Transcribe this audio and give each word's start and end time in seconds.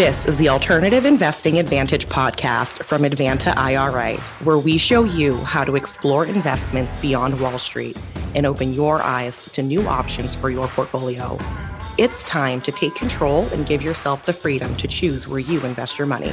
This 0.00 0.24
is 0.24 0.36
the 0.36 0.48
Alternative 0.48 1.04
Investing 1.04 1.58
Advantage 1.58 2.06
podcast 2.06 2.84
from 2.84 3.02
Advanta 3.02 3.54
IRA, 3.54 4.16
where 4.44 4.56
we 4.56 4.78
show 4.78 5.04
you 5.04 5.36
how 5.36 5.62
to 5.62 5.76
explore 5.76 6.24
investments 6.24 6.96
beyond 6.96 7.38
Wall 7.38 7.58
Street 7.58 7.98
and 8.34 8.46
open 8.46 8.72
your 8.72 9.02
eyes 9.02 9.44
to 9.44 9.62
new 9.62 9.86
options 9.86 10.34
for 10.34 10.48
your 10.48 10.68
portfolio. 10.68 11.38
It's 11.98 12.22
time 12.22 12.62
to 12.62 12.72
take 12.72 12.94
control 12.94 13.44
and 13.48 13.66
give 13.66 13.82
yourself 13.82 14.24
the 14.24 14.32
freedom 14.32 14.74
to 14.76 14.88
choose 14.88 15.28
where 15.28 15.38
you 15.38 15.60
invest 15.66 15.98
your 15.98 16.06
money. 16.06 16.32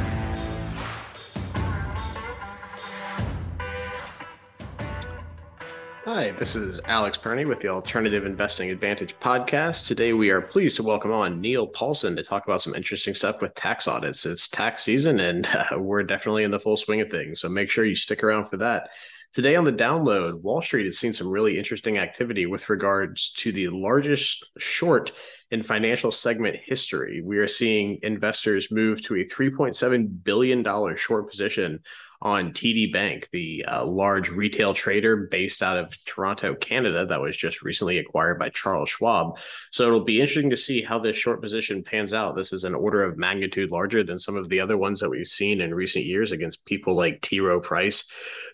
Hi, 6.18 6.32
this 6.32 6.56
is 6.56 6.82
Alex 6.86 7.16
Perny 7.16 7.48
with 7.48 7.60
the 7.60 7.68
Alternative 7.68 8.26
Investing 8.26 8.72
Advantage 8.72 9.16
podcast. 9.20 9.86
Today, 9.86 10.14
we 10.14 10.32
are 10.32 10.42
pleased 10.42 10.76
to 10.78 10.84
welcome 10.84 11.12
on 11.12 11.40
Neil 11.40 11.68
Paulson 11.68 12.16
to 12.16 12.24
talk 12.24 12.44
about 12.48 12.64
some 12.64 12.74
interesting 12.74 13.14
stuff 13.14 13.40
with 13.40 13.54
tax 13.54 13.88
audits. 13.88 14.26
It's 14.26 14.48
tax 14.48 14.82
season, 14.82 15.20
and 15.20 15.46
uh, 15.72 15.78
we're 15.78 16.02
definitely 16.02 16.44
in 16.44 16.50
the 16.50 16.60
full 16.60 16.76
swing 16.76 17.02
of 17.02 17.12
things. 17.12 17.42
So 17.42 17.50
make 17.50 17.70
sure 17.70 17.86
you 17.86 17.94
stick 17.94 18.24
around 18.24 18.48
for 18.48 18.58
that. 18.58 18.90
Today 19.32 19.56
on 19.56 19.64
the 19.64 19.72
download, 19.72 20.42
Wall 20.42 20.64
Street 20.64 20.86
has 20.86 20.98
seen 20.98 21.14
some 21.14 21.28
really 21.28 21.56
interesting 21.56 22.00
activity 22.00 22.48
with 22.48 22.68
regards 22.68 23.32
to 23.34 23.52
the 23.52 23.68
largest 23.68 24.44
short 24.58 25.12
in 25.52 25.62
financial 25.62 26.12
segment 26.12 26.58
history. 26.66 27.22
We 27.22 27.38
are 27.38 27.46
seeing 27.46 28.00
investors 28.02 28.72
move 28.72 29.04
to 29.04 29.18
a 29.18 29.26
$3.7 29.26 30.24
billion 30.24 30.96
short 30.96 31.30
position 31.30 31.82
on 32.22 32.52
TD 32.52 32.92
Bank, 32.92 33.30
the 33.32 33.64
uh, 33.68 33.86
large 33.86 34.30
retail 34.30 34.74
trader 34.74 35.28
based 35.30 35.62
out 35.62 35.78
of 35.78 35.94
Toronto, 36.06 36.56
Canada, 36.56 37.06
that 37.06 37.22
was 37.22 37.38
just 37.38 37.62
recently 37.62 38.00
acquired 38.00 38.40
by 38.40 38.50
Charles 38.50 38.90
Schwab. 38.90 39.38
So 39.72 39.86
it'll 39.86 40.04
be 40.04 40.20
interesting 40.20 40.50
to 40.50 40.58
see 40.58 40.82
how 40.82 40.98
this 40.98 41.16
short 41.16 41.42
position 41.42 41.84
pans 41.84 42.14
out. 42.14 42.36
This 42.36 42.54
is 42.54 42.64
an 42.64 42.74
order 42.74 43.04
of 43.04 43.18
magnitude 43.18 43.70
larger 43.70 44.04
than 44.04 44.20
some 44.20 44.36
of 44.36 44.50
the 44.50 44.60
other 44.60 44.78
ones 44.78 45.00
that 45.00 45.10
we've 45.10 45.28
seen 45.28 45.62
in 45.62 45.76
recent 45.76 46.06
years 46.06 46.32
against 46.32 46.66
people 46.66 46.96
like 46.96 47.22
T. 47.22 47.40
Rowe 47.40 47.62
Price 47.62 48.12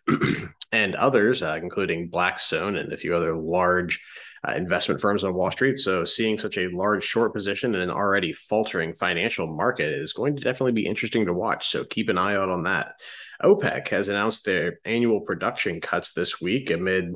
and 0.71 0.95
others, 0.95 1.41
uh, 1.41 1.57
including 1.61 2.09
Blackstone 2.09 2.75
and 2.75 2.91
a 2.91 2.97
few 2.97 3.15
other 3.15 3.33
large. 3.33 4.01
Uh, 4.45 4.55
investment 4.55 4.99
firms 4.99 5.23
on 5.23 5.33
Wall 5.33 5.49
Street. 5.51 5.79
So, 5.79 6.03
seeing 6.03 6.37
such 6.37 6.57
a 6.57 6.67
large 6.67 7.01
short 7.01 7.33
position 7.33 7.75
in 7.75 7.79
an 7.79 7.89
already 7.89 8.33
faltering 8.33 8.93
financial 8.93 9.47
market 9.47 9.93
is 9.93 10.11
going 10.11 10.35
to 10.35 10.41
definitely 10.41 10.73
be 10.73 10.85
interesting 10.85 11.25
to 11.27 11.33
watch. 11.33 11.69
So, 11.69 11.85
keep 11.85 12.09
an 12.09 12.17
eye 12.17 12.35
out 12.35 12.49
on 12.49 12.63
that. 12.63 12.95
OPEC 13.43 13.87
has 13.89 14.09
announced 14.09 14.45
their 14.45 14.79
annual 14.85 15.21
production 15.21 15.81
cuts 15.81 16.13
this 16.13 16.39
week 16.39 16.69
amid 16.69 17.15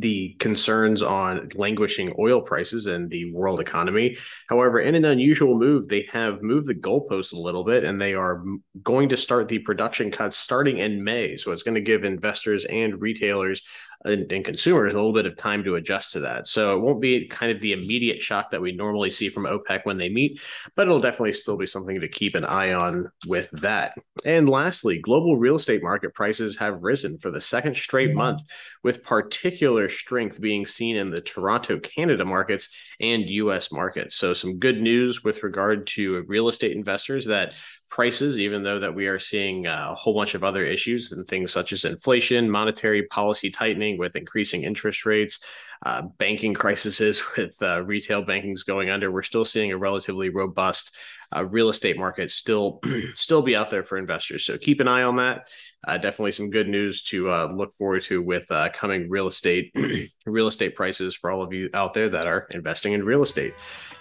the 0.00 0.36
concerns 0.38 1.02
on 1.02 1.48
languishing 1.54 2.14
oil 2.18 2.40
prices 2.40 2.86
and 2.86 3.10
the 3.10 3.32
world 3.32 3.60
economy. 3.60 4.16
However, 4.48 4.80
in 4.80 4.94
an 4.94 5.04
unusual 5.04 5.58
move, 5.58 5.88
they 5.88 6.06
have 6.12 6.42
moved 6.42 6.66
the 6.66 6.74
goalpost 6.74 7.32
a 7.32 7.38
little 7.38 7.64
bit 7.64 7.84
and 7.84 8.00
they 8.00 8.14
are 8.14 8.44
going 8.82 9.08
to 9.08 9.16
start 9.16 9.48
the 9.48 9.58
production 9.60 10.10
cuts 10.10 10.36
starting 10.36 10.78
in 10.78 11.02
May. 11.02 11.36
So 11.36 11.52
it's 11.52 11.62
going 11.62 11.76
to 11.76 11.80
give 11.80 12.04
investors 12.04 12.64
and 12.66 13.00
retailers 13.00 13.62
and, 14.04 14.30
and, 14.30 14.44
consumers 14.44 14.92
a 14.92 14.96
little 14.96 15.12
bit 15.12 15.26
of 15.26 15.36
time 15.36 15.64
to 15.64 15.76
adjust 15.76 16.12
to 16.12 16.20
that. 16.20 16.46
So 16.46 16.76
it 16.76 16.80
won't 16.80 17.00
be 17.00 17.26
kind 17.26 17.50
of 17.50 17.60
the 17.60 17.72
immediate 17.72 18.20
shock 18.20 18.50
that 18.50 18.60
we 18.60 18.72
normally 18.72 19.10
see 19.10 19.28
from 19.28 19.44
OPEC 19.44 19.80
when 19.84 19.98
they 19.98 20.08
meet, 20.08 20.40
but 20.74 20.86
it'll 20.86 21.00
definitely 21.00 21.32
still 21.32 21.56
be 21.56 21.66
something 21.66 22.00
to 22.00 22.08
keep 22.08 22.34
an 22.34 22.44
eye 22.44 22.72
on 22.72 23.10
with 23.26 23.50
that. 23.52 23.94
And 24.24 24.48
lastly, 24.48 24.98
global 24.98 25.36
real 25.36 25.56
estate 25.56 25.82
market 25.82 26.14
prices 26.14 26.56
have 26.58 26.82
risen 26.82 27.18
for 27.18 27.30
the 27.30 27.40
second 27.40 27.76
straight 27.76 28.10
mm-hmm. 28.10 28.18
month, 28.18 28.42
with 28.82 29.02
particular 29.02 29.88
strength 29.88 30.40
being 30.40 30.66
seen 30.66 30.96
in 30.96 31.10
the 31.10 31.20
Toronto, 31.20 31.78
Canada 31.78 32.24
markets 32.24 32.68
and 33.00 33.28
US 33.28 33.72
markets. 33.72 34.16
So 34.16 34.32
some 34.32 34.58
good 34.58 34.80
news 34.80 35.24
with 35.24 35.42
regard 35.42 35.86
to 35.88 36.24
real 36.28 36.48
estate 36.48 36.76
investors 36.76 37.26
that 37.26 37.52
prices, 37.96 38.38
even 38.38 38.62
though 38.62 38.78
that 38.78 38.94
we 38.94 39.06
are 39.06 39.18
seeing 39.18 39.66
uh, 39.66 39.88
a 39.90 39.94
whole 39.94 40.12
bunch 40.12 40.34
of 40.34 40.44
other 40.44 40.62
issues 40.66 41.12
and 41.12 41.26
things 41.26 41.50
such 41.50 41.72
as 41.72 41.86
inflation, 41.86 42.50
monetary 42.50 43.04
policy 43.04 43.50
tightening 43.50 43.96
with 43.96 44.16
increasing 44.16 44.64
interest 44.64 45.06
rates, 45.06 45.38
uh, 45.86 46.02
banking 46.18 46.52
crises 46.52 47.22
with 47.38 47.56
uh, 47.62 47.82
retail 47.82 48.22
bankings 48.22 48.66
going 48.66 48.90
under. 48.90 49.10
We're 49.10 49.22
still 49.22 49.46
seeing 49.46 49.72
a 49.72 49.78
relatively 49.78 50.28
robust 50.28 50.94
uh, 51.34 51.44
real 51.46 51.70
estate 51.70 51.96
market 51.96 52.30
still 52.30 52.80
still 53.14 53.40
be 53.40 53.56
out 53.56 53.70
there 53.70 53.82
for 53.82 53.96
investors. 53.96 54.44
So 54.44 54.58
keep 54.58 54.80
an 54.80 54.88
eye 54.88 55.02
on 55.02 55.16
that. 55.16 55.48
Uh, 55.88 55.96
definitely 55.96 56.32
some 56.32 56.50
good 56.50 56.68
news 56.68 57.02
to 57.04 57.32
uh, 57.32 57.50
look 57.50 57.74
forward 57.76 58.02
to 58.02 58.20
with 58.20 58.46
coming 58.74 59.08
real 59.08 59.26
estate 59.26 59.74
real 60.26 60.48
estate 60.48 60.76
prices 60.76 61.16
for 61.16 61.30
all 61.30 61.42
of 61.42 61.54
you 61.54 61.70
out 61.72 61.94
there 61.94 62.10
that 62.10 62.26
are 62.26 62.46
investing 62.50 62.92
in 62.92 63.02
real 63.02 63.22
estate. 63.22 63.54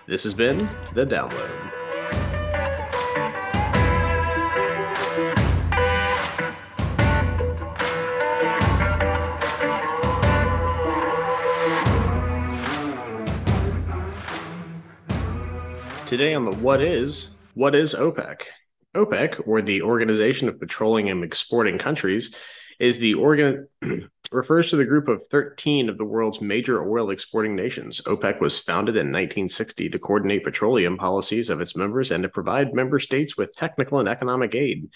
This 0.05 0.25
has 0.25 0.33
been 0.33 0.67
the 0.93 1.05
download. 1.05 1.84
Today 16.15 16.33
on 16.33 16.45
the 16.45 16.55
What 16.55 16.81
Is, 16.81 17.31
what 17.55 17.75
is 17.75 17.93
OPEC? 17.93 18.43
OPEC, 18.95 19.45
or 19.45 19.61
the 19.61 19.81
Organization 19.81 20.47
of 20.47 20.57
Petroleum 20.57 21.23
Exporting 21.23 21.77
Countries, 21.77 22.33
is 22.79 22.99
the 22.99 23.15
organ 23.15 23.67
refers 24.31 24.69
to 24.69 24.77
the 24.77 24.85
group 24.85 25.09
of 25.09 25.27
13 25.27 25.89
of 25.89 25.97
the 25.97 26.05
world's 26.05 26.39
major 26.39 26.89
oil 26.89 27.09
exporting 27.09 27.53
nations. 27.53 27.99
OPEC 28.05 28.39
was 28.39 28.61
founded 28.61 28.95
in 28.95 29.07
1960 29.07 29.89
to 29.89 29.99
coordinate 29.99 30.45
petroleum 30.45 30.95
policies 30.95 31.49
of 31.49 31.59
its 31.59 31.75
members 31.75 32.11
and 32.11 32.23
to 32.23 32.29
provide 32.29 32.73
member 32.73 32.97
states 32.97 33.35
with 33.35 33.51
technical 33.51 33.99
and 33.99 34.07
economic 34.07 34.55
aid. 34.55 34.87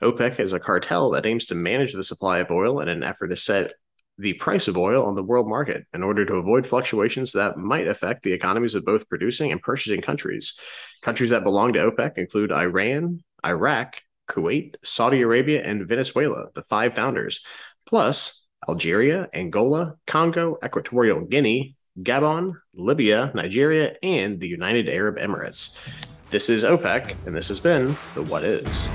OPEC 0.00 0.38
is 0.38 0.52
a 0.52 0.60
cartel 0.60 1.10
that 1.10 1.26
aims 1.26 1.46
to 1.46 1.56
manage 1.56 1.92
the 1.92 2.04
supply 2.04 2.38
of 2.38 2.52
oil 2.52 2.78
in 2.78 2.88
an 2.88 3.02
effort 3.02 3.30
to 3.30 3.36
set 3.36 3.72
the 4.18 4.34
price 4.34 4.66
of 4.68 4.76
oil 4.76 5.06
on 5.06 5.14
the 5.14 5.22
world 5.22 5.48
market 5.48 5.86
in 5.94 6.02
order 6.02 6.24
to 6.24 6.34
avoid 6.34 6.66
fluctuations 6.66 7.32
that 7.32 7.56
might 7.56 7.86
affect 7.86 8.22
the 8.22 8.32
economies 8.32 8.74
of 8.74 8.84
both 8.84 9.08
producing 9.08 9.52
and 9.52 9.62
purchasing 9.62 10.02
countries. 10.02 10.58
Countries 11.02 11.30
that 11.30 11.44
belong 11.44 11.72
to 11.72 11.90
OPEC 11.90 12.18
include 12.18 12.52
Iran, 12.52 13.22
Iraq, 13.46 14.02
Kuwait, 14.28 14.74
Saudi 14.82 15.22
Arabia, 15.22 15.62
and 15.62 15.86
Venezuela, 15.86 16.46
the 16.54 16.64
five 16.64 16.94
founders, 16.94 17.40
plus 17.86 18.44
Algeria, 18.68 19.28
Angola, 19.32 19.94
Congo, 20.06 20.58
Equatorial 20.64 21.20
Guinea, 21.20 21.76
Gabon, 22.02 22.54
Libya, 22.74 23.30
Nigeria, 23.34 23.94
and 24.02 24.40
the 24.40 24.48
United 24.48 24.88
Arab 24.88 25.16
Emirates. 25.16 25.76
This 26.30 26.50
is 26.50 26.64
OPEC, 26.64 27.14
and 27.26 27.34
this 27.34 27.48
has 27.48 27.60
been 27.60 27.96
the 28.14 28.22
What 28.22 28.44
Is. 28.44 28.88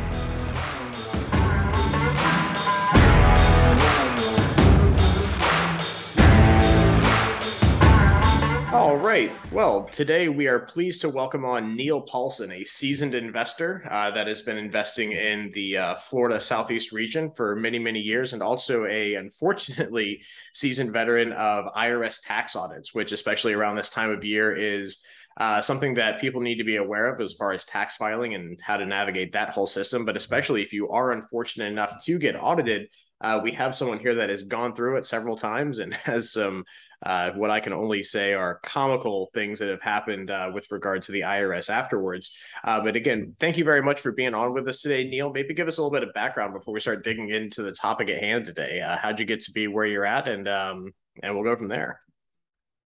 All 8.93 8.99
right. 8.99 9.31
Well, 9.51 9.85
today 9.85 10.29
we 10.29 10.45
are 10.45 10.59
pleased 10.59 11.01
to 11.01 11.09
welcome 11.09 11.45
on 11.45 11.75
Neil 11.75 12.01
Paulson, 12.01 12.51
a 12.51 12.63
seasoned 12.63 13.15
investor 13.15 13.87
uh, 13.89 14.11
that 14.11 14.27
has 14.27 14.43
been 14.43 14.55
investing 14.55 15.13
in 15.13 15.49
the 15.51 15.77
uh, 15.77 15.95
Florida 15.95 16.39
Southeast 16.39 16.91
region 16.91 17.31
for 17.31 17.55
many, 17.55 17.79
many 17.79 17.99
years, 17.99 18.33
and 18.33 18.43
also 18.43 18.85
a 18.85 19.15
unfortunately 19.15 20.21
seasoned 20.53 20.93
veteran 20.93 21.31
of 21.31 21.73
IRS 21.73 22.19
tax 22.23 22.55
audits, 22.55 22.93
which, 22.93 23.11
especially 23.11 23.53
around 23.53 23.77
this 23.77 23.89
time 23.89 24.11
of 24.11 24.23
year, 24.23 24.55
is 24.55 25.03
uh, 25.37 25.59
something 25.59 25.95
that 25.95 26.21
people 26.21 26.41
need 26.41 26.57
to 26.57 26.63
be 26.63 26.75
aware 26.75 27.07
of 27.07 27.19
as 27.19 27.33
far 27.33 27.51
as 27.51 27.65
tax 27.65 27.95
filing 27.95 28.35
and 28.35 28.59
how 28.61 28.77
to 28.77 28.85
navigate 28.85 29.31
that 29.31 29.49
whole 29.49 29.65
system. 29.65 30.05
But 30.05 30.17
especially 30.17 30.61
if 30.61 30.71
you 30.71 30.89
are 30.89 31.13
unfortunate 31.13 31.71
enough 31.71 32.05
to 32.05 32.19
get 32.19 32.35
audited, 32.35 32.89
uh, 33.23 33.39
we 33.41 33.53
have 33.53 33.73
someone 33.73 33.99
here 33.99 34.15
that 34.15 34.29
has 34.29 34.43
gone 34.43 34.75
through 34.75 34.97
it 34.97 35.07
several 35.07 35.35
times 35.35 35.79
and 35.79 35.93
has 36.05 36.31
some 36.31 36.65
uh, 37.05 37.31
what 37.31 37.49
I 37.49 37.59
can 37.59 37.73
only 37.73 38.01
say 38.01 38.33
are 38.33 38.61
comical 38.63 39.29
things 39.33 39.59
that 39.59 39.69
have 39.69 39.81
happened 39.81 40.31
uh, 40.31 40.51
with 40.53 40.71
regard 40.71 41.03
to 41.03 41.11
the 41.11 41.21
IRS 41.21 41.69
afterwards. 41.69 42.31
Uh, 42.63 42.79
but 42.79 42.95
again, 42.95 43.35
thank 43.41 43.57
you 43.57 43.65
very 43.65 43.81
much 43.81 43.99
for 43.99 44.13
being 44.13 44.33
on 44.33 44.53
with 44.53 44.67
us 44.69 44.81
today, 44.81 45.03
Neil. 45.03 45.29
Maybe 45.29 45.53
give 45.53 45.67
us 45.67 45.77
a 45.79 45.81
little 45.81 45.91
bit 45.91 46.07
of 46.07 46.13
background 46.13 46.53
before 46.53 46.73
we 46.73 46.79
start 46.79 47.03
digging 47.03 47.29
into 47.29 47.61
the 47.61 47.73
topic 47.73 48.09
at 48.09 48.21
hand 48.21 48.45
today. 48.45 48.79
Uh, 48.79 48.95
how'd 48.97 49.19
you 49.19 49.25
get 49.25 49.41
to 49.41 49.51
be 49.51 49.67
where 49.67 49.85
you're 49.85 50.05
at, 50.05 50.29
and 50.29 50.47
um, 50.47 50.93
and 51.21 51.35
we'll 51.35 51.43
go 51.43 51.57
from 51.57 51.67
there. 51.67 51.99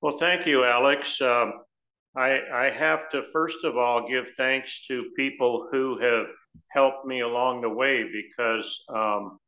Well, 0.02 0.18
thank 0.20 0.46
you, 0.46 0.64
Alex. 0.64 1.20
Um, 1.20 1.54
I, 2.16 2.40
I 2.54 2.70
have 2.70 3.10
to 3.10 3.24
first 3.34 3.64
of 3.64 3.78
all 3.78 4.08
give 4.08 4.30
thanks 4.38 4.86
to 4.88 5.10
people 5.16 5.70
who 5.72 5.98
have 6.00 6.28
helped 6.70 7.08
me 7.08 7.22
along 7.22 7.62
the 7.62 7.70
way 7.70 8.04
because 8.04 8.84
um, 8.94 9.40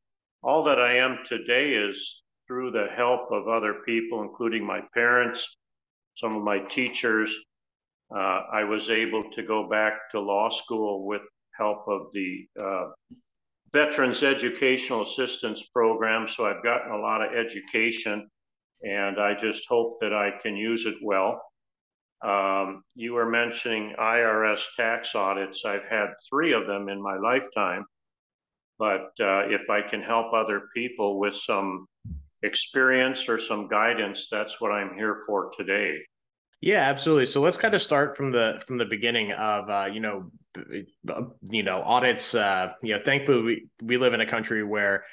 all 0.45 0.63
that 0.63 0.79
I 0.79 0.97
am 0.97 1.19
today 1.25 1.73
is 1.73 2.21
through 2.47 2.69
the 2.69 2.85
help 2.95 3.31
of 3.31 3.47
other 3.47 3.81
people, 3.83 4.21
including 4.21 4.63
my 4.63 4.81
parents, 4.93 5.57
some 6.15 6.35
of 6.35 6.43
my 6.43 6.59
teachers. 6.59 7.35
Uh, 8.15 8.41
I 8.53 8.63
was 8.63 8.91
able 8.91 9.23
to 9.31 9.41
go 9.41 9.67
back 9.67 9.93
to 10.11 10.19
law 10.19 10.49
school 10.49 11.07
with 11.07 11.23
help 11.57 11.87
of 11.87 12.11
the 12.13 12.45
uh, 12.61 12.85
Veterans 13.73 14.21
Educational 14.21 15.01
Assistance 15.01 15.63
Program. 15.73 16.27
So 16.27 16.45
I've 16.45 16.63
gotten 16.63 16.91
a 16.91 17.01
lot 17.01 17.23
of 17.25 17.33
education, 17.33 18.29
and 18.83 19.19
I 19.19 19.33
just 19.33 19.63
hope 19.67 19.97
that 20.01 20.13
I 20.13 20.29
can 20.43 20.55
use 20.55 20.85
it 20.85 20.95
well. 21.01 21.41
Um, 22.23 22.83
you 22.93 23.13
were 23.13 23.29
mentioning 23.29 23.95
IRS 23.99 24.61
tax 24.77 25.15
audits. 25.15 25.65
I've 25.65 25.89
had 25.89 26.09
three 26.29 26.53
of 26.53 26.67
them 26.67 26.87
in 26.87 27.01
my 27.01 27.17
lifetime. 27.17 27.85
But 28.77 29.11
uh, 29.19 29.47
if 29.49 29.69
I 29.69 29.81
can 29.81 30.01
help 30.01 30.33
other 30.33 30.63
people 30.75 31.19
with 31.19 31.35
some 31.35 31.87
experience 32.43 33.29
or 33.29 33.39
some 33.39 33.67
guidance, 33.67 34.27
that's 34.29 34.59
what 34.59 34.71
I'm 34.71 34.95
here 34.95 35.21
for 35.25 35.51
today. 35.57 35.99
Yeah, 36.61 36.81
absolutely. 36.81 37.25
So 37.25 37.41
let's 37.41 37.57
kind 37.57 37.73
of 37.75 37.81
start 37.81 38.17
from 38.17 38.31
the 38.31 38.61
from 38.65 38.77
the 38.77 38.85
beginning 38.85 39.31
of 39.33 39.69
uh, 39.69 39.89
you 39.91 39.99
know 39.99 40.31
you 41.41 41.63
know 41.63 41.81
audits. 41.81 42.33
Uh, 42.33 42.73
you 42.81 42.95
know, 42.95 43.01
thankfully 43.03 43.41
we 43.41 43.67
we 43.81 43.97
live 43.97 44.13
in 44.13 44.21
a 44.21 44.25
country 44.25 44.63
where 44.63 45.05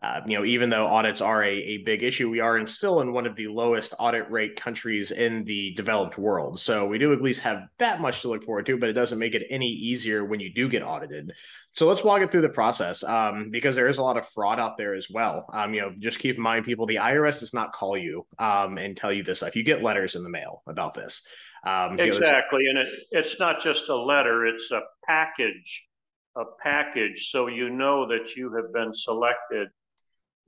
uh, 0.00 0.20
you 0.26 0.38
know, 0.38 0.44
even 0.44 0.70
though 0.70 0.86
audits 0.86 1.20
are 1.20 1.42
a, 1.42 1.50
a 1.50 1.78
big 1.78 2.04
issue, 2.04 2.30
we 2.30 2.38
are 2.38 2.56
in, 2.56 2.66
still 2.68 3.00
in 3.00 3.12
one 3.12 3.26
of 3.26 3.34
the 3.34 3.48
lowest 3.48 3.94
audit 3.98 4.30
rate 4.30 4.54
countries 4.54 5.10
in 5.10 5.42
the 5.44 5.74
developed 5.74 6.16
world. 6.16 6.60
So 6.60 6.86
we 6.86 6.98
do 6.98 7.12
at 7.12 7.20
least 7.20 7.40
have 7.40 7.62
that 7.78 8.00
much 8.00 8.22
to 8.22 8.28
look 8.28 8.44
forward 8.44 8.66
to, 8.66 8.78
but 8.78 8.88
it 8.88 8.92
doesn't 8.92 9.18
make 9.18 9.34
it 9.34 9.48
any 9.50 9.66
easier 9.66 10.24
when 10.24 10.38
you 10.38 10.54
do 10.54 10.68
get 10.68 10.84
audited. 10.84 11.32
So 11.72 11.88
let's 11.88 12.04
walk 12.04 12.22
it 12.22 12.30
through 12.30 12.42
the 12.42 12.48
process 12.48 13.02
um, 13.02 13.48
because 13.50 13.74
there 13.74 13.88
is 13.88 13.98
a 13.98 14.02
lot 14.02 14.16
of 14.16 14.28
fraud 14.28 14.60
out 14.60 14.78
there 14.78 14.94
as 14.94 15.08
well. 15.10 15.46
Um, 15.52 15.74
you 15.74 15.80
know, 15.80 15.92
just 15.98 16.20
keep 16.20 16.36
in 16.36 16.42
mind, 16.42 16.64
people, 16.64 16.86
the 16.86 16.96
IRS 16.96 17.40
does 17.40 17.52
not 17.52 17.72
call 17.72 17.98
you 17.98 18.24
um, 18.38 18.78
and 18.78 18.96
tell 18.96 19.12
you 19.12 19.24
this 19.24 19.38
stuff. 19.38 19.56
You 19.56 19.64
get 19.64 19.82
letters 19.82 20.14
in 20.14 20.22
the 20.22 20.30
mail 20.30 20.62
about 20.68 20.94
this. 20.94 21.26
Um, 21.66 21.98
exactly, 21.98 22.60
you 22.62 22.72
know, 22.72 22.80
and 22.80 22.88
it, 22.88 22.94
it's 23.10 23.40
not 23.40 23.60
just 23.60 23.88
a 23.88 23.96
letter; 23.96 24.46
it's 24.46 24.70
a 24.70 24.80
package, 25.04 25.88
a 26.36 26.44
package, 26.62 27.30
so 27.32 27.48
you 27.48 27.68
know 27.68 28.06
that 28.06 28.36
you 28.36 28.54
have 28.54 28.72
been 28.72 28.94
selected 28.94 29.68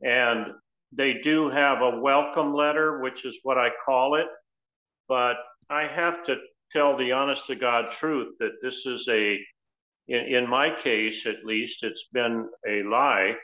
and 0.03 0.47
they 0.93 1.15
do 1.23 1.51
have 1.51 1.83
a 1.83 2.01
welcome 2.01 2.53
letter, 2.53 3.01
which 3.01 3.25
is 3.25 3.39
what 3.43 3.59
I 3.59 3.71
call 3.85 4.17
it. 4.17 4.27
But 5.09 5.37
I 5.69 5.87
have 5.87 6.25
to 6.27 6.37
tell 6.73 6.97
the 6.97 7.13
honest 7.13 7.47
to 7.47 7.55
God 7.55 7.91
truth 7.91 8.35
that 8.41 8.61
this 8.63 8.87
is 8.87 9.07
a, 9.09 9.39
in, 10.09 10.21
in 10.35 10.49
my 10.49 10.75
case 10.75 11.27
at 11.27 11.45
least, 11.45 11.85
it's 11.85 12.07
been 12.13 12.49
a 12.69 12.83
lie 12.83 13.35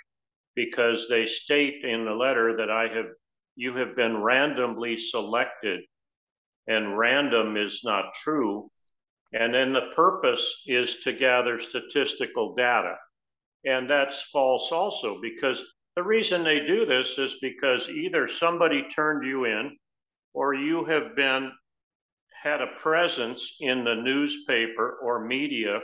because 0.54 1.06
they 1.08 1.26
state 1.26 1.84
in 1.84 2.04
the 2.04 2.14
letter 2.14 2.56
that 2.56 2.70
I 2.70 2.88
have, 2.88 3.06
you 3.56 3.76
have 3.76 3.94
been 3.94 4.22
randomly 4.22 4.96
selected, 4.96 5.80
and 6.66 6.98
random 6.98 7.56
is 7.56 7.82
not 7.84 8.14
true. 8.14 8.70
And 9.32 9.52
then 9.54 9.72
the 9.72 9.92
purpose 9.94 10.62
is 10.66 11.00
to 11.00 11.12
gather 11.12 11.60
statistical 11.60 12.54
data. 12.54 12.96
And 13.64 13.90
that's 13.90 14.22
false 14.22 14.72
also 14.72 15.20
because 15.20 15.62
the 15.96 16.02
reason 16.02 16.44
they 16.44 16.60
do 16.60 16.84
this 16.84 17.16
is 17.18 17.36
because 17.40 17.88
either 17.88 18.28
somebody 18.28 18.86
turned 18.94 19.26
you 19.26 19.46
in 19.46 19.76
or 20.34 20.54
you 20.54 20.84
have 20.84 21.16
been 21.16 21.50
had 22.42 22.60
a 22.60 22.78
presence 22.78 23.56
in 23.60 23.82
the 23.82 23.94
newspaper 23.94 24.98
or 25.02 25.24
media 25.24 25.80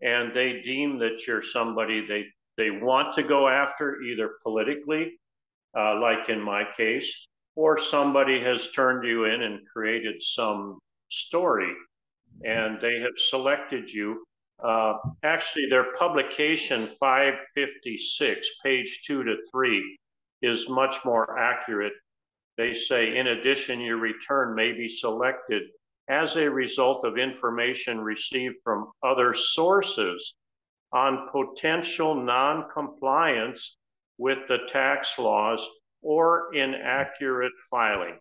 and 0.00 0.34
they 0.34 0.62
deem 0.64 0.98
that 0.98 1.26
you're 1.26 1.42
somebody 1.42 2.06
they 2.06 2.24
they 2.56 2.70
want 2.70 3.12
to 3.12 3.22
go 3.24 3.48
after 3.48 4.00
either 4.02 4.30
politically 4.42 5.12
uh, 5.76 5.98
like 5.98 6.28
in 6.28 6.40
my 6.40 6.64
case 6.76 7.26
or 7.56 7.76
somebody 7.76 8.40
has 8.40 8.70
turned 8.70 9.04
you 9.04 9.24
in 9.24 9.42
and 9.42 9.60
created 9.72 10.22
some 10.22 10.78
story 11.10 11.72
and 12.44 12.78
they 12.80 13.00
have 13.00 13.16
selected 13.16 13.90
you 13.90 14.24
uh, 14.62 14.94
actually, 15.22 15.66
their 15.68 15.92
publication 15.94 16.86
556, 16.86 18.48
page 18.62 19.02
two 19.06 19.24
to 19.24 19.36
three, 19.50 19.98
is 20.42 20.68
much 20.68 21.04
more 21.04 21.38
accurate. 21.38 21.92
They 22.56 22.72
say, 22.74 23.16
in 23.16 23.26
addition, 23.26 23.80
your 23.80 23.96
return 23.96 24.54
may 24.54 24.72
be 24.72 24.88
selected 24.88 25.62
as 26.08 26.36
a 26.36 26.50
result 26.50 27.04
of 27.04 27.18
information 27.18 28.00
received 28.00 28.56
from 28.62 28.92
other 29.02 29.34
sources 29.34 30.34
on 30.92 31.28
potential 31.32 32.14
non-compliance 32.14 33.76
with 34.18 34.38
the 34.46 34.58
tax 34.68 35.18
laws 35.18 35.66
or 36.02 36.54
inaccurate 36.54 37.52
filing. 37.70 38.18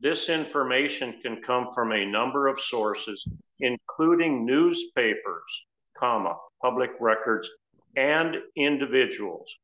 This 0.00 0.28
information 0.28 1.20
can 1.22 1.40
come 1.42 1.68
from 1.74 1.92
a 1.92 2.04
number 2.04 2.48
of 2.48 2.60
sources, 2.60 3.26
including 3.60 4.44
newspapers, 4.44 5.66
comma, 5.98 6.36
public 6.62 6.90
records, 7.00 7.50
and 7.96 8.36
individuals. 8.56 9.56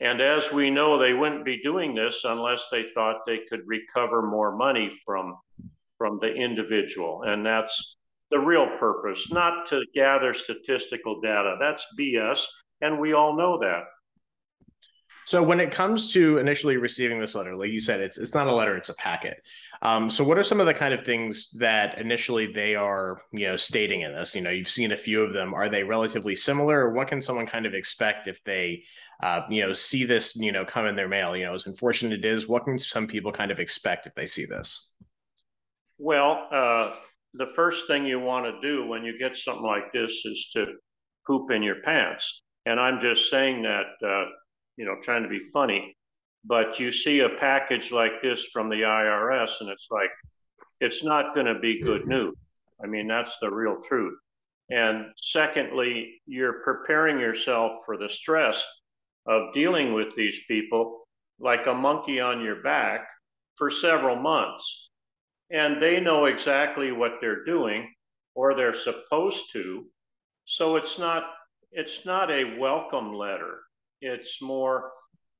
And 0.00 0.20
as 0.20 0.52
we 0.52 0.68
know, 0.68 0.98
they 0.98 1.14
wouldn't 1.14 1.44
be 1.44 1.62
doing 1.62 1.94
this 1.94 2.22
unless 2.24 2.68
they 2.70 2.84
thought 2.94 3.24
they 3.24 3.40
could 3.48 3.60
recover 3.66 4.20
more 4.20 4.54
money 4.54 4.90
from, 5.04 5.36
from 5.96 6.18
the 6.20 6.34
individual. 6.34 7.22
And 7.22 7.46
that's 7.46 7.96
the 8.30 8.40
real 8.40 8.66
purpose, 8.78 9.30
not 9.30 9.66
to 9.66 9.84
gather 9.94 10.34
statistical 10.34 11.20
data. 11.20 11.56
That's 11.60 11.86
BS. 11.98 12.44
And 12.80 12.98
we 12.98 13.12
all 13.12 13.36
know 13.36 13.58
that. 13.60 13.84
So 15.32 15.42
when 15.42 15.60
it 15.60 15.70
comes 15.70 16.12
to 16.12 16.36
initially 16.36 16.76
receiving 16.76 17.18
this 17.18 17.34
letter, 17.34 17.56
like 17.56 17.70
you 17.70 17.80
said, 17.80 18.00
it's 18.00 18.18
it's 18.18 18.34
not 18.34 18.48
a 18.48 18.54
letter, 18.54 18.76
it's 18.76 18.90
a 18.90 18.94
packet. 18.96 19.42
Um, 19.80 20.10
so 20.10 20.22
what 20.22 20.36
are 20.36 20.42
some 20.42 20.60
of 20.60 20.66
the 20.66 20.74
kind 20.74 20.92
of 20.92 21.06
things 21.06 21.52
that 21.52 21.96
initially 21.96 22.52
they 22.52 22.74
are, 22.74 23.22
you 23.32 23.46
know, 23.46 23.56
stating 23.56 24.02
in 24.02 24.12
this? 24.12 24.34
You 24.34 24.42
know, 24.42 24.50
you've 24.50 24.68
seen 24.68 24.92
a 24.92 24.96
few 24.98 25.22
of 25.22 25.32
them. 25.32 25.54
Are 25.54 25.70
they 25.70 25.84
relatively 25.84 26.36
similar? 26.36 26.80
Or 26.80 26.92
what 26.92 27.08
can 27.08 27.22
someone 27.22 27.46
kind 27.46 27.64
of 27.64 27.72
expect 27.72 28.28
if 28.28 28.44
they, 28.44 28.82
uh, 29.22 29.40
you 29.48 29.62
know, 29.64 29.72
see 29.72 30.04
this, 30.04 30.36
you 30.36 30.52
know, 30.52 30.66
come 30.66 30.84
in 30.84 30.96
their 30.96 31.08
mail? 31.08 31.34
You 31.34 31.46
know, 31.46 31.54
as 31.54 31.66
unfortunate 31.66 32.22
it 32.22 32.26
is, 32.26 32.46
what 32.46 32.64
can 32.64 32.76
some 32.76 33.06
people 33.06 33.32
kind 33.32 33.50
of 33.50 33.58
expect 33.58 34.06
if 34.06 34.14
they 34.14 34.26
see 34.26 34.44
this? 34.44 34.92
Well, 35.96 36.46
uh, 36.52 36.92
the 37.32 37.50
first 37.56 37.86
thing 37.86 38.04
you 38.04 38.20
want 38.20 38.44
to 38.44 38.60
do 38.60 38.86
when 38.86 39.02
you 39.02 39.18
get 39.18 39.38
something 39.38 39.64
like 39.64 39.94
this 39.94 40.12
is 40.26 40.50
to 40.52 40.66
poop 41.26 41.50
in 41.50 41.62
your 41.62 41.76
pants. 41.86 42.42
And 42.66 42.78
I'm 42.78 43.00
just 43.00 43.30
saying 43.30 43.62
that, 43.62 44.06
uh, 44.06 44.26
you 44.76 44.84
know, 44.84 44.96
trying 45.02 45.22
to 45.22 45.28
be 45.28 45.42
funny. 45.52 45.96
But 46.44 46.80
you 46.80 46.90
see 46.90 47.20
a 47.20 47.28
package 47.28 47.92
like 47.92 48.20
this 48.22 48.44
from 48.52 48.68
the 48.68 48.82
IRS, 48.82 49.60
and 49.60 49.68
it's 49.68 49.88
like, 49.90 50.10
it's 50.80 51.04
not 51.04 51.34
going 51.34 51.46
to 51.46 51.58
be 51.60 51.80
good 51.80 52.06
news. 52.06 52.34
I 52.82 52.86
mean, 52.86 53.06
that's 53.06 53.36
the 53.40 53.50
real 53.50 53.76
truth. 53.86 54.18
And 54.70 55.06
secondly, 55.16 56.20
you're 56.26 56.64
preparing 56.64 57.20
yourself 57.20 57.82
for 57.86 57.96
the 57.96 58.08
stress 58.08 58.64
of 59.26 59.54
dealing 59.54 59.92
with 59.92 60.14
these 60.16 60.40
people 60.48 61.06
like 61.38 61.66
a 61.66 61.74
monkey 61.74 62.20
on 62.20 62.42
your 62.42 62.62
back 62.62 63.06
for 63.56 63.70
several 63.70 64.16
months. 64.16 64.90
And 65.50 65.82
they 65.82 66.00
know 66.00 66.24
exactly 66.24 66.92
what 66.92 67.18
they're 67.20 67.44
doing 67.44 67.92
or 68.34 68.54
they're 68.54 68.74
supposed 68.74 69.52
to. 69.52 69.86
So 70.46 70.76
it's 70.76 70.98
not 70.98 71.24
it's 71.70 72.04
not 72.04 72.30
a 72.30 72.58
welcome 72.58 73.14
letter. 73.14 73.60
It's 74.02 74.42
more 74.42 74.92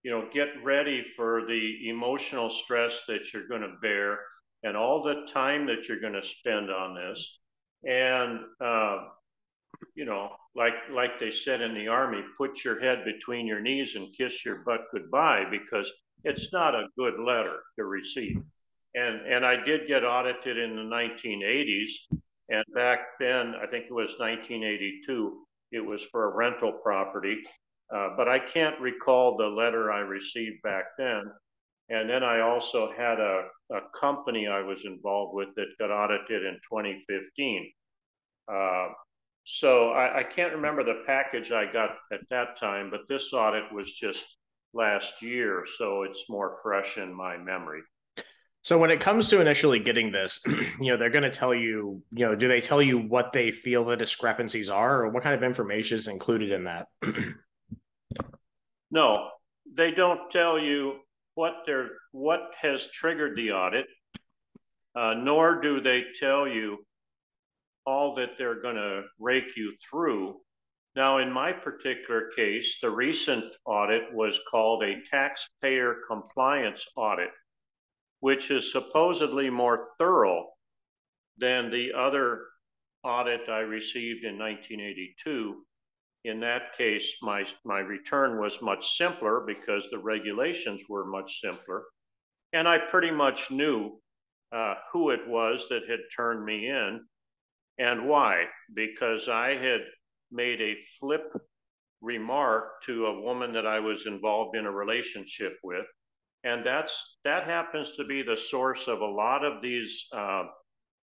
you 0.02 0.10
know, 0.10 0.28
get 0.32 0.48
ready 0.64 1.04
for 1.16 1.46
the 1.46 1.88
emotional 1.88 2.50
stress 2.50 3.00
that 3.06 3.32
you're 3.32 3.46
going 3.46 3.62
to 3.62 3.76
bear 3.80 4.18
and 4.64 4.76
all 4.76 5.02
the 5.02 5.26
time 5.32 5.66
that 5.66 5.88
you're 5.88 6.00
going 6.00 6.12
to 6.12 6.26
spend 6.26 6.70
on 6.70 6.94
this. 6.94 7.38
And, 7.84 8.40
uh, 8.60 9.04
you 9.94 10.04
know, 10.04 10.30
like 10.54 10.74
like 10.92 11.18
they 11.18 11.30
said 11.30 11.60
in 11.60 11.74
the 11.74 11.88
army, 11.88 12.22
put 12.36 12.62
your 12.64 12.80
head 12.80 13.04
between 13.04 13.46
your 13.46 13.60
knees 13.60 13.96
and 13.96 14.14
kiss 14.16 14.44
your 14.44 14.62
butt 14.64 14.82
goodbye 14.92 15.44
because 15.50 15.90
it's 16.24 16.52
not 16.52 16.74
a 16.74 16.86
good 16.96 17.14
letter 17.18 17.58
to 17.76 17.84
receive. 17.84 18.36
And 18.94 19.26
and 19.26 19.44
I 19.44 19.56
did 19.64 19.88
get 19.88 20.04
audited 20.04 20.58
in 20.58 20.76
the 20.76 20.82
1980s, 20.82 21.90
and 22.50 22.64
back 22.74 23.00
then 23.18 23.54
I 23.60 23.66
think 23.66 23.86
it 23.86 23.94
was 23.94 24.18
1982. 24.18 25.46
It 25.72 25.84
was 25.84 26.02
for 26.12 26.30
a 26.30 26.36
rental 26.36 26.72
property, 26.72 27.42
uh, 27.94 28.10
but 28.16 28.28
I 28.28 28.38
can't 28.38 28.80
recall 28.80 29.36
the 29.36 29.46
letter 29.46 29.92
I 29.92 30.00
received 30.00 30.62
back 30.62 30.84
then. 30.96 31.24
And 31.90 32.08
then 32.08 32.22
I 32.22 32.40
also 32.40 32.90
had 32.96 33.20
a, 33.20 33.48
a 33.70 33.80
company 34.00 34.46
I 34.46 34.62
was 34.62 34.84
involved 34.84 35.34
with 35.34 35.48
that 35.56 35.66
got 35.78 35.90
audited 35.90 36.44
in 36.44 36.54
2015. 36.70 37.70
Uh, 38.50 38.88
so 39.44 39.90
I, 39.90 40.20
I, 40.20 40.22
can't 40.22 40.54
remember 40.54 40.84
the 40.84 41.02
package 41.06 41.52
I 41.52 41.70
got 41.70 41.90
at 42.12 42.20
that 42.30 42.58
time, 42.58 42.90
but 42.90 43.00
this 43.08 43.32
audit 43.32 43.72
was 43.72 43.92
just 43.92 44.24
last 44.72 45.20
year. 45.20 45.64
So 45.78 46.02
it's 46.02 46.24
more 46.28 46.58
fresh 46.62 46.96
in 46.96 47.12
my 47.12 47.36
memory. 47.36 47.82
So 48.62 48.78
when 48.78 48.90
it 48.90 49.00
comes 49.00 49.28
to 49.30 49.40
initially 49.40 49.80
getting 49.80 50.12
this, 50.12 50.42
you 50.80 50.92
know, 50.92 50.96
they're 50.96 51.10
going 51.10 51.24
to 51.24 51.30
tell 51.30 51.54
you, 51.54 52.02
you 52.12 52.26
know, 52.26 52.34
do 52.34 52.48
they 52.48 52.60
tell 52.60 52.80
you 52.80 52.98
what 52.98 53.32
they 53.32 53.50
feel 53.50 53.84
the 53.84 53.96
discrepancies 53.96 54.70
are 54.70 55.02
or 55.02 55.08
what 55.10 55.24
kind 55.24 55.34
of 55.34 55.42
information 55.42 55.98
is 55.98 56.08
included 56.08 56.52
in 56.52 56.64
that? 56.64 56.86
No, 58.90 59.30
they 59.74 59.90
don't 59.90 60.30
tell 60.30 60.58
you 60.58 61.00
what 61.34 61.62
they're 61.66 61.90
what 62.12 62.50
has 62.60 62.90
triggered 62.92 63.36
the 63.36 63.52
audit, 63.52 63.86
uh, 64.94 65.14
nor 65.14 65.60
do 65.60 65.80
they 65.80 66.04
tell 66.18 66.46
you 66.46 66.84
all 67.86 68.14
that 68.16 68.36
they're 68.38 68.60
going 68.60 68.76
to 68.76 69.02
rake 69.18 69.56
you 69.56 69.74
through. 69.90 70.40
Now, 70.94 71.18
in 71.18 71.32
my 71.32 71.52
particular 71.52 72.30
case, 72.36 72.78
the 72.82 72.90
recent 72.90 73.44
audit 73.64 74.12
was 74.12 74.38
called 74.50 74.84
a 74.84 75.00
taxpayer 75.10 75.96
compliance 76.06 76.86
audit, 76.96 77.30
which 78.20 78.50
is 78.50 78.70
supposedly 78.70 79.48
more 79.50 79.88
thorough. 79.98 80.48
than 81.38 81.70
the 81.70 81.92
other 81.96 82.42
audit 83.02 83.48
I 83.48 83.60
received 83.60 84.24
in 84.24 84.38
1982. 84.38 85.64
In 86.24 86.40
that 86.40 86.76
case, 86.78 87.16
my, 87.20 87.44
my 87.64 87.80
return 87.80 88.40
was 88.40 88.62
much 88.62 88.96
simpler 88.96 89.44
because 89.46 89.88
the 89.90 89.98
regulations 89.98 90.82
were 90.88 91.04
much 91.04 91.40
simpler. 91.40 91.82
And 92.52 92.68
I 92.68 92.78
pretty 92.78 93.10
much 93.10 93.50
knew 93.50 94.00
uh, 94.54 94.74
who 94.92 95.10
it 95.10 95.26
was 95.26 95.66
that 95.68 95.88
had 95.88 96.00
turned 96.14 96.44
me 96.44 96.68
in 96.68 97.00
and 97.78 98.08
why. 98.08 98.44
Because 98.72 99.28
I 99.28 99.54
had 99.56 99.80
made 100.30 100.60
a 100.60 100.80
flip 101.00 101.32
remark 102.00 102.82
to 102.84 103.06
a 103.06 103.20
woman 103.20 103.52
that 103.52 103.66
I 103.66 103.80
was 103.80 104.06
involved 104.06 104.56
in 104.56 104.66
a 104.66 104.70
relationship 104.70 105.56
with. 105.62 105.86
And 106.44 106.66
that's 106.66 107.18
that 107.24 107.44
happens 107.44 107.92
to 107.96 108.04
be 108.04 108.22
the 108.22 108.36
source 108.36 108.88
of 108.88 109.00
a 109.00 109.06
lot 109.06 109.44
of 109.44 109.62
these 109.62 110.06
uh, 110.14 110.44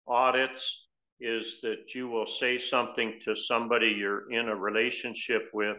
audits 0.08 0.89
is 1.20 1.58
that 1.62 1.94
you 1.94 2.08
will 2.08 2.28
say 2.28 2.58
something 2.58 3.20
to 3.26 3.36
somebody 3.36 3.88
you're 3.88 4.32
in 4.32 4.50
a 4.50 4.56
relationship 4.56 5.50
with. 5.54 5.78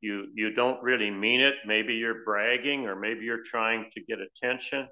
You 0.00 0.28
you 0.34 0.52
don't 0.52 0.82
really 0.82 1.10
mean 1.10 1.40
it. 1.40 1.56
Maybe 1.66 1.94
you're 1.94 2.24
bragging 2.24 2.86
or 2.86 2.96
maybe 2.96 3.24
you're 3.24 3.42
trying 3.42 3.90
to 3.94 4.00
get 4.02 4.18
attention. 4.20 4.88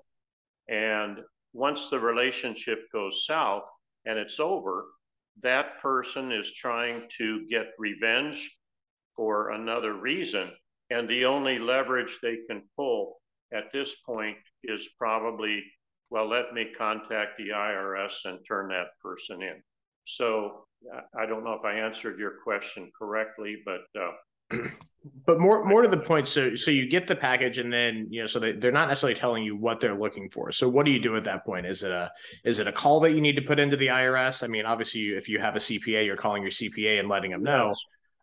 And 0.68 1.20
once 1.52 1.88
the 1.88 1.98
relationship 1.98 2.80
goes 2.92 3.24
south 3.24 3.64
and 4.04 4.18
it's 4.18 4.38
over, 4.38 4.86
that 5.42 5.80
person 5.80 6.32
is 6.32 6.52
trying 6.52 7.02
to 7.18 7.46
get 7.48 7.68
revenge 7.78 8.58
for 9.16 9.50
another 9.50 9.94
reason. 9.94 10.50
And 10.90 11.08
the 11.08 11.24
only 11.24 11.58
leverage 11.58 12.18
they 12.22 12.38
can 12.48 12.62
pull 12.76 13.20
at 13.52 13.72
this 13.72 13.94
point 14.06 14.36
is 14.64 14.88
probably, 14.98 15.62
well, 16.10 16.28
let 16.28 16.52
me 16.52 16.68
contact 16.76 17.38
the 17.38 17.50
IRS 17.50 18.24
and 18.24 18.38
turn 18.46 18.68
that 18.68 18.88
person 19.02 19.42
in. 19.42 19.62
So 20.08 20.64
I 21.14 21.26
don't 21.26 21.44
know 21.44 21.52
if 21.52 21.64
I 21.64 21.74
answered 21.74 22.18
your 22.18 22.34
question 22.42 22.90
correctly, 22.98 23.58
but 23.64 23.80
uh, 24.00 24.12
but 25.26 25.38
more 25.38 25.62
more 25.64 25.82
to 25.82 25.88
the 25.88 25.98
point 25.98 26.26
so 26.26 26.54
so 26.54 26.70
you 26.70 26.88
get 26.88 27.06
the 27.06 27.14
package 27.14 27.58
and 27.58 27.70
then 27.70 28.06
you 28.08 28.22
know 28.22 28.26
so 28.26 28.38
they, 28.38 28.52
they're 28.52 28.72
not 28.72 28.88
necessarily 28.88 29.18
telling 29.18 29.44
you 29.44 29.54
what 29.54 29.80
they're 29.80 29.98
looking 29.98 30.30
for. 30.30 30.50
So 30.50 30.66
what 30.66 30.86
do 30.86 30.92
you 30.92 30.98
do 30.98 31.14
at 31.16 31.24
that 31.24 31.44
point? 31.44 31.66
Is 31.66 31.82
it 31.82 31.92
a 31.92 32.10
is 32.44 32.58
it 32.58 32.66
a 32.66 32.72
call 32.72 33.00
that 33.00 33.12
you 33.12 33.20
need 33.20 33.36
to 33.36 33.42
put 33.42 33.58
into 33.58 33.76
the 33.76 33.88
irs 33.88 34.42
i 34.42 34.46
mean 34.46 34.64
obviously 34.64 35.08
if 35.08 35.28
you 35.28 35.38
have 35.38 35.56
a 35.56 35.58
cpa 35.58 36.04
you're 36.04 36.16
calling 36.16 36.42
your 36.42 36.50
cpa 36.50 36.98
and 36.98 37.08
letting 37.08 37.30
them 37.30 37.42
know. 37.42 37.74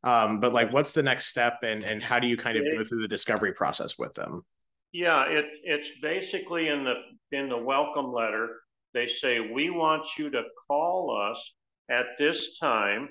Um, 0.04 0.40
but 0.40 0.54
like 0.54 0.74
what's 0.74 0.92
the 0.92 1.04
next 1.04 1.28
step 1.28 1.60
and 1.62 1.84
and 1.84 2.02
how 2.02 2.20
do 2.20 2.26
you 2.26 2.38
kind 2.38 2.58
of 2.58 2.64
go 2.64 2.84
through 2.84 3.02
the 3.02 3.08
discovery 3.08 3.54
process 3.54 3.98
with 4.00 4.14
them? 4.14 4.44
Yeah 4.92 5.24
it 5.30 5.46
it's 5.64 5.90
basically 6.02 6.70
in 6.70 6.84
the 6.84 6.96
in 7.32 7.48
the 7.48 7.58
welcome 7.58 8.12
letter 8.12 8.62
they 8.96 9.06
say 9.06 9.40
we 9.40 9.70
want 9.70 10.08
you 10.18 10.32
to 10.32 10.42
call 10.68 11.16
us 11.32 11.54
at 11.90 12.18
this 12.18 12.58
time 12.60 13.10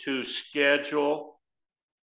to 0.00 0.24
schedule 0.24 1.40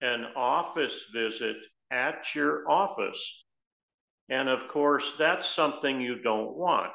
an 0.00 0.26
office 0.36 1.06
visit 1.12 1.56
at 1.90 2.34
your 2.34 2.68
office. 2.70 3.44
And 4.28 4.48
of 4.48 4.68
course, 4.68 5.12
that's 5.18 5.48
something 5.48 6.00
you 6.00 6.20
don't 6.20 6.56
want 6.56 6.92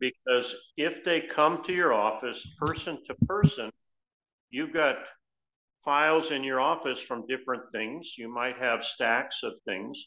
because 0.00 0.54
if 0.76 1.04
they 1.04 1.20
come 1.20 1.62
to 1.64 1.72
your 1.72 1.92
office 1.92 2.46
person 2.58 2.98
to 3.06 3.14
person, 3.26 3.70
you've 4.50 4.72
got 4.72 4.96
files 5.84 6.30
in 6.30 6.44
your 6.44 6.60
office 6.60 7.00
from 7.00 7.26
different 7.26 7.62
things. 7.72 8.14
You 8.18 8.32
might 8.32 8.56
have 8.58 8.84
stacks 8.84 9.42
of 9.42 9.52
things 9.64 10.04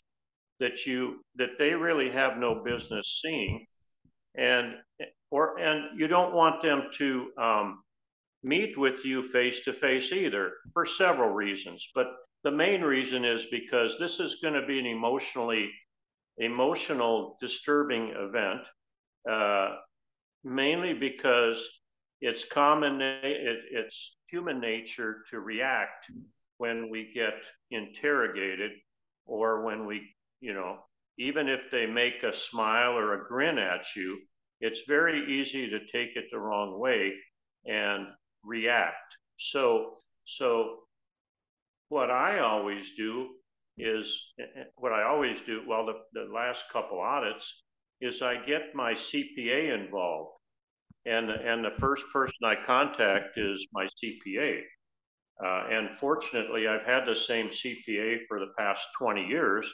that 0.60 0.86
you 0.86 1.24
that 1.36 1.58
they 1.58 1.72
really 1.72 2.10
have 2.12 2.38
no 2.38 2.64
business 2.64 3.22
seeing, 3.24 3.66
and 4.36 4.76
or 5.32 5.58
and 5.58 6.00
you 6.00 6.08
don't 6.08 6.34
want 6.34 6.62
them 6.62 6.84
to 6.98 7.32
um, 7.42 7.84
meet 8.46 8.78
with 8.78 9.04
you 9.04 9.24
face 9.24 9.62
to 9.66 9.74
face 9.74 10.12
either 10.12 10.52
for 10.72 10.86
several 10.86 11.32
reasons. 11.32 11.90
But 11.96 12.08
the 12.44 12.52
main 12.52 12.82
reason 12.82 13.26
is 13.26 13.48
because 13.50 13.98
this 13.98 14.20
is 14.20 14.38
going 14.42 14.54
to 14.54 14.68
be 14.68 14.78
an 14.80 14.86
emotionally 14.86 15.72
emotional 16.38 17.38
disturbing 17.42 18.14
event, 18.16 18.62
uh, 19.30 19.78
mainly 20.44 20.94
because 20.94 21.68
it's 22.22 22.46
common 22.46 23.02
it, 23.02 23.60
it's 23.72 24.16
human 24.30 24.60
nature 24.60 25.24
to 25.32 25.40
react 25.40 26.12
when 26.58 26.90
we 26.90 27.12
get 27.14 27.34
interrogated 27.72 28.72
or 29.26 29.64
when 29.66 29.86
we 29.86 30.14
you 30.40 30.54
know 30.54 30.78
even 31.18 31.48
if 31.48 31.62
they 31.72 31.86
make 31.86 32.24
a 32.24 32.36
smile 32.36 32.98
or 32.98 33.14
a 33.14 33.28
grin 33.28 33.58
at 33.58 33.86
you 33.96 34.20
it's 34.62 34.82
very 34.88 35.40
easy 35.40 35.70
to 35.70 35.80
take 35.92 36.16
it 36.16 36.26
the 36.32 36.40
wrong 36.40 36.80
way 36.80 37.14
and 37.66 38.08
react. 38.46 39.18
So, 39.38 39.96
so 40.26 40.80
what 41.90 42.10
I 42.10 42.40
always 42.40 42.92
do 42.98 43.30
is 43.78 44.34
what 44.78 44.94
I 44.94 45.04
always 45.04 45.42
do. 45.42 45.62
Well, 45.68 45.86
the, 45.86 45.96
the 46.14 46.32
last 46.34 46.66
couple 46.72 47.00
audits 47.00 47.52
is 48.02 48.22
I 48.22 48.46
get 48.46 48.74
my 48.74 48.94
CPA 48.94 49.74
involved, 49.74 50.32
and 51.06 51.30
and 51.30 51.64
the 51.64 51.78
first 51.78 52.04
person 52.14 52.38
I 52.44 52.56
contact 52.66 53.38
is 53.38 53.68
my 53.74 53.88
CPA. 54.04 54.62
Uh, 55.44 55.68
and 55.70 55.98
fortunately, 55.98 56.68
I've 56.68 56.86
had 56.86 57.06
the 57.06 57.16
same 57.16 57.50
CPA 57.50 58.20
for 58.28 58.40
the 58.40 58.54
past 58.58 58.88
20 58.98 59.26
years 59.26 59.70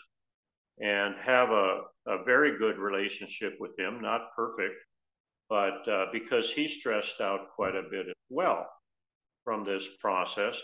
and 0.79 1.13
have 1.23 1.49
a, 1.49 1.81
a 2.07 2.23
very 2.25 2.57
good 2.57 2.79
relationship 2.79 3.53
with 3.59 3.77
him, 3.77 4.01
not 4.01 4.33
perfect, 4.35 4.73
but 5.51 5.85
uh, 5.91 6.05
because 6.13 6.49
he 6.49 6.65
stressed 6.65 7.19
out 7.19 7.51
quite 7.57 7.75
a 7.75 7.83
bit 7.91 8.07
as 8.07 8.15
well 8.29 8.65
from 9.43 9.65
this 9.65 9.85
process. 9.99 10.57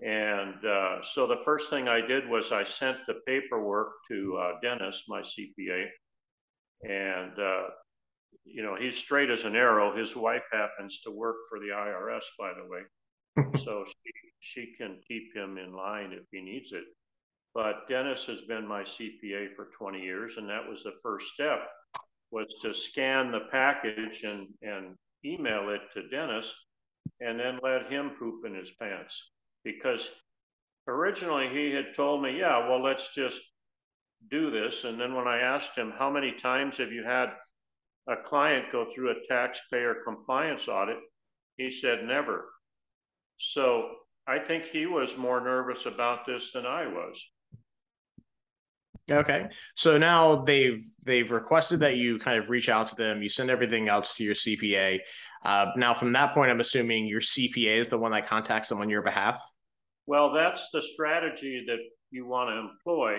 And 0.00 0.56
uh, 0.66 0.96
so 1.04 1.28
the 1.28 1.42
first 1.44 1.70
thing 1.70 1.86
I 1.86 2.00
did 2.00 2.28
was 2.28 2.50
I 2.50 2.64
sent 2.64 2.98
the 3.06 3.20
paperwork 3.28 3.92
to 4.10 4.36
uh, 4.36 4.50
Dennis, 4.60 5.04
my 5.06 5.22
CPA, 5.22 5.84
and 6.82 7.38
uh, 7.38 7.62
you 8.44 8.64
know 8.64 8.74
he's 8.74 8.98
straight 8.98 9.30
as 9.30 9.44
an 9.44 9.54
arrow. 9.54 9.96
His 9.96 10.16
wife 10.16 10.42
happens 10.52 11.00
to 11.02 11.12
work 11.12 11.36
for 11.48 11.60
the 11.60 11.68
IRS, 11.68 12.24
by 12.36 12.50
the 12.54 12.68
way, 12.68 13.54
so 13.64 13.84
she 13.86 14.12
she 14.40 14.74
can 14.76 14.98
keep 15.06 15.32
him 15.32 15.58
in 15.58 15.72
line 15.72 16.10
if 16.12 16.24
he 16.32 16.40
needs 16.40 16.72
it. 16.72 16.84
But 17.54 17.88
Dennis 17.88 18.24
has 18.24 18.40
been 18.48 18.66
my 18.66 18.82
CPA 18.82 19.54
for 19.54 19.68
20 19.78 20.00
years, 20.00 20.34
and 20.38 20.50
that 20.50 20.68
was 20.68 20.82
the 20.82 20.94
first 21.04 21.32
step 21.34 21.68
was 22.34 22.52
to 22.60 22.74
scan 22.74 23.30
the 23.30 23.46
package 23.52 24.24
and, 24.24 24.48
and 24.60 24.96
email 25.24 25.68
it 25.68 25.82
to 25.94 26.08
Dennis 26.08 26.52
and 27.20 27.38
then 27.38 27.60
let 27.62 27.90
him 27.90 28.10
poop 28.18 28.44
in 28.44 28.54
his 28.54 28.72
pants. 28.72 29.30
Because 29.62 30.08
originally 30.88 31.48
he 31.48 31.70
had 31.70 31.94
told 31.96 32.22
me, 32.22 32.36
yeah, 32.36 32.68
well, 32.68 32.82
let's 32.82 33.14
just 33.14 33.40
do 34.32 34.50
this. 34.50 34.82
And 34.82 35.00
then 35.00 35.14
when 35.14 35.28
I 35.28 35.38
asked 35.38 35.76
him, 35.76 35.92
how 35.96 36.10
many 36.10 36.32
times 36.32 36.76
have 36.78 36.90
you 36.90 37.04
had 37.04 37.28
a 38.08 38.16
client 38.28 38.66
go 38.72 38.86
through 38.92 39.12
a 39.12 39.26
taxpayer 39.28 39.98
compliance 40.04 40.66
audit? 40.66 40.98
He 41.56 41.70
said, 41.70 42.04
never. 42.04 42.46
So 43.38 43.90
I 44.26 44.40
think 44.40 44.64
he 44.64 44.86
was 44.86 45.16
more 45.16 45.40
nervous 45.40 45.86
about 45.86 46.26
this 46.26 46.50
than 46.52 46.66
I 46.66 46.88
was. 46.88 47.22
Okay. 49.10 49.48
So 49.74 49.98
now 49.98 50.44
they've 50.44 50.82
they've 51.02 51.30
requested 51.30 51.80
that 51.80 51.96
you 51.96 52.18
kind 52.18 52.38
of 52.38 52.48
reach 52.48 52.68
out 52.68 52.88
to 52.88 52.96
them. 52.96 53.22
You 53.22 53.28
send 53.28 53.50
everything 53.50 53.88
else 53.88 54.14
to 54.14 54.24
your 54.24 54.34
CPA. 54.34 55.00
Uh, 55.44 55.66
now, 55.76 55.92
from 55.92 56.12
that 56.14 56.32
point, 56.32 56.50
I'm 56.50 56.60
assuming 56.60 57.06
your 57.06 57.20
CPA 57.20 57.78
is 57.78 57.88
the 57.88 57.98
one 57.98 58.12
that 58.12 58.26
contacts 58.26 58.70
them 58.70 58.80
on 58.80 58.88
your 58.88 59.02
behalf. 59.02 59.40
Well, 60.06 60.32
that's 60.32 60.70
the 60.72 60.80
strategy 60.80 61.64
that 61.66 61.80
you 62.10 62.26
want 62.26 62.48
to 62.48 62.56
employ, 62.56 63.18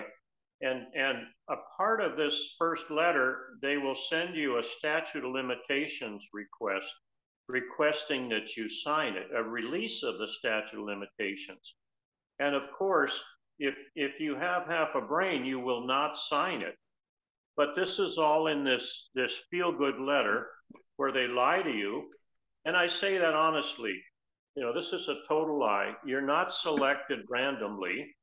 and 0.60 0.86
and 0.96 1.18
a 1.48 1.56
part 1.76 2.00
of 2.00 2.16
this 2.16 2.56
first 2.58 2.90
letter, 2.90 3.58
they 3.62 3.76
will 3.76 3.96
send 4.10 4.34
you 4.34 4.58
a 4.58 4.64
statute 4.64 5.24
of 5.24 5.30
limitations 5.30 6.24
request, 6.32 6.92
requesting 7.48 8.28
that 8.30 8.56
you 8.56 8.68
sign 8.68 9.14
it, 9.14 9.28
a 9.36 9.42
release 9.42 10.02
of 10.02 10.18
the 10.18 10.26
statute 10.26 10.80
of 10.80 10.84
limitations, 10.84 11.76
and 12.40 12.56
of 12.56 12.62
course 12.76 13.20
if 13.58 13.74
if 13.94 14.20
you 14.20 14.36
have 14.36 14.66
half 14.66 14.94
a 14.94 15.00
brain, 15.00 15.44
you 15.44 15.60
will 15.60 15.86
not 15.86 16.18
sign 16.18 16.62
it. 16.62 16.76
But 17.56 17.74
this 17.74 17.98
is 17.98 18.18
all 18.18 18.48
in 18.48 18.64
this 18.64 19.10
this 19.14 19.42
feel 19.50 19.72
good 19.72 19.98
letter 19.98 20.48
where 20.96 21.12
they 21.12 21.26
lie 21.26 21.62
to 21.62 21.70
you, 21.70 22.10
and 22.64 22.76
I 22.76 22.86
say 22.86 23.18
that 23.18 23.34
honestly. 23.34 23.94
You 24.54 24.62
know, 24.62 24.72
this 24.72 24.94
is 24.94 25.06
a 25.08 25.20
total 25.28 25.58
lie. 25.58 25.92
You're 26.06 26.22
not 26.22 26.50
selected 26.50 27.20
randomly, 27.28 28.16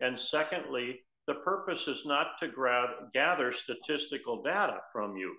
and 0.00 0.18
secondly, 0.18 1.00
the 1.26 1.34
purpose 1.34 1.88
is 1.88 2.06
not 2.06 2.38
to 2.40 2.48
grab, 2.48 2.88
gather 3.12 3.52
statistical 3.52 4.42
data 4.42 4.78
from 4.92 5.16
you. 5.16 5.34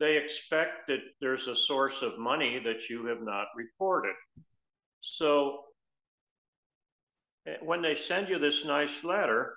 They 0.00 0.16
expect 0.16 0.86
that 0.88 1.00
there's 1.20 1.46
a 1.46 1.56
source 1.56 2.02
of 2.02 2.18
money 2.18 2.60
that 2.64 2.88
you 2.88 3.06
have 3.06 3.22
not 3.22 3.46
reported. 3.56 4.14
So 5.00 5.64
when 7.62 7.82
they 7.82 7.94
send 7.94 8.28
you 8.28 8.38
this 8.38 8.64
nice 8.64 9.04
letter, 9.04 9.54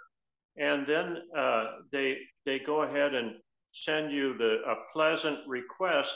and 0.58 0.86
then 0.88 1.18
uh, 1.38 1.66
they 1.92 2.18
they 2.46 2.60
go 2.60 2.84
ahead 2.84 3.14
and 3.14 3.36
send 3.72 4.12
you 4.12 4.38
the 4.38 4.58
a 4.68 4.76
pleasant 4.94 5.40
request 5.48 6.16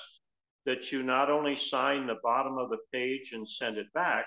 that 0.66 0.92
you 0.92 1.04
not 1.04 1.30
only 1.30 1.56
sign 1.56 2.08
the 2.08 2.20
bottom 2.24 2.58
of 2.58 2.70
the 2.70 2.78
page 2.94 3.32
and 3.34 3.48
send 3.48 3.78
it 3.78 3.92
back, 3.94 4.25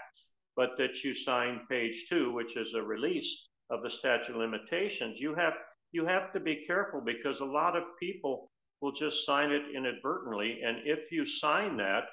but 0.57 0.71
that 0.79 1.05
you 1.05 1.15
sign 1.15 1.61
page 1.71 2.07
two, 2.09 2.33
which 2.33 2.57
is 2.57 2.75
a 2.75 2.83
release 2.83 3.49
of 3.71 3.83
the 3.83 3.91
statute 3.91 4.33
of 4.33 4.37
limitations. 4.37 5.17
You 5.19 5.35
have 5.35 5.55
you 5.93 6.07
have 6.07 6.33
to 6.33 6.41
be 6.41 6.65
careful 6.67 7.01
because 7.01 7.41
a 7.41 7.45
lot 7.45 7.77
of 7.77 7.85
people 8.01 8.51
will 8.81 8.93
just 8.93 9.25
sign 9.25 9.51
it 9.51 9.63
inadvertently. 9.75 10.61
And 10.65 10.79
if 10.85 11.11
you 11.13 11.25
sign 11.25 11.77
that, 11.79 12.05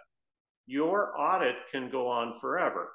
your 0.68 1.20
audit 1.20 1.56
can 1.72 1.90
go 1.90 2.08
on 2.08 2.40
forever. 2.40 2.92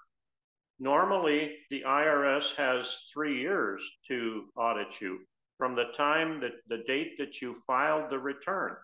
Normally, 0.79 1.57
the 1.71 1.83
IRS 1.87 2.55
has 2.57 3.09
three 3.13 3.41
years 3.41 3.83
to 4.09 4.45
audit 4.57 5.01
you 5.01 5.21
from 5.57 5.75
the 5.75 5.87
time 5.97 6.41
that 6.41 6.53
the 6.69 6.85
date 6.87 7.17
that 7.19 7.41
you 7.41 7.55
filed 7.67 8.11
the 8.11 8.19
return, 8.19 8.77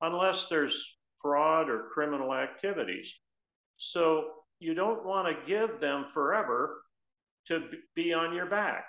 unless 0.00 0.48
there's 0.48 0.96
fraud 1.22 1.70
or 1.70 1.90
criminal 1.92 2.34
activities. 2.34 3.14
So 3.76 4.30
you 4.58 4.74
don't 4.74 5.04
want 5.04 5.28
to 5.28 5.46
give 5.46 5.80
them 5.80 6.06
forever 6.12 6.82
to 7.46 7.62
be 7.94 8.12
on 8.12 8.34
your 8.34 8.46
back. 8.46 8.86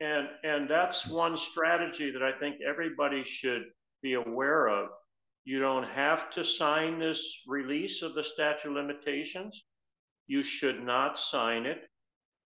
And, 0.00 0.28
and 0.44 0.70
that's 0.70 1.06
one 1.06 1.36
strategy 1.36 2.12
that 2.12 2.22
I 2.22 2.32
think 2.38 2.56
everybody 2.66 3.24
should 3.24 3.64
be 4.02 4.14
aware 4.14 4.68
of. 4.68 4.88
You 5.44 5.58
don't 5.58 5.88
have 5.88 6.30
to 6.30 6.44
sign 6.44 6.98
this 7.00 7.42
release 7.46 8.02
of 8.02 8.14
the 8.14 8.22
statute 8.22 8.68
of 8.68 8.74
limitations 8.74 9.64
you 10.30 10.44
should 10.44 10.80
not 10.84 11.18
sign 11.18 11.66
it. 11.66 11.90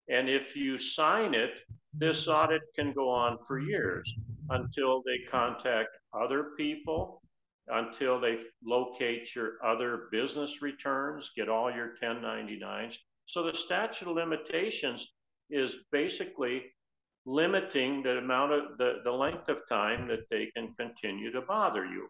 And 0.08 0.30
if 0.30 0.56
you 0.56 0.78
sign 0.78 1.34
it, 1.34 1.54
this 1.96 2.28
audit 2.28 2.62
can 2.76 2.94
go 2.94 3.10
on 3.10 3.40
for 3.48 3.60
years 3.60 4.14
until 4.52 5.02
they 5.04 5.18
contact 5.32 5.90
other 6.14 6.52
people, 6.58 7.24
until 7.70 8.22
they 8.22 8.38
locate 8.64 9.36
your 9.36 9.54
other 9.66 10.10
business 10.12 10.62
returns, 10.62 11.32
get 11.36 11.50
all 11.50 11.72
your 11.72 11.94
1099s. 12.04 12.98
So 13.26 13.42
the 13.42 13.58
statute 13.58 14.08
of 14.08 14.16
limitations 14.16 15.08
is 15.50 15.78
basically 15.92 16.62
limiting 17.26 18.04
the 18.04 18.20
amount 18.20 18.52
of 18.52 18.78
the, 18.78 19.00
the 19.04 19.12
length 19.12 19.50
of 19.50 19.58
time 19.68 20.08
that 20.08 20.30
they 20.30 20.52
can 20.56 20.76
continue 20.78 21.32
to 21.32 21.42
bother 21.42 21.86
you. 21.86 22.08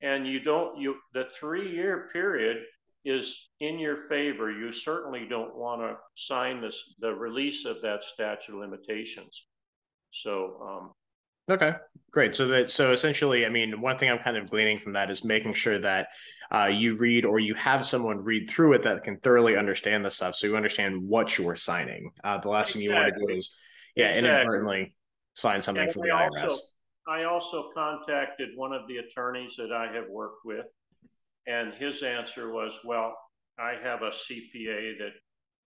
And 0.00 0.26
you 0.26 0.40
don't 0.40 0.80
you 0.80 0.94
the 1.12 1.24
three 1.38 1.70
year 1.70 2.08
period 2.14 2.58
is 3.06 3.48
in 3.60 3.78
your 3.78 3.96
favor, 3.96 4.50
you 4.50 4.72
certainly 4.72 5.26
don't 5.28 5.56
want 5.56 5.80
to 5.80 5.96
sign 6.16 6.60
this 6.60 6.94
the 6.98 7.14
release 7.14 7.64
of 7.64 7.80
that 7.82 8.02
statute 8.02 8.52
of 8.52 8.58
limitations. 8.58 9.44
So 10.12 10.58
um, 10.60 10.92
okay, 11.48 11.76
great. 12.10 12.34
So 12.34 12.48
that 12.48 12.70
so 12.70 12.92
essentially, 12.92 13.46
I 13.46 13.48
mean, 13.48 13.80
one 13.80 13.96
thing 13.96 14.10
I'm 14.10 14.18
kind 14.18 14.36
of 14.36 14.50
gleaning 14.50 14.80
from 14.80 14.92
that 14.94 15.10
is 15.10 15.24
making 15.24 15.54
sure 15.54 15.78
that 15.78 16.08
uh, 16.52 16.66
you 16.66 16.96
read 16.96 17.24
or 17.24 17.38
you 17.38 17.54
have 17.54 17.86
someone 17.86 18.24
read 18.24 18.50
through 18.50 18.74
it 18.74 18.82
that 18.82 19.04
can 19.04 19.18
thoroughly 19.20 19.56
understand 19.56 20.04
the 20.04 20.10
stuff, 20.10 20.34
so 20.34 20.48
you 20.48 20.56
understand 20.56 21.00
what 21.00 21.38
you 21.38 21.48
are 21.48 21.56
signing. 21.56 22.10
Uh, 22.24 22.38
the 22.38 22.48
last 22.48 22.70
exactly. 22.70 22.80
thing 22.80 22.90
you 22.90 22.94
want 22.94 23.14
to 23.14 23.26
do 23.26 23.34
is, 23.34 23.56
yeah, 23.94 24.08
exactly. 24.08 24.30
inadvertently 24.30 24.94
sign 25.34 25.62
something 25.62 25.84
and 25.84 25.92
for 25.92 26.00
the 26.00 26.08
IRS. 26.08 26.58
I 27.08 27.22
also 27.24 27.70
contacted 27.72 28.48
one 28.56 28.72
of 28.72 28.82
the 28.88 28.96
attorneys 28.96 29.54
that 29.56 29.72
I 29.72 29.92
have 29.92 30.08
worked 30.08 30.44
with 30.44 30.66
and 31.46 31.74
his 31.74 32.02
answer 32.02 32.52
was, 32.52 32.72
well, 32.84 33.16
I 33.58 33.74
have 33.82 34.02
a 34.02 34.10
CPA 34.10 34.98
that 34.98 35.12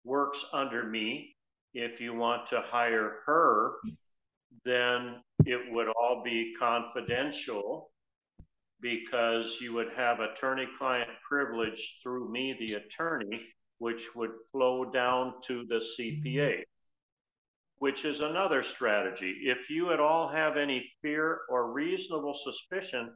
works 0.05 0.45
under 0.53 0.85
me. 0.85 1.35
If 1.75 2.01
you 2.01 2.15
want 2.15 2.49
to 2.49 2.61
hire 2.61 3.19
her, 3.27 3.75
then 4.65 5.17
it 5.47 5.73
would 5.73 5.89
all 5.89 6.23
be 6.25 6.55
confidential 6.59 7.91
because 8.81 9.59
you 9.61 9.73
would 9.75 9.93
have 9.97 10.21
attorney 10.21 10.67
client 10.79 11.11
privilege 11.29 11.99
through 12.03 12.31
me, 12.31 12.57
the 12.59 12.75
attorney, 12.75 13.41
which 13.79 14.15
would 14.15 14.33
flow 14.51 14.85
down 14.85 15.35
to 15.47 15.65
the 15.69 15.85
CPA, 15.99 16.63
which 17.79 18.05
is 18.05 18.21
another 18.21 18.63
strategy. 18.63 19.43
If 19.45 19.71
you 19.71 19.93
at 19.93 20.01
all 20.01 20.29
have 20.29 20.57
any 20.57 20.89
fear 21.03 21.41
or 21.49 21.73
reasonable 21.73 22.39
suspicion 22.43 23.13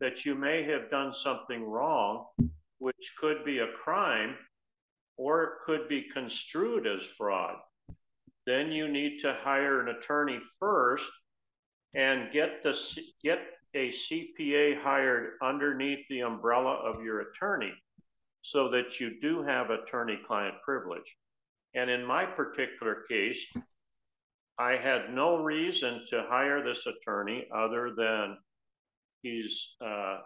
that 0.00 0.24
you 0.24 0.34
may 0.34 0.62
have 0.64 0.90
done 0.90 1.12
something 1.12 1.64
wrong, 1.64 2.26
which 2.78 3.14
could 3.18 3.44
be 3.44 3.58
a 3.58 3.72
crime 3.82 4.36
or 5.16 5.42
it 5.42 5.50
could 5.64 5.88
be 5.88 6.06
construed 6.12 6.86
as 6.86 7.02
fraud. 7.16 7.56
Then 8.46 8.70
you 8.70 8.88
need 8.88 9.18
to 9.20 9.36
hire 9.42 9.80
an 9.80 9.96
attorney 9.96 10.38
first 10.60 11.10
and 11.94 12.32
get 12.32 12.62
the 12.62 12.78
get 13.22 13.38
a 13.74 13.88
CPA 13.88 14.80
hired 14.82 15.32
underneath 15.42 16.06
the 16.08 16.20
umbrella 16.20 16.74
of 16.74 17.02
your 17.02 17.20
attorney 17.20 17.72
so 18.42 18.70
that 18.70 19.00
you 19.00 19.20
do 19.20 19.42
have 19.42 19.70
attorney 19.70 20.18
client 20.26 20.54
privilege. 20.64 21.16
And 21.74 21.90
in 21.90 22.04
my 22.04 22.24
particular 22.24 23.02
case, 23.08 23.44
I 24.58 24.76
had 24.76 25.12
no 25.12 25.42
reason 25.42 26.04
to 26.10 26.26
hire 26.28 26.64
this 26.64 26.86
attorney 26.86 27.46
other 27.54 27.92
than 27.94 28.38
he's 29.26 29.76
uh, 29.84 30.18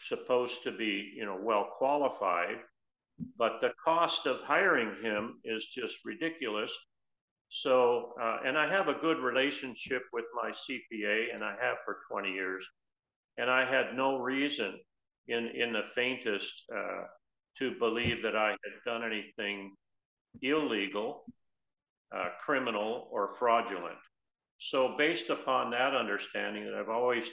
supposed 0.00 0.62
to 0.64 0.72
be, 0.72 1.12
you 1.16 1.24
know, 1.24 1.38
well 1.40 1.68
qualified, 1.78 2.56
but 3.38 3.60
the 3.60 3.72
cost 3.82 4.26
of 4.26 4.40
hiring 4.40 4.94
him 5.02 5.40
is 5.44 5.66
just 5.66 5.96
ridiculous. 6.04 6.72
So, 7.50 8.14
uh, 8.20 8.38
and 8.44 8.58
I 8.58 8.68
have 8.68 8.88
a 8.88 8.94
good 8.94 9.18
relationship 9.18 10.02
with 10.12 10.24
my 10.34 10.50
CPA, 10.50 11.34
and 11.34 11.44
I 11.44 11.54
have 11.60 11.76
for 11.84 11.98
20 12.10 12.32
years, 12.32 12.66
and 13.38 13.50
I 13.50 13.64
had 13.64 13.94
no 13.94 14.18
reason 14.18 14.78
in 15.28 15.48
in 15.48 15.72
the 15.72 15.84
faintest 15.94 16.52
uh, 16.74 17.04
to 17.58 17.78
believe 17.78 18.22
that 18.22 18.36
I 18.36 18.50
had 18.50 18.76
done 18.84 19.04
anything 19.04 19.74
illegal, 20.42 21.24
uh, 22.14 22.30
criminal, 22.44 23.08
or 23.12 23.32
fraudulent. 23.38 23.98
So, 24.58 24.96
based 24.98 25.30
upon 25.30 25.70
that 25.70 25.94
understanding, 25.94 26.64
that 26.64 26.74
I've 26.74 26.88
always 26.88 27.28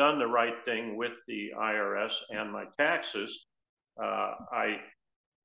done 0.00 0.18
the 0.18 0.26
right 0.26 0.64
thing 0.64 0.96
with 0.96 1.12
the 1.28 1.50
IRS 1.60 2.14
and 2.30 2.50
my 2.50 2.64
taxes, 2.78 3.44
uh, 4.02 4.32
I 4.50 4.78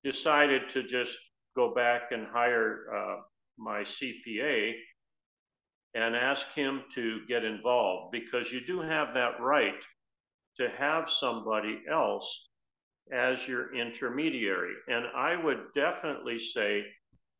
decided 0.01 0.69
to 0.69 0.83
just 0.83 1.13
go 1.57 1.73
back 1.75 2.03
and 2.11 2.25
hire 2.25 2.85
uh, 2.95 3.15
my 3.57 3.81
CPA 3.81 4.71
and 5.93 6.15
ask 6.15 6.53
him 6.53 6.83
to 6.93 7.19
get 7.27 7.43
involved 7.43 8.13
because 8.13 8.49
you 8.49 8.65
do 8.65 8.79
have 8.79 9.13
that 9.13 9.41
right 9.41 9.83
to 10.57 10.69
have 10.77 11.09
somebody 11.09 11.81
else 11.91 12.47
as 13.11 13.49
your 13.49 13.75
intermediary. 13.75 14.73
And 14.87 15.03
I 15.13 15.35
would 15.35 15.63
definitely 15.75 16.39
say 16.39 16.85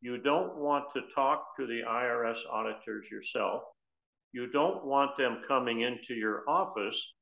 you 0.01 0.17
don't 0.17 0.57
want 0.57 0.83
to 0.95 1.01
talk 1.15 1.55
to 1.55 1.65
the 1.65 1.79
IRS 1.87 2.39
auditors 2.51 3.05
yourself. 3.09 3.61
You 4.35 4.47
don't 4.47 4.83
want 4.83 5.15
them 5.15 5.43
coming 5.47 5.79
into 5.79 6.13
your 6.13 6.43
office. 6.45 7.13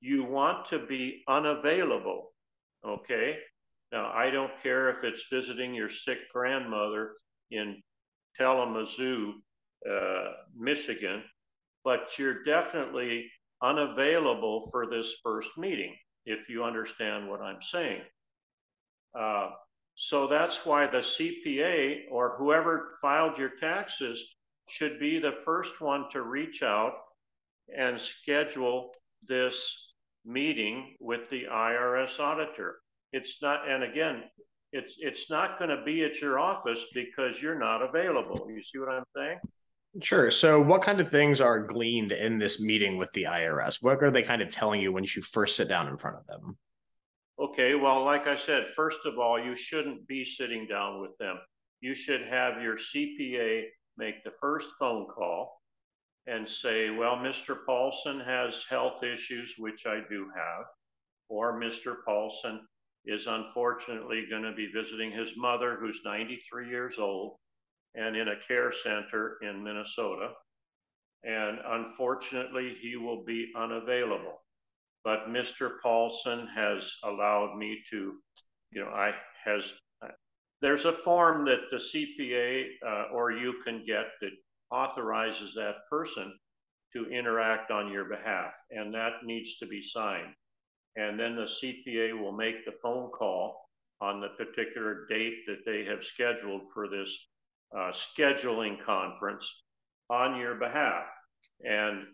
You 0.00 0.24
want 0.24 0.66
to 0.70 0.78
be 0.78 1.22
unavailable. 1.28 2.32
Okay. 2.82 3.36
Now, 3.92 4.10
I 4.10 4.30
don't 4.30 4.62
care 4.62 4.88
if 4.88 5.04
it's 5.04 5.26
visiting 5.30 5.74
your 5.74 5.90
sick 5.90 6.16
grandmother 6.32 7.12
in 7.50 7.82
Kalamazoo, 8.38 9.34
uh, 9.86 10.28
Michigan, 10.56 11.24
but 11.84 12.18
you're 12.18 12.42
definitely 12.44 13.30
unavailable 13.62 14.70
for 14.70 14.86
this 14.86 15.14
first 15.22 15.50
meeting, 15.58 15.94
if 16.24 16.48
you 16.48 16.64
understand 16.64 17.28
what 17.28 17.42
I'm 17.42 17.60
saying. 17.60 18.00
Uh, 19.14 19.50
so 19.94 20.26
that's 20.26 20.64
why 20.64 20.86
the 20.86 21.02
CPA 21.02 22.04
or 22.10 22.36
whoever 22.38 22.94
filed 23.02 23.36
your 23.36 23.52
taxes 23.60 24.24
should 24.68 24.98
be 24.98 25.18
the 25.18 25.34
first 25.44 25.80
one 25.80 26.06
to 26.12 26.22
reach 26.22 26.62
out 26.62 26.94
and 27.76 28.00
schedule 28.00 28.92
this 29.28 29.94
meeting 30.24 30.96
with 31.00 31.28
the 31.30 31.44
IRS 31.50 32.18
auditor. 32.20 32.76
It's 33.12 33.38
not, 33.40 33.68
and 33.68 33.84
again, 33.84 34.24
it's 34.72 34.96
it's 34.98 35.30
not 35.30 35.58
going 35.58 35.70
to 35.70 35.82
be 35.84 36.04
at 36.04 36.20
your 36.20 36.38
office 36.38 36.84
because 36.92 37.40
you're 37.40 37.58
not 37.58 37.82
available. 37.82 38.48
You 38.50 38.62
see 38.62 38.78
what 38.78 38.90
I'm 38.90 39.04
saying? 39.16 39.38
Sure. 40.02 40.30
So, 40.30 40.60
what 40.60 40.82
kind 40.82 41.00
of 41.00 41.08
things 41.08 41.40
are 41.40 41.60
gleaned 41.60 42.12
in 42.12 42.38
this 42.38 42.60
meeting 42.60 42.98
with 42.98 43.10
the 43.12 43.24
IRS? 43.24 43.82
What 43.82 44.02
are 44.02 44.10
they 44.10 44.22
kind 44.22 44.42
of 44.42 44.50
telling 44.50 44.80
you 44.80 44.92
when 44.92 45.04
you 45.04 45.22
first 45.22 45.56
sit 45.56 45.68
down 45.68 45.88
in 45.88 45.96
front 45.96 46.16
of 46.16 46.26
them? 46.26 46.58
Okay. 47.40 47.74
Well, 47.74 48.04
like 48.04 48.26
I 48.26 48.36
said, 48.36 48.66
first 48.74 48.98
of 49.06 49.18
all, 49.18 49.42
you 49.42 49.54
shouldn't 49.54 50.06
be 50.06 50.24
sitting 50.24 50.66
down 50.66 51.00
with 51.00 51.16
them. 51.18 51.38
You 51.80 51.94
should 51.94 52.22
have 52.22 52.60
your 52.60 52.76
CPA 52.76 53.64
make 53.96 54.22
the 54.24 54.32
first 54.40 54.68
phone 54.78 55.06
call 55.06 55.60
and 56.26 56.48
say, 56.48 56.90
well, 56.90 57.16
Mr. 57.16 57.58
Paulson 57.64 58.20
has 58.20 58.64
health 58.68 59.02
issues, 59.04 59.54
which 59.58 59.86
I 59.86 60.00
do 60.10 60.28
have, 60.36 60.64
or 61.28 61.60
Mr. 61.60 61.96
Paulson 62.04 62.66
is 63.04 63.26
unfortunately 63.28 64.26
going 64.28 64.42
to 64.42 64.52
be 64.52 64.66
visiting 64.74 65.12
his 65.12 65.30
mother, 65.36 65.76
who's 65.80 66.00
93 66.04 66.68
years 66.68 66.98
old 66.98 67.36
and 67.94 68.16
in 68.16 68.28
a 68.28 68.40
care 68.48 68.72
center 68.72 69.36
in 69.42 69.62
Minnesota. 69.62 70.30
And 71.24 71.58
unfortunately, 71.66 72.74
he 72.80 72.96
will 72.96 73.24
be 73.24 73.52
unavailable. 73.56 74.42
but 75.04 75.28
Mr. 75.28 75.74
Paulson 75.82 76.48
has 76.54 76.92
allowed 77.04 77.56
me 77.56 77.80
to, 77.90 78.14
you 78.72 78.80
know, 78.84 78.88
I 78.88 79.14
has 79.44 79.72
there's 80.66 80.84
a 80.84 80.92
form 80.92 81.44
that 81.44 81.60
the 81.70 81.76
CPA 81.76 82.64
uh, 82.84 83.14
or 83.14 83.30
you 83.30 83.54
can 83.64 83.84
get 83.86 84.06
that 84.20 84.32
authorizes 84.72 85.54
that 85.54 85.76
person 85.88 86.36
to 86.92 87.08
interact 87.08 87.70
on 87.70 87.92
your 87.92 88.06
behalf, 88.06 88.50
and 88.72 88.92
that 88.92 89.12
needs 89.22 89.58
to 89.58 89.66
be 89.66 89.80
signed. 89.80 90.34
And 90.96 91.20
then 91.20 91.36
the 91.36 91.42
CPA 91.42 92.18
will 92.20 92.32
make 92.32 92.64
the 92.64 92.74
phone 92.82 93.10
call 93.10 93.68
on 94.00 94.20
the 94.20 94.30
particular 94.30 95.06
date 95.08 95.46
that 95.46 95.64
they 95.64 95.84
have 95.84 96.02
scheduled 96.02 96.62
for 96.74 96.88
this 96.88 97.16
uh, 97.72 97.92
scheduling 97.92 98.82
conference 98.82 99.48
on 100.10 100.36
your 100.36 100.56
behalf. 100.56 101.04
And 101.64 102.06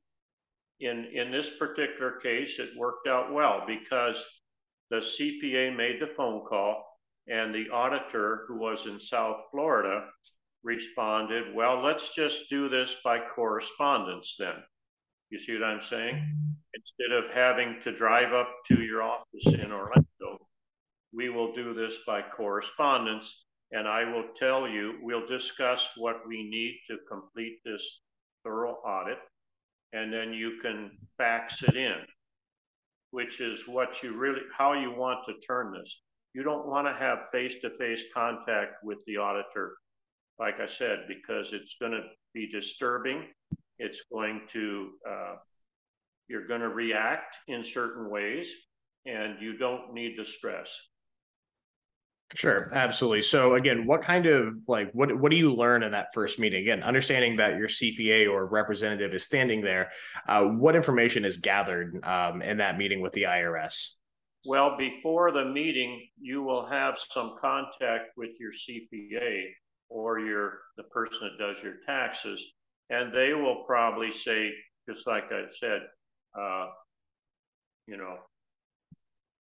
in, 0.81 1.07
in 1.15 1.31
this 1.31 1.57
particular 1.57 2.19
case, 2.23 2.59
it 2.59 2.77
worked 2.77 3.09
out 3.09 3.33
well 3.33 3.65
because 3.67 4.23
the 4.91 4.97
CPA 4.97 5.75
made 5.75 6.03
the 6.03 6.07
phone 6.07 6.45
call 6.47 6.92
and 7.29 7.55
the 7.55 7.71
auditor 7.71 8.45
who 8.49 8.57
was 8.59 8.87
in 8.87 8.99
South 8.99 9.37
Florida 9.51 10.07
responded, 10.63 11.55
well, 11.55 11.83
let's 11.83 12.15
just 12.15 12.49
do 12.51 12.69
this 12.69 12.97
by 13.05 13.19
correspondence 13.35 14.37
then. 14.39 14.55
You 15.31 15.39
see 15.39 15.55
what 15.55 15.65
I'm 15.65 15.83
saying? 15.83 16.15
Mm-hmm. 16.17 16.53
Instead 16.75 17.17
of 17.17 17.31
having 17.35 17.81
to 17.85 17.97
drive 17.97 18.33
up 18.33 18.51
to 18.69 18.83
your 18.83 19.03
office 19.03 19.47
in 19.47 19.73
Orlando, 19.73 20.47
we 21.13 21.29
will 21.29 21.55
do 21.55 21.75
this 21.75 21.97
by 22.07 22.23
correspondence. 22.23 23.45
And 23.73 23.89
I 23.89 24.05
will 24.05 24.25
tell 24.37 24.69
you, 24.69 24.99
we'll 25.03 25.27
discuss 25.27 25.89
what 25.97 26.27
we 26.27 26.49
need 26.49 26.79
to 26.91 26.99
complete 27.11 27.61
this 27.65 28.01
thorough 28.45 28.77
audit. 28.85 29.19
And 29.93 30.13
then 30.13 30.33
you 30.33 30.59
can 30.63 30.91
fax 31.19 31.63
it 31.63 31.77
in, 31.77 31.97
which 33.11 33.41
is 33.41 33.67
what 33.67 34.03
you 34.03 34.15
really, 34.17 34.43
how 34.57 34.73
you 34.73 34.91
want 34.91 35.21
to 35.27 35.35
turn 35.47 35.73
this. 35.73 36.01
You 36.35 36.43
don't 36.43 36.67
want 36.67 36.87
to 36.87 36.95
have 36.95 37.29
face 37.31 37.57
to 37.61 37.71
face 37.79 38.05
contact 38.15 38.83
with 38.83 38.99
the 39.07 39.19
auditor, 39.19 39.77
like 40.39 40.61
I 40.61 40.67
said, 40.67 41.01
because 41.07 41.53
it's 41.53 41.77
going 41.81 41.93
to 41.93 42.03
be 42.33 42.51
disturbing. 42.51 43.27
It's 43.79 44.01
going 44.11 44.43
to, 44.53 44.91
uh, 45.09 45.35
you're 46.29 46.47
going 46.47 46.63
to 46.63 46.71
react 46.71 47.37
in 47.49 47.63
certain 47.63 48.09
ways, 48.09 48.51
and 49.05 49.41
you 49.41 49.59
don't 49.59 49.93
need 49.93 50.19
the 50.19 50.25
stress. 50.25 50.75
Sure, 52.35 52.69
absolutely. 52.73 53.23
So 53.23 53.57
again, 53.57 53.87
what 53.87 54.03
kind 54.03 54.27
of 54.27 54.55
like 54.67 54.91
what 54.93 55.15
what 55.19 55.31
do 55.31 55.37
you 55.37 55.55
learn 55.55 55.83
in 55.83 55.93
that 55.93 56.15
first 56.15 56.39
meeting? 56.39 56.63
Again, 56.63 56.83
understanding 56.83 57.37
that 57.37 57.59
your 57.59 57.69
CPA 57.69 58.31
or 58.31 58.47
representative 58.47 59.13
is 59.13 59.25
standing 59.25 59.61
there, 59.61 59.91
uh, 60.27 60.43
what 60.43 60.75
information 60.75 61.27
is 61.27 61.37
gathered 61.37 62.03
um, 62.05 62.41
in 62.41 62.57
that 62.59 62.79
meeting 62.79 63.03
with 63.03 63.13
the 63.13 63.25
IRS? 63.25 63.97
Well, 64.45 64.77
before 64.77 65.31
the 65.31 65.45
meeting, 65.45 66.09
you 66.21 66.43
will 66.43 66.67
have 66.67 66.99
some 67.11 67.37
contact 67.41 68.17
with 68.17 68.31
your 68.41 68.53
CPA 68.53 69.45
or 69.89 70.19
your 70.19 70.59
the 70.77 70.83
person 70.85 71.21
that 71.23 71.39
does 71.39 71.63
your 71.63 71.77
taxes, 71.87 72.45
and 72.91 73.13
they 73.15 73.35
will 73.35 73.63
probably 73.65 74.11
say, 74.11 74.51
just 74.89 75.07
like 75.07 75.25
I 75.31 75.45
said, 75.49 75.83
uh, 76.39 76.67
you 77.87 77.97
know, 77.97 78.17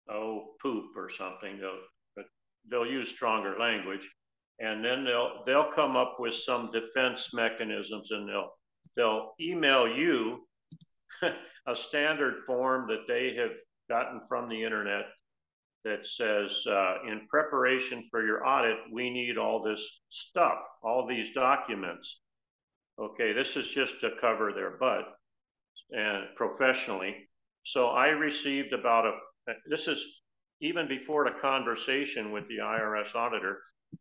oh 0.09 0.55
poop 0.63 0.97
or 0.97 1.11
something. 1.11 1.59
They'll 1.59 2.25
they'll 2.71 2.87
use 2.87 3.09
stronger 3.09 3.59
language, 3.59 4.09
and 4.61 4.85
then 4.85 5.05
they'll 5.05 5.43
they'll 5.47 5.73
come 5.75 5.97
up 5.97 6.17
with 6.21 6.35
some 6.35 6.71
defense 6.71 7.31
mechanisms, 7.33 8.13
and 8.13 8.29
they'll 8.29 8.53
they'll 8.97 9.33
email 9.41 9.89
you 9.89 10.47
a 11.67 11.75
standard 11.75 12.41
form 12.47 12.87
that 12.89 13.07
they 13.09 13.35
have 13.35 13.51
gotten 13.93 14.23
from 14.27 14.49
the 14.49 14.65
internet 14.65 15.05
that 15.85 16.07
says, 16.07 16.65
uh, 16.67 16.95
in 17.07 17.27
preparation 17.29 18.09
for 18.11 18.25
your 18.25 18.47
audit, 18.47 18.79
we 18.91 19.11
need 19.11 19.37
all 19.37 19.63
this 19.63 20.01
stuff, 20.09 20.61
all 20.83 21.07
these 21.07 21.35
documents. 21.35 22.21
Okay, 22.99 23.35
this 23.35 23.55
is 23.57 23.69
just 23.69 24.01
to 24.01 24.11
cover 24.19 24.53
their 24.55 24.79
butt 24.79 25.05
and 25.91 26.25
professionally. 26.37 27.29
So 27.65 27.89
I 27.89 28.09
received 28.09 28.73
about 28.73 29.05
a, 29.07 29.13
this 29.69 29.89
is 29.89 30.03
even 30.63 30.89
before 30.89 31.25
the 31.25 31.39
conversation 31.41 32.33
with 32.33 32.49
the 32.49 32.59
IRS 32.63 33.15
auditor, 33.15 33.59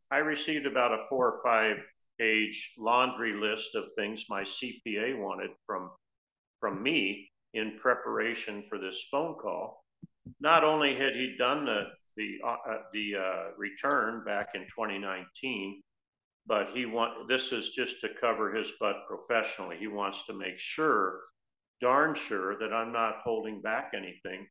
I 0.09 0.17
received 0.17 0.65
about 0.65 0.93
a 0.93 1.03
four 1.09 1.27
or 1.27 1.41
five 1.43 1.77
page 2.17 2.73
laundry 2.77 3.33
list 3.33 3.75
of 3.75 3.85
things 3.97 4.25
my 4.29 4.43
CPA 4.43 5.17
wanted 5.19 5.49
from, 5.65 5.89
from 6.61 6.81
me 6.81 7.30
in 7.53 7.77
preparation 7.79 8.63
for 8.69 8.77
this 8.77 9.05
phone 9.09 9.35
call. 9.35 9.83
Not 10.39 10.63
only 10.63 10.95
had 10.95 11.13
he 11.13 11.35
done 11.37 11.65
the, 11.65 11.83
the, 12.15 12.37
uh, 12.45 12.55
uh 12.69 12.77
the 12.93 13.15
uh, 13.15 13.43
return 13.57 14.23
back 14.23 14.49
in 14.55 14.61
2019, 14.61 15.81
but 16.47 16.69
he 16.73 16.85
want 16.85 17.27
this 17.27 17.51
is 17.51 17.69
just 17.69 18.01
to 18.01 18.09
cover 18.19 18.53
his 18.53 18.71
butt 18.79 19.03
professionally. 19.07 19.77
He 19.79 19.87
wants 19.87 20.25
to 20.25 20.33
make 20.33 20.57
sure, 20.57 21.19
darn 21.79 22.15
sure, 22.15 22.57
that 22.59 22.73
I'm 22.73 22.91
not 22.91 23.21
holding 23.23 23.61
back 23.61 23.91
anything 23.95 24.47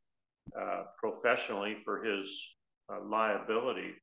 uh, 0.58 0.84
professionally 0.98 1.78
for 1.84 2.02
his 2.02 2.30
uh, 2.92 3.04
liability 3.04 3.94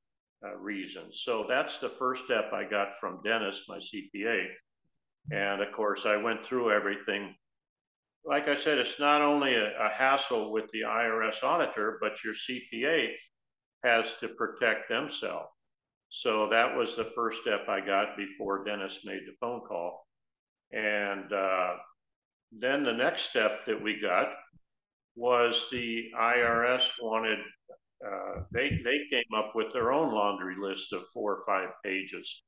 uh, 0.46 0.56
reasons. 0.58 1.22
So 1.24 1.46
that's 1.48 1.80
the 1.80 1.90
first 1.90 2.26
step 2.26 2.52
I 2.54 2.64
got 2.64 3.00
from 3.00 3.22
Dennis, 3.24 3.64
my 3.68 3.80
CPA. 3.80 4.46
And 5.32 5.62
of 5.62 5.72
course, 5.74 6.06
I 6.06 6.16
went 6.18 6.46
through 6.46 6.72
everything. 6.72 7.36
Like 8.28 8.50
I 8.50 8.58
said, 8.58 8.78
it's 8.78 9.00
not 9.00 9.22
only 9.22 9.56
a, 9.56 9.70
a 9.80 9.90
hassle 9.90 10.52
with 10.52 10.66
the 10.74 10.82
IRS 10.82 11.44
auditor, 11.44 11.98
but 12.02 12.24
your 12.26 12.34
CPA 12.34 13.14
has 13.86 14.16
to 14.16 14.28
protect 14.28 14.90
themselves. 14.90 15.48
So 16.10 16.50
that 16.50 16.76
was 16.76 16.96
the 16.96 17.12
first 17.16 17.42
step 17.42 17.70
I 17.70 17.80
got 17.80 18.18
before 18.18 18.66
Dennis 18.66 19.00
made 19.06 19.22
the 19.26 19.36
phone 19.40 19.62
call. 19.62 20.06
And 20.74 21.32
uh, 21.32 21.76
then 22.52 22.84
the 22.84 22.94
next 22.94 23.30
step 23.30 23.66
that 23.66 23.82
we 23.82 24.00
got 24.02 24.28
was 25.16 25.68
the 25.72 26.10
IRS 26.20 26.84
wanted, 27.02 27.40
uh, 28.06 28.42
they, 28.52 28.70
they 28.84 29.00
came 29.10 29.34
up 29.38 29.54
with 29.56 29.72
their 29.72 29.94
own 29.94 30.14
laundry 30.14 30.56
list 30.60 30.92
of 30.92 31.08
four 31.14 31.38
or 31.38 31.44
five 31.46 31.70
pages. 31.84 32.44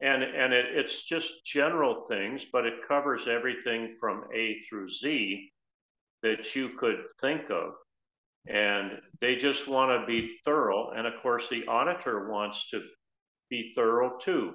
And, 0.00 0.22
and 0.22 0.52
it, 0.52 0.66
it's 0.72 1.02
just 1.02 1.44
general 1.44 2.04
things, 2.08 2.46
but 2.52 2.66
it 2.66 2.86
covers 2.86 3.26
everything 3.28 3.96
from 3.98 4.24
A 4.34 4.60
through 4.68 4.90
Z 4.90 5.50
that 6.22 6.54
you 6.54 6.70
could 6.70 7.04
think 7.20 7.50
of. 7.50 7.72
And 8.46 8.92
they 9.20 9.36
just 9.36 9.66
want 9.66 10.00
to 10.00 10.06
be 10.06 10.36
thorough. 10.44 10.90
And 10.90 11.06
of 11.06 11.14
course, 11.22 11.48
the 11.48 11.66
auditor 11.66 12.30
wants 12.30 12.68
to 12.70 12.82
be 13.50 13.72
thorough 13.74 14.18
too 14.18 14.54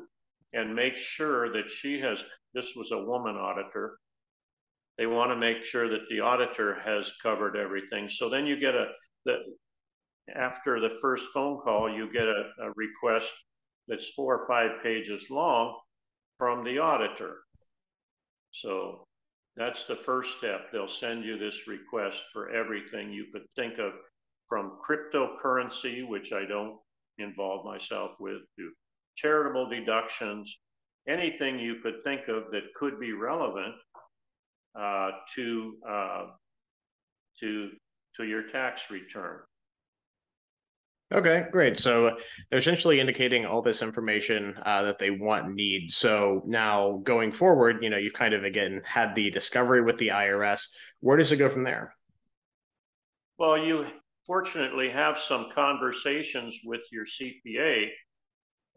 and 0.54 0.76
make 0.76 0.98
sure 0.98 1.52
that 1.54 1.70
she 1.70 2.00
has, 2.00 2.24
this 2.54 2.76
was 2.76 2.92
a 2.92 3.04
woman 3.04 3.36
auditor, 3.36 3.98
they 4.98 5.08
want 5.08 5.32
to 5.32 5.36
make 5.36 5.66
sure 5.66 5.90
that 5.90 6.08
the 6.10 6.20
auditor 6.20 6.78
has 6.86 7.12
covered 7.24 7.56
everything. 7.56 8.10
So 8.10 8.30
then 8.30 8.46
you 8.46 8.60
get 8.60 8.76
a, 8.76 8.88
the, 9.26 9.38
after 10.36 10.80
the 10.80 10.98
first 11.02 11.26
phone 11.34 11.60
call, 11.62 11.90
you 11.90 12.12
get 12.12 12.28
a, 12.28 12.50
a 12.62 12.72
request 12.76 13.32
that's 13.88 14.10
four 14.10 14.40
or 14.40 14.48
five 14.48 14.84
pages 14.84 15.30
long 15.30 15.78
from 16.38 16.64
the 16.64 16.80
auditor. 16.80 17.38
So 18.52 19.06
that's 19.56 19.86
the 19.86 19.96
first 19.96 20.38
step. 20.38 20.72
They'll 20.72 20.88
send 20.88 21.24
you 21.24 21.38
this 21.38 21.68
request 21.68 22.22
for 22.34 22.50
everything 22.50 23.12
you 23.12 23.28
could 23.32 23.46
think 23.56 23.80
of 23.80 23.94
from 24.48 24.78
cryptocurrency, 24.88 26.08
which 26.08 26.34
I 26.34 26.46
don't 26.46 26.78
involve 27.18 27.66
myself 27.66 28.12
with, 28.20 28.42
to 28.58 28.72
charitable 29.16 29.70
deductions, 29.70 30.58
anything 31.08 31.60
you 31.60 31.76
could 31.82 32.04
think 32.04 32.28
of 32.28 32.52
that 32.52 32.74
could 32.76 33.00
be 33.00 33.14
relevant 33.14 33.76
uh, 34.78 35.12
to 35.36 35.76
uh, 35.88 36.26
to 37.40 37.72
to 38.18 38.24
your 38.24 38.50
tax 38.50 38.90
return. 38.90 39.40
Okay, 41.12 41.46
great. 41.52 41.78
So 41.78 42.18
they're 42.50 42.60
essentially 42.60 43.02
indicating 43.02 43.46
all 43.46 43.62
this 43.62 43.82
information 43.82 44.56
uh, 44.66 44.84
that 44.84 44.98
they 44.98 45.10
want 45.10 45.46
and 45.46 45.56
need. 45.56 45.92
So 45.92 46.42
now 46.46 47.02
going 47.04 47.34
forward, 47.34 47.80
you 47.82 47.90
know, 47.90 47.98
you've 47.98 48.14
kind 48.14 48.34
of 48.34 48.46
again 48.46 48.82
had 48.86 49.14
the 49.14 49.30
discovery 49.30 49.82
with 49.82 49.98
the 49.98 50.10
IRS. 50.10 50.70
Where 51.02 51.18
does 51.18 51.34
it 51.34 51.38
go 51.38 51.50
from 51.50 51.66
there? 51.66 51.94
Well, 53.38 53.58
you 53.58 53.88
fortunately 54.26 54.90
have 54.90 55.18
some 55.18 55.50
conversations 55.54 56.58
with 56.64 56.82
your 56.94 57.06
CPA, 57.06 57.90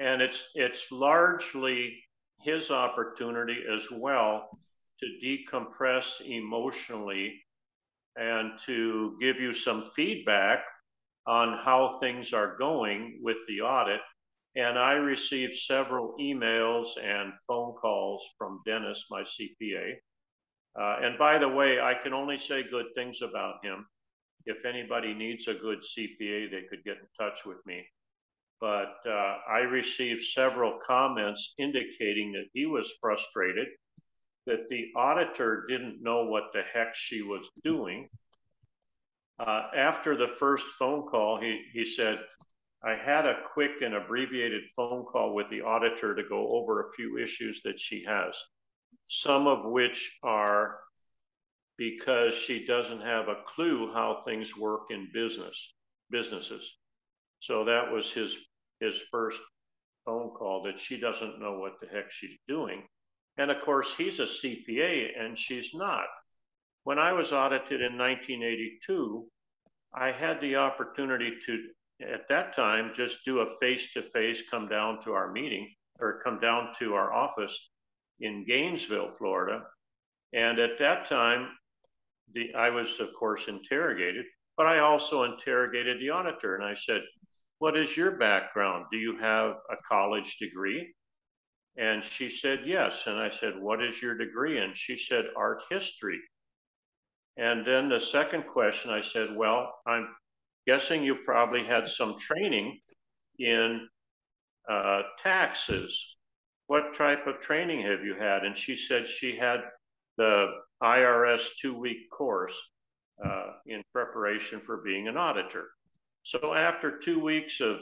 and 0.01 0.20
it's 0.20 0.49
it's 0.57 0.90
largely 0.90 2.03
his 2.40 2.73
opportunity 2.73 3.59
as 3.73 3.87
well 3.92 4.59
to 4.99 5.07
decompress 5.25 6.20
emotionally 6.20 7.44
and 8.16 8.59
to 8.66 9.16
give 9.20 9.37
you 9.37 9.55
some 9.55 9.85
feedback 9.85 10.64
on 11.26 11.58
how 11.64 11.98
things 12.00 12.32
are 12.32 12.56
going 12.56 13.18
with 13.22 13.37
the 13.48 13.60
audit. 13.60 14.00
And 14.56 14.78
I 14.78 14.92
received 14.92 15.54
several 15.54 16.14
emails 16.20 16.88
and 17.02 17.32
phone 17.46 17.74
calls 17.74 18.22
from 18.38 18.62
Dennis, 18.64 19.04
my 19.10 19.22
CPA. 19.22 19.94
Uh, 20.80 20.96
and 21.02 21.18
by 21.18 21.38
the 21.38 21.48
way, 21.48 21.80
I 21.80 21.94
can 21.94 22.12
only 22.12 22.38
say 22.38 22.62
good 22.68 22.87
things 22.94 23.22
about 23.22 23.64
him. 23.64 23.87
if 24.46 24.66
anybody 24.66 25.14
needs 25.14 25.48
a 25.48 25.54
good 25.54 25.78
CPA, 25.78 26.50
they 26.50 26.64
could 26.68 26.84
get 26.84 26.98
in 26.98 27.06
touch 27.18 27.46
with 27.46 27.56
me. 27.64 27.82
But 28.60 28.94
uh, 29.06 29.38
I 29.48 29.60
received 29.60 30.22
several 30.22 30.78
comments 30.87 31.54
indicating 31.58 32.32
that 32.32 32.48
he 32.52 32.66
was 32.66 32.92
frustrated, 33.00 33.68
that 34.46 34.68
the 34.68 34.92
auditor 34.96 35.64
didn't 35.68 36.02
know 36.02 36.24
what 36.26 36.52
the 36.52 36.62
heck 36.74 36.94
she 36.94 37.22
was 37.22 37.48
doing. 37.62 38.08
Uh, 39.38 39.62
after 39.77 40.16
the 40.16 40.29
first 40.29 40.64
phone 40.79 41.07
call, 41.09 41.40
he, 41.40 41.62
he 41.73 41.85
said, 41.85 42.18
I 42.85 42.94
had 42.94 43.27
a 43.27 43.40
quick 43.53 43.83
and 43.83 43.94
abbreviated 43.94 44.62
phone 44.77 45.05
call 45.05 45.35
with 45.35 45.49
the 45.51 45.62
auditor 45.62 46.14
to 46.14 46.23
go 46.29 46.49
over 46.57 46.81
a 46.81 46.92
few 46.92 47.18
issues 47.18 47.62
that 47.64 47.81
she 47.81 48.05
has, 48.07 48.37
some 49.09 49.47
of 49.47 49.64
which 49.64 50.18
are 50.23 50.79
because 51.77 52.35
she 52.35 52.66
doesn't 52.66 53.01
have 53.01 53.29
a 53.29 53.42
clue 53.49 53.92
how 53.92 54.23
things 54.25 54.57
work 54.57 54.83
in 54.90 55.09
business 55.12 55.57
businesses. 56.11 56.77
So 57.40 57.64
that 57.64 57.90
was 57.90 58.11
his 58.11 58.37
his 58.81 59.01
first 59.11 59.40
phone 60.05 60.31
call 60.31 60.62
that 60.64 60.79
she 60.79 61.01
doesn't 61.01 61.40
know 61.40 61.59
what 61.59 61.81
the 61.81 61.87
heck 61.88 62.11
she's 62.11 62.38
doing. 62.47 62.87
And 63.38 63.51
of 63.51 63.62
course, 63.64 63.88
he's 63.97 64.20
a 64.20 64.27
CPA 64.27 65.18
and 65.18 65.37
she's 65.37 65.75
not. 65.75 66.07
When 66.85 66.99
I 66.99 67.14
was 67.14 67.33
audited 67.33 67.81
in 67.81 67.97
1982, 67.97 69.27
I 69.94 70.12
had 70.12 70.38
the 70.42 70.57
opportunity 70.57 71.33
to, 71.47 71.68
at 72.12 72.29
that 72.29 72.55
time, 72.55 72.92
just 72.94 73.25
do 73.25 73.38
a 73.38 73.57
face 73.57 73.92
to 73.94 74.03
face, 74.03 74.42
come 74.51 74.68
down 74.68 75.03
to 75.05 75.12
our 75.12 75.33
meeting 75.33 75.73
or 75.99 76.20
come 76.23 76.40
down 76.40 76.75
to 76.81 76.94
our 76.94 77.11
office 77.11 77.70
in 78.20 78.44
Gainesville, 78.47 79.09
Florida. 79.09 79.62
And 80.35 80.59
at 80.59 80.79
that 80.79 81.09
time, 81.09 81.57
the 82.35 82.55
I 82.55 82.68
was 82.68 83.01
of 83.01 83.14
course 83.18 83.49
interrogated, 83.49 84.27
but 84.57 84.66
I 84.66 84.81
also 84.81 85.23
interrogated 85.25 86.01
the 86.01 86.11
auditor 86.11 86.55
and 86.55 86.64
I 86.64 86.75
said, 86.75 87.03
"What 87.61 87.79
is 87.79 87.97
your 87.97 88.18
background? 88.18 88.87
Do 88.90 88.99
you 88.99 89.16
have 89.18 89.57
a 89.70 89.77
college 89.88 90.37
degree?" 90.38 90.94
And 91.77 92.05
she 92.05 92.29
said, 92.29 92.66
"Yes." 92.66 93.07
And 93.07 93.18
I 93.18 93.31
said, 93.31 93.59
"What 93.59 93.83
is 93.83 94.03
your 94.03 94.16
degree?" 94.16 94.59
And 94.59 94.77
she 94.77 94.99
said, 94.99 95.31
"Art 95.35 95.62
history." 95.70 96.20
And 97.37 97.66
then 97.66 97.88
the 97.88 98.01
second 98.01 98.47
question, 98.47 98.90
I 98.90 99.01
said, 99.01 99.35
"Well, 99.35 99.75
I'm 99.87 100.09
guessing 100.66 101.03
you 101.03 101.16
probably 101.25 101.64
had 101.64 101.88
some 101.88 102.18
training 102.18 102.81
in 103.38 103.88
uh, 104.68 105.03
taxes. 105.23 106.16
What 106.66 106.94
type 106.94 107.27
of 107.27 107.40
training 107.40 107.83
have 107.83 108.05
you 108.05 108.14
had?" 108.14 108.44
And 108.44 108.57
she 108.57 108.77
said 108.77 109.09
she 109.09 109.37
had 109.37 109.62
the 110.16 110.47
IRS 110.83 111.57
two 111.61 111.79
week 111.79 112.11
course 112.11 112.57
uh, 113.25 113.53
in 113.66 113.83
preparation 113.92 114.61
for 114.61 114.79
being 114.79 115.09
an 115.09 115.16
auditor. 115.16 115.70
So 116.23 116.55
after 116.55 116.99
two 116.99 117.20
weeks 117.20 117.61
of 117.61 117.81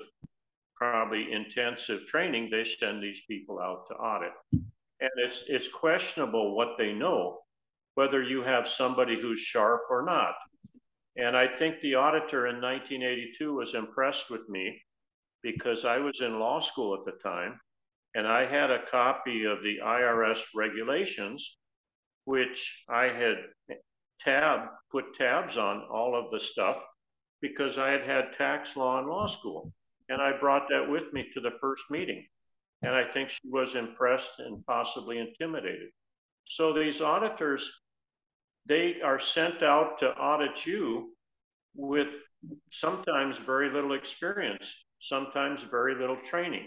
probably 0.75 1.33
intensive 1.33 2.07
training, 2.07 2.49
they 2.51 2.65
send 2.65 3.03
these 3.03 3.23
people 3.29 3.61
out 3.61 3.87
to 3.89 3.95
audit. 3.95 4.33
And 4.53 5.11
it's, 5.17 5.45
it's 5.47 5.69
questionable 5.69 6.57
what 6.57 6.77
they 6.77 6.93
know, 6.93 7.39
whether 7.95 8.23
you 8.23 8.43
have 8.43 8.69
somebody 8.69 9.21
who's 9.21 9.41
sharp 9.41 9.83
or 9.91 10.03
not. 10.03 10.35
And 11.17 11.37
I 11.37 11.47
think 11.47 11.81
the 11.81 11.97
auditor 11.97 12.47
in 12.47 12.61
1982 12.61 13.55
was 13.55 13.75
impressed 13.75 14.31
with 14.31 14.49
me 14.49 14.81
because 15.43 15.85
I 15.85 15.99
was 15.99 16.21
in 16.21 16.39
law 16.39 16.61
school 16.61 16.95
at 16.95 17.05
the 17.05 17.19
time 17.23 17.61
and 18.15 18.27
I 18.27 18.47
had 18.47 18.71
a 18.71 18.87
copy 18.91 19.45
of 19.45 19.63
the 19.63 19.79
IRS 19.83 20.41
regulations 20.55 21.59
which 22.25 22.85
I 22.89 23.05
had 23.07 23.37
tab 24.21 24.61
put 24.91 25.15
tabs 25.17 25.57
on 25.57 25.83
all 25.91 26.15
of 26.15 26.31
the 26.31 26.41
stuff 26.41 26.81
because 27.41 27.79
I 27.79 27.91
had 27.91 28.03
had 28.03 28.37
tax 28.39 28.77
law 28.77 29.01
in 29.01 29.09
law 29.09 29.27
school. 29.27 29.73
And 30.09 30.21
I 30.21 30.39
brought 30.39 30.69
that 30.71 30.89
with 30.89 31.13
me 31.13 31.29
to 31.35 31.41
the 31.41 31.53
first 31.61 31.83
meeting. 31.91 32.25
And 32.83 32.95
I 32.95 33.05
think 33.13 33.31
she 33.31 33.49
was 33.49 33.75
impressed 33.75 34.39
and 34.39 34.65
possibly 34.67 35.19
intimidated. 35.19 35.91
So 36.47 36.73
these 36.73 37.01
auditors, 37.01 37.71
they 38.67 39.01
are 39.03 39.19
sent 39.19 39.63
out 39.63 39.99
to 39.99 40.11
audit 40.11 40.67
you 40.67 41.15
with 41.75 42.15
sometimes 42.71 43.39
very 43.39 43.71
little 43.71 43.95
experience, 43.95 44.75
sometimes 45.01 45.63
very 45.63 45.95
little 45.95 46.19
training. 46.25 46.67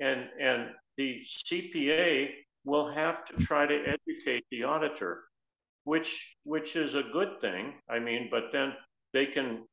And, 0.00 0.26
and 0.40 0.70
the 0.96 1.22
CPA 1.26 2.30
will 2.64 2.90
have 2.90 3.24
to 3.26 3.44
try 3.44 3.66
to 3.66 3.82
educate 3.86 4.44
the 4.50 4.64
auditor, 4.64 5.24
which 5.84 6.36
which 6.44 6.76
is 6.76 6.94
a 6.94 7.02
good 7.02 7.40
thing. 7.40 7.74
I 7.88 7.98
mean, 7.98 8.28
but 8.30 8.52
then 8.52 8.74
they 9.12 9.26
can 9.26 9.64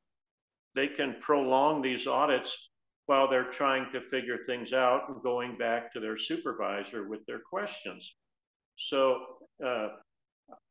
they 0.76 0.88
can 0.88 1.16
prolong 1.20 1.82
these 1.82 2.08
audits 2.08 2.70
while 3.08 3.30
they're 3.30 3.52
trying 3.52 3.92
to 3.92 4.02
figure 4.10 4.40
things 4.46 4.74
out 4.74 5.10
and 5.10 5.22
going 5.22 5.58
back 5.58 5.94
to 5.94 6.00
their 6.00 6.18
supervisor 6.18 7.08
with 7.08 7.26
their 7.26 7.40
questions. 7.40 8.16
So 8.78 9.22
uh, 9.66 9.90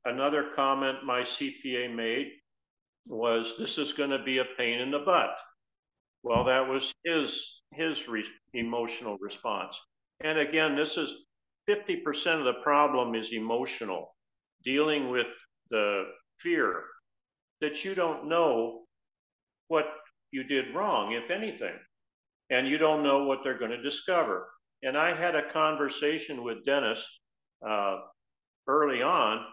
another 0.04 0.50
comment 0.54 1.04
my 1.04 1.22
CPA 1.22 1.94
made 1.94 2.30
was, 3.06 3.56
"This 3.58 3.78
is 3.78 3.92
going 3.92 4.10
to 4.10 4.22
be 4.22 4.38
a 4.38 4.44
pain 4.56 4.80
in 4.80 4.90
the 4.90 5.00
butt." 5.00 5.36
Well, 6.22 6.44
that 6.44 6.68
was 6.68 6.92
his 7.04 7.62
his 7.72 8.08
re 8.08 8.24
emotional 8.52 9.18
response. 9.20 9.78
And 10.20 10.38
again, 10.38 10.76
this 10.76 10.96
is 10.96 11.24
50% 11.68 12.38
of 12.38 12.44
the 12.44 12.62
problem 12.62 13.14
is 13.14 13.32
emotional, 13.32 14.14
dealing 14.64 15.10
with 15.10 15.26
the 15.70 16.04
fear 16.38 16.84
that 17.60 17.84
you 17.84 17.94
don't 17.94 18.28
know 18.28 18.84
what 19.68 19.86
you 20.30 20.44
did 20.44 20.74
wrong, 20.74 21.12
if 21.12 21.30
anything, 21.30 21.74
and 22.50 22.68
you 22.68 22.78
don't 22.78 23.02
know 23.02 23.24
what 23.24 23.40
they're 23.42 23.58
going 23.58 23.70
to 23.70 23.82
discover. 23.82 24.48
And 24.82 24.96
I 24.96 25.14
had 25.14 25.34
a 25.34 25.50
conversation 25.52 26.44
with 26.44 26.64
Dennis 26.64 27.06
uh, 27.66 27.98
early 28.66 29.02
on 29.02 29.44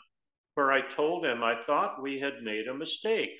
where 0.55 0.71
I 0.71 0.81
told 0.81 1.25
him 1.25 1.43
I 1.43 1.63
thought 1.63 2.01
we 2.01 2.19
had 2.19 2.43
made 2.43 2.67
a 2.67 2.73
mistake. 2.73 3.31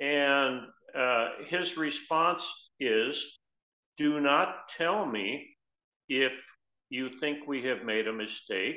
And 0.00 0.60
uh, 0.96 1.28
his 1.46 1.76
response 1.76 2.44
is 2.80 3.22
do 3.96 4.20
not 4.20 4.68
tell 4.76 5.06
me 5.06 5.46
if 6.08 6.32
you 6.90 7.10
think 7.20 7.46
we 7.46 7.62
have 7.64 7.84
made 7.84 8.08
a 8.08 8.12
mistake 8.12 8.76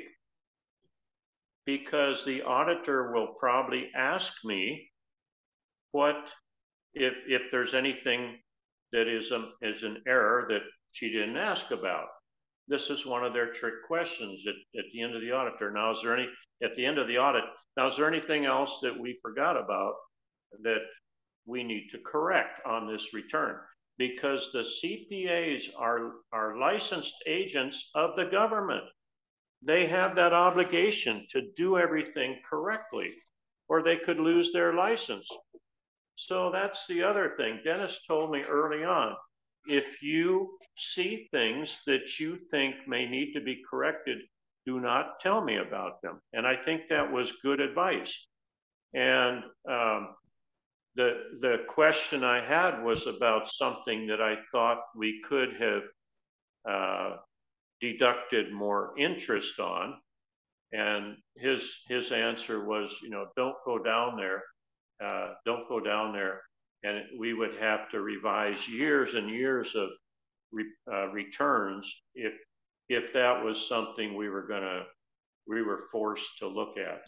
because 1.66 2.24
the 2.24 2.42
auditor 2.42 3.12
will 3.12 3.34
probably 3.38 3.90
ask 3.94 4.32
me 4.44 4.88
what 5.92 6.16
if 6.94 7.14
if 7.26 7.42
there's 7.50 7.74
anything 7.74 8.36
that 8.92 9.06
is 9.06 9.32
a, 9.32 9.50
is 9.60 9.82
an 9.82 10.02
error 10.06 10.46
that 10.48 10.62
she 10.92 11.10
didn't 11.10 11.36
ask 11.36 11.70
about. 11.70 12.06
This 12.68 12.90
is 12.90 13.06
one 13.06 13.24
of 13.24 13.32
their 13.32 13.52
trick 13.52 13.74
questions 13.86 14.44
at, 14.46 14.78
at 14.78 14.84
the 14.92 15.02
end 15.02 15.14
of 15.14 15.22
the 15.22 15.32
auditor. 15.32 15.70
Now, 15.70 15.92
is 15.92 16.02
there 16.02 16.16
any 16.16 16.28
at 16.62 16.76
the 16.76 16.84
end 16.84 16.98
of 16.98 17.08
the 17.08 17.18
audit? 17.18 17.44
Now, 17.76 17.88
is 17.88 17.96
there 17.96 18.08
anything 18.08 18.44
else 18.44 18.78
that 18.82 18.98
we 18.98 19.18
forgot 19.22 19.56
about 19.56 19.94
that 20.62 20.80
we 21.46 21.62
need 21.62 21.88
to 21.92 21.98
correct 22.04 22.60
on 22.66 22.90
this 22.90 23.14
return? 23.14 23.56
because 23.98 24.50
the 24.52 24.60
CPAs 24.60 25.64
are, 25.76 26.12
are 26.32 26.58
licensed 26.58 27.14
agents 27.26 27.90
of 27.94 28.16
the 28.16 28.26
government. 28.26 28.84
They 29.60 29.86
have 29.86 30.14
that 30.14 30.32
obligation 30.32 31.26
to 31.32 31.50
do 31.56 31.76
everything 31.76 32.38
correctly, 32.48 33.10
or 33.68 33.82
they 33.82 33.96
could 33.96 34.20
lose 34.20 34.52
their 34.52 34.72
license. 34.72 35.26
So 36.14 36.50
that's 36.52 36.86
the 36.86 37.02
other 37.02 37.34
thing. 37.36 37.60
Dennis 37.64 37.98
told 38.06 38.30
me 38.30 38.42
early 38.42 38.84
on 38.84 39.16
if 39.68 40.02
you 40.02 40.58
see 40.76 41.28
things 41.30 41.80
that 41.86 42.18
you 42.18 42.38
think 42.50 42.74
may 42.86 43.06
need 43.06 43.32
to 43.34 43.40
be 43.40 43.62
corrected, 43.68 44.18
do 44.66 44.80
not 44.80 45.20
tell 45.20 45.42
me 45.42 45.56
about 45.56 46.02
them. 46.02 46.20
And 46.32 46.46
I 46.46 46.56
think 46.56 46.82
that 46.88 47.12
was 47.12 47.32
good 47.42 47.60
advice. 47.60 48.26
And 48.94 49.42
um, 49.68 50.14
the 50.96 51.10
the 51.40 51.58
question 51.68 52.24
I 52.24 52.44
had 52.44 52.82
was 52.82 53.06
about 53.06 53.52
something 53.52 54.06
that 54.08 54.20
I 54.20 54.36
thought 54.50 54.80
we 54.96 55.20
could 55.28 55.50
have 55.60 55.82
uh, 56.68 57.16
deducted 57.80 58.52
more 58.52 58.94
interest 58.98 59.60
on, 59.60 59.94
and 60.72 61.16
his 61.36 61.70
his 61.88 62.10
answer 62.10 62.64
was, 62.64 62.94
you 63.02 63.10
know, 63.10 63.26
don't 63.36 63.56
go 63.64 63.78
down 63.78 64.16
there, 64.16 64.42
uh, 65.04 65.34
don't 65.44 65.68
go 65.68 65.80
down 65.80 66.12
there, 66.12 66.42
and 66.84 67.02
we 67.18 67.34
would 67.34 67.56
have 67.60 67.90
to 67.90 68.00
revise 68.00 68.68
years 68.68 69.14
and 69.14 69.28
years 69.30 69.74
of 69.74 69.88
re, 70.52 70.64
uh, 70.92 71.08
returns 71.08 71.92
if 72.14 72.34
if 72.88 73.12
that 73.12 73.44
was 73.44 73.68
something 73.68 74.16
we 74.16 74.28
were 74.28 74.46
gonna 74.46 74.82
we 75.46 75.62
were 75.62 75.82
forced 75.90 76.38
to 76.38 76.46
look 76.46 76.76
at. 76.78 77.02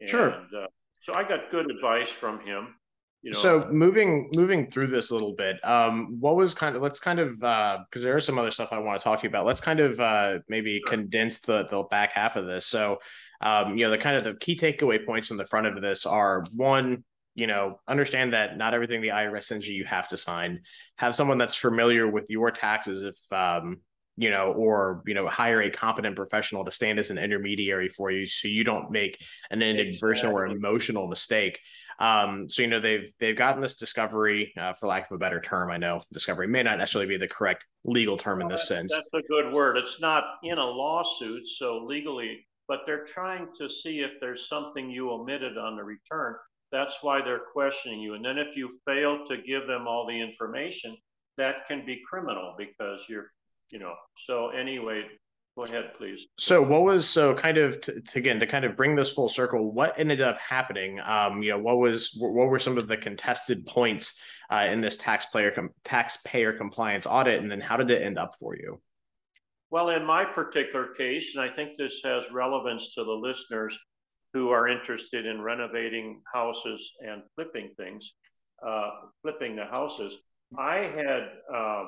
And, 0.00 0.10
sure. 0.10 0.30
Uh, 0.30 0.66
so 1.02 1.14
I 1.14 1.22
got 1.22 1.50
good 1.50 1.70
advice 1.70 2.10
from 2.10 2.40
him 2.40 2.74
you 3.22 3.32
know, 3.32 3.38
so 3.38 3.68
moving 3.70 4.30
moving 4.36 4.70
through 4.70 4.86
this 4.86 5.10
a 5.10 5.12
little 5.12 5.34
bit 5.34 5.56
um 5.64 6.16
what 6.20 6.36
was 6.36 6.54
kind 6.54 6.76
of 6.76 6.82
let's 6.82 7.00
kind 7.00 7.18
of 7.18 7.42
uh 7.42 7.78
because 7.90 8.02
there 8.02 8.16
is 8.16 8.24
some 8.24 8.38
other 8.38 8.50
stuff 8.50 8.68
i 8.70 8.78
want 8.78 9.00
to 9.00 9.04
talk 9.04 9.18
to 9.18 9.24
you 9.24 9.28
about 9.28 9.44
let's 9.44 9.60
kind 9.60 9.80
of 9.80 9.98
uh 9.98 10.38
maybe 10.48 10.78
sure. 10.78 10.88
condense 10.88 11.38
the 11.38 11.66
the 11.66 11.82
back 11.90 12.12
half 12.12 12.36
of 12.36 12.46
this 12.46 12.64
so 12.64 12.98
um 13.40 13.76
you 13.76 13.84
know 13.84 13.90
the 13.90 13.98
kind 13.98 14.16
of 14.16 14.22
the 14.22 14.34
key 14.34 14.56
takeaway 14.56 15.04
points 15.04 15.32
on 15.32 15.36
the 15.36 15.44
front 15.44 15.66
of 15.66 15.80
this 15.80 16.06
are 16.06 16.44
one 16.54 17.02
you 17.38 17.46
know, 17.46 17.78
understand 17.86 18.32
that 18.32 18.58
not 18.58 18.74
everything 18.74 19.00
the 19.00 19.08
IRS 19.08 19.44
sends 19.44 19.68
you, 19.68 19.76
you 19.76 19.84
have 19.84 20.08
to 20.08 20.16
sign. 20.16 20.60
Have 20.96 21.14
someone 21.14 21.38
that's 21.38 21.54
familiar 21.54 22.08
with 22.10 22.28
your 22.28 22.50
taxes 22.50 23.02
if, 23.02 23.32
um, 23.32 23.76
you 24.16 24.28
know, 24.28 24.52
or, 24.56 25.04
you 25.06 25.14
know, 25.14 25.28
hire 25.28 25.62
a 25.62 25.70
competent 25.70 26.16
professional 26.16 26.64
to 26.64 26.72
stand 26.72 26.98
as 26.98 27.12
an 27.12 27.18
intermediary 27.18 27.90
for 27.90 28.10
you 28.10 28.26
so 28.26 28.48
you 28.48 28.64
don't 28.64 28.90
make 28.90 29.22
an 29.52 29.62
inadvertent 29.62 30.32
or 30.32 30.46
emotional 30.46 31.06
mistake. 31.06 31.60
Um, 32.00 32.48
so 32.48 32.62
you 32.62 32.68
know 32.68 32.80
they've 32.80 33.10
they've 33.18 33.36
gotten 33.36 33.60
this 33.60 33.74
discovery, 33.74 34.52
uh, 34.56 34.72
for 34.72 34.86
lack 34.86 35.10
of 35.10 35.16
a 35.16 35.18
better 35.18 35.40
term. 35.40 35.72
I 35.72 35.78
know 35.78 36.00
discovery 36.12 36.46
may 36.46 36.62
not 36.62 36.78
necessarily 36.78 37.08
be 37.08 37.16
the 37.16 37.26
correct 37.26 37.66
legal 37.84 38.16
term 38.16 38.38
well, 38.38 38.46
in 38.46 38.52
this 38.52 38.68
sense. 38.68 38.92
That's 38.94 39.08
a 39.14 39.26
good 39.28 39.52
word. 39.52 39.76
It's 39.76 40.00
not 40.00 40.22
in 40.44 40.58
a 40.58 40.64
lawsuit, 40.64 41.48
so 41.48 41.84
legally, 41.84 42.46
but 42.68 42.82
they're 42.86 43.04
trying 43.04 43.48
to 43.58 43.68
see 43.68 43.98
if 43.98 44.12
there's 44.20 44.48
something 44.48 44.88
you 44.88 45.10
omitted 45.10 45.58
on 45.58 45.74
the 45.74 45.82
return. 45.82 46.36
That's 46.70 46.98
why 47.02 47.22
they're 47.22 47.40
questioning 47.52 48.00
you. 48.00 48.14
And 48.14 48.24
then 48.24 48.38
if 48.38 48.56
you 48.56 48.70
fail 48.86 49.26
to 49.26 49.42
give 49.42 49.66
them 49.66 49.86
all 49.86 50.06
the 50.06 50.20
information, 50.20 50.96
that 51.36 51.66
can 51.66 51.86
be 51.86 52.02
criminal 52.08 52.54
because 52.58 53.00
you're, 53.08 53.30
you 53.70 53.78
know. 53.78 53.94
So 54.26 54.50
anyway, 54.50 55.04
Go 55.58 55.64
ahead, 55.64 55.90
please. 55.98 56.28
So, 56.38 56.62
what 56.62 56.82
was 56.82 57.04
so 57.08 57.34
kind 57.34 57.58
of 57.58 57.80
to, 57.80 58.00
again 58.14 58.38
to 58.38 58.46
kind 58.46 58.64
of 58.64 58.76
bring 58.76 58.94
this 58.94 59.12
full 59.12 59.28
circle? 59.28 59.72
What 59.72 59.98
ended 59.98 60.20
up 60.20 60.38
happening? 60.38 61.00
Um, 61.00 61.42
you 61.42 61.50
know, 61.50 61.58
what 61.58 61.78
was 61.78 62.16
what 62.16 62.46
were 62.46 62.60
some 62.60 62.78
of 62.78 62.86
the 62.86 62.96
contested 62.96 63.66
points 63.66 64.20
uh, 64.52 64.68
in 64.70 64.80
this 64.80 64.96
taxpayer 64.96 65.50
com- 65.50 65.70
taxpayer 65.82 66.52
compliance 66.52 67.08
audit, 67.08 67.42
and 67.42 67.50
then 67.50 67.60
how 67.60 67.76
did 67.76 67.90
it 67.90 68.02
end 68.02 68.20
up 68.20 68.36
for 68.38 68.54
you? 68.54 68.80
Well, 69.70 69.88
in 69.88 70.06
my 70.06 70.24
particular 70.24 70.94
case, 70.96 71.34
and 71.34 71.42
I 71.42 71.52
think 71.52 71.76
this 71.76 72.02
has 72.04 72.30
relevance 72.30 72.94
to 72.94 73.02
the 73.02 73.10
listeners 73.10 73.76
who 74.38 74.50
are 74.50 74.68
interested 74.68 75.26
in 75.26 75.42
renovating 75.42 76.22
houses 76.32 76.92
and 77.00 77.22
flipping 77.34 77.70
things, 77.76 78.12
uh, 78.64 78.90
flipping 79.20 79.56
the 79.56 79.64
houses. 79.64 80.14
I 80.56 80.76
had 80.76 81.28
uh, 81.52 81.84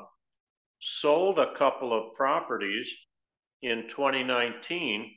sold 0.80 1.38
a 1.38 1.54
couple 1.56 1.92
of 1.92 2.12
properties 2.14 2.92
in 3.62 3.84
2019. 3.88 5.12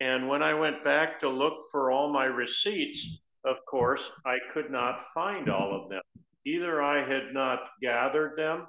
And 0.00 0.28
when 0.28 0.42
I 0.42 0.52
went 0.52 0.84
back 0.84 1.18
to 1.20 1.30
look 1.30 1.62
for 1.72 1.90
all 1.90 2.12
my 2.12 2.26
receipts, 2.26 3.20
of 3.46 3.56
course, 3.66 4.10
I 4.26 4.36
could 4.52 4.70
not 4.70 5.06
find 5.14 5.48
all 5.48 5.74
of 5.74 5.88
them. 5.88 6.02
Either 6.44 6.82
I 6.82 7.08
had 7.08 7.32
not 7.32 7.60
gathered 7.80 8.36
them 8.36 8.66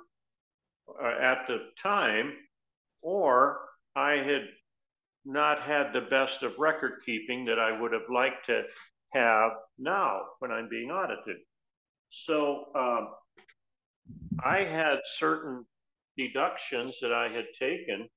uh, 0.87 1.21
at 1.21 1.45
the 1.47 1.59
time, 1.77 2.31
or 3.01 3.59
I 3.97 4.11
had 4.11 4.43
not 5.25 5.61
had 5.61 5.93
the 5.93 6.01
best 6.01 6.43
of 6.43 6.57
record 6.57 7.01
keeping 7.05 7.45
that 7.45 7.59
I 7.59 7.79
would 7.79 7.93
have 7.93 8.09
liked 8.13 8.45
to 8.47 8.63
have 9.13 9.51
now 9.77 10.21
when 10.39 10.51
I'm 10.51 10.69
being 10.69 10.91
audited. 10.91 11.37
So 12.09 12.65
um, 12.75 13.09
I 14.43 14.59
had 14.59 14.99
certain 15.17 15.65
deductions 16.17 16.97
that 17.01 17.13
I 17.13 17.29
had 17.29 17.45
taken 17.59 18.07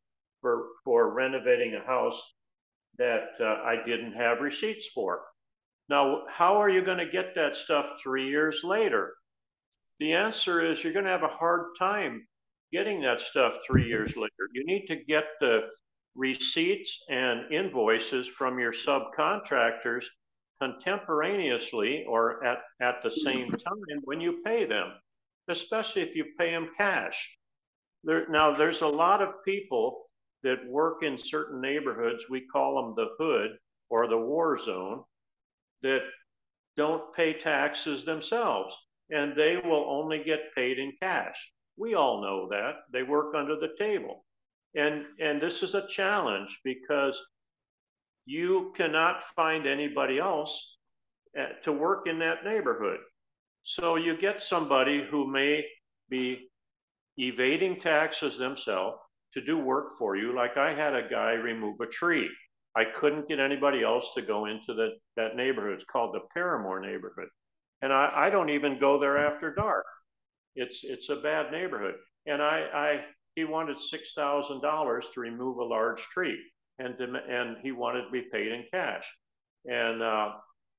for, 0.40 0.66
for 0.84 1.14
renovating 1.14 1.74
a 1.74 1.86
house 1.86 2.20
that 2.98 3.28
uh, 3.40 3.44
I 3.44 3.76
didn't 3.86 4.12
have 4.12 4.40
receipts 4.40 4.88
for. 4.94 5.22
Now, 5.88 6.22
how 6.28 6.56
are 6.56 6.70
you 6.70 6.84
going 6.84 6.98
to 6.98 7.10
get 7.10 7.34
that 7.34 7.56
stuff 7.56 7.86
three 8.02 8.28
years 8.28 8.60
later? 8.64 9.14
The 9.98 10.12
answer 10.12 10.64
is 10.64 10.82
you're 10.82 10.92
going 10.92 11.04
to 11.04 11.10
have 11.10 11.22
a 11.22 11.28
hard 11.28 11.66
time 11.78 12.26
getting 12.72 13.02
that 13.02 13.20
stuff 13.20 13.54
three 13.66 13.86
years 13.86 14.16
later. 14.16 14.48
You 14.52 14.64
need 14.64 14.86
to 14.86 14.96
get 14.96 15.24
the 15.40 15.60
receipts 16.14 16.98
and 17.08 17.50
invoices 17.52 18.28
from 18.28 18.58
your 18.58 18.72
subcontractors 18.72 20.04
contemporaneously 20.60 22.04
or 22.08 22.44
at, 22.44 22.58
at 22.80 23.02
the 23.02 23.10
same 23.10 23.50
time 23.50 24.00
when 24.04 24.20
you 24.20 24.42
pay 24.44 24.64
them, 24.64 24.92
especially 25.48 26.02
if 26.02 26.14
you 26.14 26.24
pay 26.38 26.50
them 26.50 26.70
cash. 26.76 27.36
There, 28.04 28.28
now, 28.28 28.54
there's 28.54 28.82
a 28.82 28.88
lot 28.88 29.22
of 29.22 29.44
people 29.44 30.06
that 30.42 30.68
work 30.68 31.02
in 31.02 31.16
certain 31.16 31.60
neighborhoods, 31.60 32.24
we 32.28 32.46
call 32.46 32.76
them 32.76 32.94
the 32.96 33.10
hood 33.18 33.52
or 33.90 34.08
the 34.08 34.18
war 34.18 34.58
zone, 34.58 35.02
that 35.82 36.02
don't 36.76 37.14
pay 37.14 37.32
taxes 37.32 38.04
themselves 38.04 38.74
and 39.10 39.36
they 39.36 39.56
will 39.62 39.86
only 39.88 40.22
get 40.24 40.54
paid 40.54 40.78
in 40.78 40.92
cash. 41.00 41.52
We 41.76 41.94
all 41.94 42.22
know 42.22 42.48
that. 42.50 42.76
They 42.92 43.02
work 43.02 43.34
under 43.34 43.56
the 43.56 43.74
table. 43.78 44.24
And, 44.74 45.04
and 45.20 45.40
this 45.40 45.62
is 45.62 45.74
a 45.74 45.86
challenge 45.86 46.58
because 46.64 47.20
you 48.24 48.72
cannot 48.76 49.24
find 49.36 49.66
anybody 49.66 50.18
else 50.18 50.78
eh, 51.36 51.46
to 51.64 51.72
work 51.72 52.06
in 52.06 52.18
that 52.20 52.44
neighborhood. 52.44 52.98
So 53.64 53.96
you 53.96 54.16
get 54.16 54.42
somebody 54.42 55.04
who 55.08 55.26
may 55.26 55.64
be 56.08 56.48
evading 57.16 57.80
taxes 57.80 58.38
themselves 58.38 58.98
to 59.34 59.44
do 59.44 59.58
work 59.58 59.96
for 59.98 60.16
you. 60.16 60.34
Like 60.34 60.56
I 60.56 60.74
had 60.74 60.94
a 60.94 61.08
guy 61.08 61.32
remove 61.32 61.80
a 61.80 61.86
tree. 61.86 62.28
I 62.74 62.84
couldn't 62.84 63.28
get 63.28 63.38
anybody 63.38 63.82
else 63.82 64.08
to 64.14 64.22
go 64.22 64.46
into 64.46 64.74
the, 64.74 64.90
that 65.16 65.36
neighborhood. 65.36 65.74
It's 65.74 65.84
called 65.84 66.14
the 66.14 66.20
Parramore 66.34 66.80
neighborhood. 66.80 67.28
And 67.82 67.92
I, 67.92 68.10
I 68.14 68.30
don't 68.30 68.50
even 68.50 68.78
go 68.78 68.98
there 68.98 69.18
after 69.18 69.54
dark. 69.54 69.84
It's, 70.54 70.80
it's 70.82 71.08
a 71.08 71.16
bad 71.16 71.50
neighborhood. 71.50 71.94
And 72.26 72.40
I, 72.40 72.64
I 72.72 73.04
he 73.34 73.44
wanted 73.44 73.76
$6,000 73.76 75.02
to 75.14 75.20
remove 75.20 75.58
a 75.58 75.64
large 75.64 76.00
tree 76.00 76.38
and, 76.78 76.94
and 77.00 77.56
he 77.62 77.72
wanted 77.72 78.04
to 78.04 78.10
be 78.10 78.28
paid 78.32 78.52
in 78.52 78.64
cash. 78.72 79.04
And, 79.64 80.02
uh, 80.02 80.30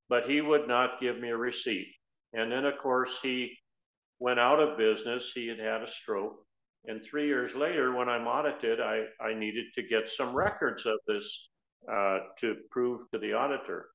but 0.09 0.29
he 0.29 0.41
would 0.41 0.67
not 0.67 0.99
give 1.01 1.19
me 1.19 1.29
a 1.29 1.37
receipt. 1.37 1.93
And 2.33 2.51
then 2.51 2.65
of 2.65 2.77
course 2.81 3.11
he 3.21 3.53
went 4.19 4.39
out 4.39 4.59
of 4.59 4.77
business. 4.77 5.31
He 5.33 5.47
had 5.47 5.59
had 5.59 5.81
a 5.81 5.91
stroke 5.91 6.43
and 6.85 7.01
three 7.03 7.27
years 7.27 7.55
later, 7.55 7.95
when 7.95 8.09
I'm 8.09 8.27
audited, 8.27 8.81
I, 8.81 9.03
I 9.21 9.33
needed 9.33 9.65
to 9.75 9.83
get 9.83 10.09
some 10.09 10.35
records 10.35 10.85
of 10.85 10.99
this 11.07 11.49
uh, 11.89 12.19
to 12.41 12.55
prove 12.71 13.09
to 13.11 13.19
the 13.19 13.33
auditor. 13.33 13.87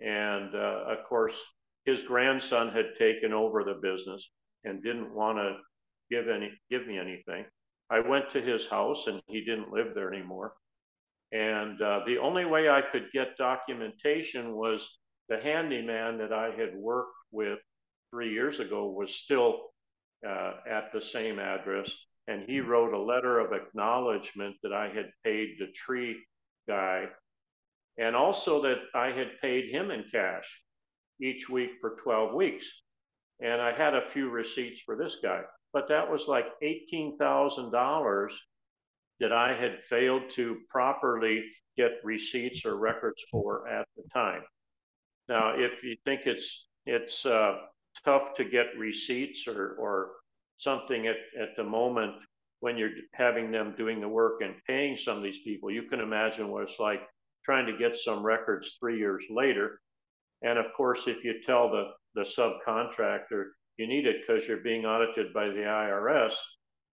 And 0.00 0.54
uh, 0.54 0.84
of 0.88 1.04
course, 1.06 1.34
his 1.84 2.02
grandson 2.02 2.70
had 2.70 2.86
taken 2.98 3.34
over 3.34 3.62
the 3.62 3.78
business 3.82 4.26
and 4.64 4.82
didn't 4.82 5.14
want 5.14 5.38
to 5.38 5.56
give 6.10 6.28
any 6.28 6.50
give 6.70 6.86
me 6.86 6.98
anything. 6.98 7.44
I 7.90 8.00
went 8.00 8.30
to 8.32 8.40
his 8.40 8.66
house 8.66 9.06
and 9.06 9.20
he 9.26 9.44
didn't 9.44 9.72
live 9.72 9.94
there 9.94 10.12
anymore. 10.12 10.54
And 11.32 11.80
uh, 11.80 12.00
the 12.06 12.18
only 12.18 12.44
way 12.44 12.68
I 12.68 12.82
could 12.82 13.06
get 13.12 13.36
documentation 13.36 14.56
was 14.56 14.88
the 15.28 15.40
handyman 15.40 16.18
that 16.18 16.32
I 16.32 16.50
had 16.50 16.74
worked 16.76 17.14
with 17.30 17.58
three 18.10 18.32
years 18.32 18.60
ago 18.60 18.90
was 18.90 19.14
still 19.14 19.70
uh, 20.26 20.54
at 20.68 20.92
the 20.92 21.00
same 21.00 21.38
address 21.38 21.90
and 22.30 22.44
he 22.46 22.60
wrote 22.60 22.92
a 22.92 22.98
letter 22.98 23.40
of 23.40 23.52
acknowledgement 23.52 24.56
that 24.62 24.72
I 24.72 24.88
had 24.88 25.10
paid 25.24 25.56
the 25.58 25.66
tree 25.74 26.16
guy 26.68 27.06
and 27.98 28.14
also 28.14 28.62
that 28.62 28.78
I 28.94 29.06
had 29.06 29.40
paid 29.42 29.70
him 29.70 29.90
in 29.90 30.04
cash 30.12 30.62
each 31.20 31.48
week 31.48 31.70
for 31.80 31.96
12 32.02 32.34
weeks. 32.34 32.70
And 33.40 33.60
I 33.60 33.72
had 33.72 33.94
a 33.94 34.06
few 34.06 34.30
receipts 34.30 34.80
for 34.82 34.96
this 34.96 35.16
guy, 35.22 35.42
but 35.72 35.88
that 35.88 36.10
was 36.10 36.26
like 36.28 36.46
$18,000 36.62 38.28
that 39.20 39.32
I 39.32 39.54
had 39.54 39.84
failed 39.84 40.30
to 40.30 40.58
properly 40.68 41.44
get 41.76 41.92
receipts 42.04 42.64
or 42.64 42.76
records 42.76 43.22
for 43.30 43.68
at 43.68 43.86
the 43.96 44.02
time. 44.12 44.42
Now, 45.28 45.54
if 45.56 45.82
you 45.82 45.96
think 46.04 46.22
it's 46.24 46.66
it's 46.86 47.24
uh, 47.26 47.58
tough 48.04 48.34
to 48.34 48.44
get 48.44 48.76
receipts 48.78 49.46
or, 49.46 49.74
or 49.78 50.10
something 50.58 51.06
at, 51.06 51.16
at 51.40 51.56
the 51.56 51.64
moment 51.64 52.14
when 52.60 52.76
you're 52.76 52.90
having 53.12 53.50
them 53.50 53.74
doing 53.76 54.00
the 54.00 54.08
work 54.08 54.42
and 54.42 54.54
paying 54.66 54.96
some 54.96 55.16
of 55.16 55.22
these 55.22 55.40
people. 55.40 55.70
You 55.70 55.84
can 55.84 56.00
imagine 56.00 56.48
what 56.48 56.64
it's 56.64 56.78
like 56.78 57.00
trying 57.44 57.66
to 57.66 57.78
get 57.78 57.96
some 57.96 58.22
records 58.22 58.76
three 58.78 58.98
years 58.98 59.24
later. 59.30 59.80
And 60.42 60.58
of 60.58 60.66
course, 60.76 61.06
if 61.06 61.24
you 61.24 61.34
tell 61.46 61.70
the, 61.70 61.90
the 62.14 62.22
subcontractor 62.22 63.44
you 63.80 63.86
need 63.86 64.06
it 64.06 64.16
because 64.20 64.46
you're 64.46 64.58
being 64.58 64.84
audited 64.84 65.32
by 65.32 65.46
the 65.46 65.62
IRS, 65.62 66.34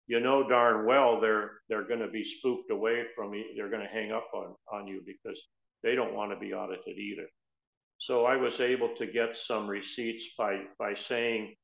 you 0.08 0.22
know 0.22 0.48
darn 0.48 0.86
well 0.86 1.20
they're 1.20 1.52
they're 1.68 1.88
going 1.88 2.00
to 2.00 2.08
be 2.08 2.24
spooked 2.24 2.72
away 2.72 3.04
from 3.14 3.34
you. 3.34 3.44
They're 3.56 3.70
going 3.70 3.86
to 3.86 3.94
hang 3.94 4.14
up 4.14 4.30
on, 4.34 4.56
on 4.72 4.88
you 4.88 5.02
because 5.06 5.40
they 5.84 5.96
don't 5.96 6.16
want 6.16 6.32
to 6.32 6.40
be 6.40 6.54
audited 6.54 6.98
either. 6.98 7.28
So 7.98 8.26
I 8.26 8.38
was 8.38 8.62
able 8.62 8.96
to 8.96 9.06
get 9.06 9.36
some 9.36 9.68
receipts 9.68 10.26
by 10.38 10.62
by 10.80 10.94
saying 10.94 11.56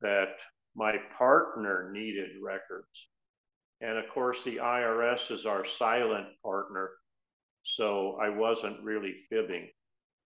that 0.00 0.36
my 0.76 0.94
partner 1.18 1.90
needed 1.92 2.30
records. 2.40 3.08
And 3.80 3.98
of 3.98 4.04
course, 4.14 4.44
the 4.44 4.58
IRS 4.58 5.32
is 5.32 5.44
our 5.44 5.64
silent 5.64 6.28
partner. 6.44 6.90
So 7.64 8.16
I 8.22 8.28
wasn't 8.28 8.82
really 8.82 9.14
fibbing. 9.28 9.68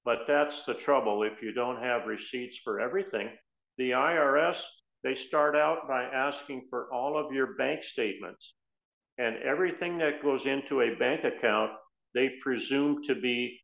But 0.05 0.20
that's 0.28 0.64
the 0.64 0.74
trouble. 0.74 1.22
If 1.22 1.43
you 1.43 1.53
don't 1.53 1.82
have 1.82 2.07
receipts 2.07 2.59
for 2.62 2.80
everything, 2.80 3.30
the 3.78 3.90
IRS, 3.90 4.60
they 5.04 5.14
start 5.14 5.54
out 5.54 5.86
by 5.88 6.04
asking 6.04 6.66
for 6.70 6.92
all 6.92 7.18
of 7.18 7.32
your 7.32 7.54
bank 7.54 7.82
statements. 7.84 8.54
And 9.18 9.36
everything 9.42 9.98
that 9.98 10.22
goes 10.22 10.46
into 10.46 10.80
a 10.80 10.96
bank 10.96 11.24
account, 11.24 11.72
they 12.14 12.30
presume 12.42 13.02
to 13.04 13.14
be 13.14 13.60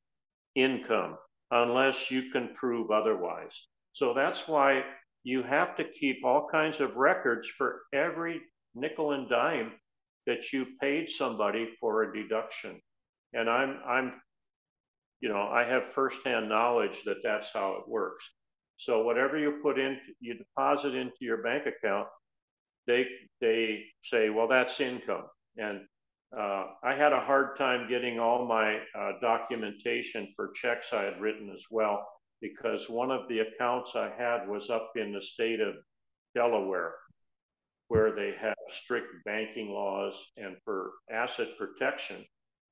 income 0.54 1.16
unless 1.50 2.10
you 2.10 2.30
can 2.30 2.54
prove 2.54 2.90
otherwise. 2.90 3.58
So 3.92 4.14
that's 4.14 4.48
why 4.48 4.84
you 5.24 5.42
have 5.42 5.76
to 5.76 5.84
keep 5.84 6.24
all 6.24 6.48
kinds 6.50 6.80
of 6.80 6.96
records 6.96 7.48
for 7.48 7.82
every 7.92 8.40
nickel 8.74 9.12
and 9.12 9.28
dime 9.28 9.72
that 10.26 10.52
you 10.52 10.66
paid 10.80 11.10
somebody 11.10 11.68
for 11.80 12.02
a 12.02 12.14
deduction. 12.14 12.80
And 13.32 13.50
I'm, 13.50 13.80
I'm, 13.86 14.12
you 15.20 15.28
know, 15.28 15.42
I 15.42 15.64
have 15.64 15.92
firsthand 15.92 16.48
knowledge 16.48 17.02
that 17.04 17.18
that's 17.22 17.50
how 17.52 17.72
it 17.74 17.88
works. 17.88 18.28
So 18.77 19.03
whatever 19.05 19.39
you 19.39 19.61
put 19.62 19.79
in, 19.79 19.99
you 20.20 20.35
deposit 20.35 20.95
into 20.95 21.16
your 21.20 21.43
bank 21.43 21.64
account, 21.66 22.09
they 22.87 23.07
they 23.41 23.85
say, 24.03 24.31
well, 24.31 24.49
that's 24.49 24.81
income. 24.81 25.25
And 25.57 25.83
uh, 26.37 26.66
I 26.83 26.95
had 26.95 27.12
a 27.12 27.20
hard 27.20 27.59
time 27.59 27.89
getting 27.89 28.18
all 28.18 28.47
my 28.47 28.79
uh, 28.99 29.12
documentation 29.20 30.33
for 30.35 30.53
checks 30.53 30.93
I 30.93 31.03
had 31.03 31.20
written 31.20 31.51
as 31.55 31.64
well, 31.70 32.07
because 32.41 32.89
one 32.89 33.11
of 33.11 33.29
the 33.29 33.41
accounts 33.41 33.93
I 33.95 34.11
had 34.16 34.49
was 34.49 34.70
up 34.70 34.93
in 34.97 35.12
the 35.12 35.23
state 35.23 35.61
of 35.61 35.75
Delaware, 36.35 36.95
where 37.89 38.12
they 38.12 38.35
have 38.41 38.55
strict 38.70 39.09
banking 39.25 39.70
laws. 39.70 40.14
And 40.39 40.57
for 40.64 40.93
asset 41.12 41.49
protection, 41.59 42.25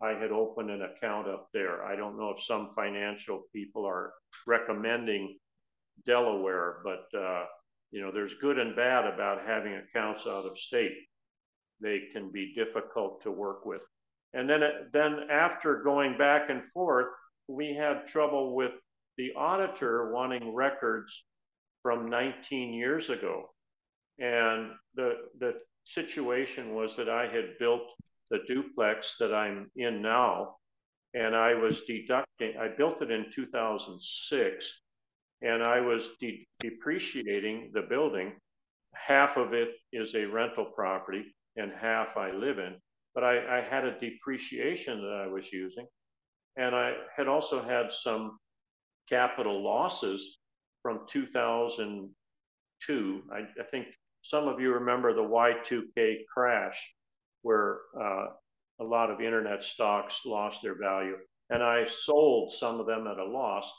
I 0.03 0.13
had 0.13 0.33
opened 0.33 0.71
an 0.71 0.83
account 0.83 1.29
up 1.29 1.49
there. 1.53 1.85
I 1.85 1.95
don't 1.95 2.19
know 2.19 2.31
if 2.31 2.43
some 2.43 2.71
financial 2.75 3.43
people 3.55 3.85
are 3.87 4.15
recommending 4.47 5.37
Delaware, 6.07 6.79
but 6.85 7.19
uh, 7.19 7.45
you 7.91 8.01
know, 8.01 8.11
there's 8.13 8.35
good 8.35 8.59
and 8.59 8.77
bad 8.77 9.07
about 9.07 9.47
having 9.47 9.75
accounts 9.75 10.27
out 10.27 10.45
of 10.45 10.59
state. 10.59 10.97
They 11.81 12.03
can 12.13 12.31
be 12.31 12.55
difficult 12.55 13.23
to 13.23 13.31
work 13.31 13.67
with. 13.67 13.83
And 14.33 14.49
then, 14.49 14.63
then 14.93 15.27
after 15.31 15.83
going 15.83 16.17
back 16.17 16.51
and 16.51 16.65
forth, 16.65 17.07
we 17.49 17.75
had 17.75 18.07
trouble 18.07 18.55
with 18.55 18.73
the 19.17 19.33
auditor 19.37 20.13
wanting 20.13 20.55
records 20.55 21.25
from 21.83 22.09
19 22.09 22.73
years 22.73 23.11
ago. 23.11 23.47
And 24.19 24.71
the, 24.95 25.15
the 25.39 25.55
situation 25.85 26.75
was 26.75 26.97
that 26.97 27.09
I 27.09 27.23
had 27.23 27.59
built 27.59 27.83
the 28.31 28.39
duplex 28.47 29.17
that 29.19 29.35
I'm 29.35 29.71
in 29.77 30.01
now, 30.01 30.57
and 31.15 31.35
I 31.35 31.55
was 31.55 31.83
deducting, 31.83 32.55
I 32.61 32.69
built 32.69 33.03
it 33.03 33.11
in 33.11 33.27
2006, 33.35 34.83
and 35.43 35.63
I 35.63 35.81
was 35.81 36.11
de 36.21 36.47
depreciating 36.61 37.71
the 37.73 37.83
building. 37.83 38.33
Half 38.95 39.37
of 39.37 39.55
it 39.55 39.71
is 39.93 40.15
a 40.15 40.27
rental 40.27 40.65
property, 40.65 41.35
and 41.57 41.73
half 41.73 42.17
I 42.17 42.33
live 42.33 42.59
in. 42.59 42.77
But 43.15 43.25
I, 43.25 43.59
I 43.59 43.61
had 43.63 43.85
a 43.85 43.99
depreciation 43.99 45.01
that 45.01 45.25
I 45.25 45.27
was 45.27 45.53
using, 45.53 45.87
and 46.57 46.75
I 46.75 46.95
had 47.17 47.29
also 47.29 47.63
had 47.63 47.93
some 47.93 48.39
capital 49.09 49.63
losses 49.63 50.39
from 50.83 51.07
2002. 51.09 53.23
I, 53.33 53.39
I 53.39 53.65
think 53.71 53.87
some 54.23 54.49
of 54.49 54.61
you 54.61 54.75
remember 54.75 55.15
the 55.15 55.23
Y2K 55.23 56.27
crash, 56.33 56.95
where 57.43 57.79
uh, 57.99 58.27
a 58.81 58.85
lot 58.85 59.11
of 59.11 59.21
internet 59.21 59.65
stocks 59.65 60.21
lost 60.25 60.61
their 60.63 60.79
value. 60.79 61.17
And 61.51 61.63
I 61.63 61.85
sold 61.87 62.55
some 62.55 62.81
of 62.81 62.87
them 62.87 63.07
at 63.07 63.19
a 63.19 63.25
loss 63.25 63.71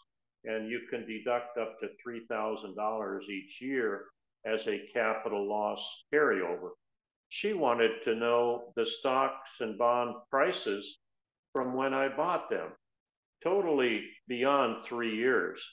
and 0.46 0.70
you 0.70 0.82
can 0.90 1.06
deduct 1.06 1.58
up 1.58 1.80
to 1.80 1.90
$3,000 2.06 3.30
each 3.30 3.62
year 3.62 4.06
as 4.46 4.68
a 4.68 4.88
capital 4.94 5.48
loss 5.48 6.04
carryover. 6.14 6.70
She 7.30 7.54
wanted 7.54 7.92
to 8.06 8.16
know 8.16 8.74
the 8.76 8.86
stocks 8.86 9.62
and 9.62 9.78
bond 9.78 10.16
prices 10.30 10.98
from 11.54 11.74
when 11.74 11.94
I 11.94 12.10
bought 12.10 12.50
them, 12.50 12.70
totally 13.44 14.04
beyond 14.28 14.84
three 14.84 15.16
years. 15.16 15.66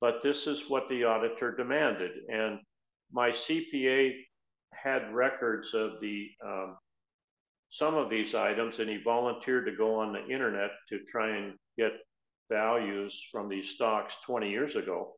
But 0.00 0.22
this 0.22 0.46
is 0.46 0.68
what 0.68 0.88
the 0.88 1.04
auditor 1.04 1.54
demanded. 1.56 2.12
And 2.28 2.60
my 3.12 3.30
CPA 3.30 4.12
had 4.72 5.14
records 5.14 5.74
of 5.74 6.00
the 6.00 6.28
um, 6.44 6.76
some 7.70 7.94
of 7.96 8.08
these 8.08 8.34
items, 8.36 8.78
and 8.78 8.88
he 8.88 8.98
volunteered 9.02 9.66
to 9.66 9.72
go 9.72 9.96
on 9.96 10.12
the 10.12 10.24
internet 10.32 10.70
to 10.88 11.00
try 11.10 11.36
and 11.36 11.54
get 11.76 11.92
values 12.50 13.26
from 13.30 13.48
these 13.48 13.70
stocks 13.70 14.16
20 14.26 14.50
years 14.50 14.76
ago. 14.76 15.12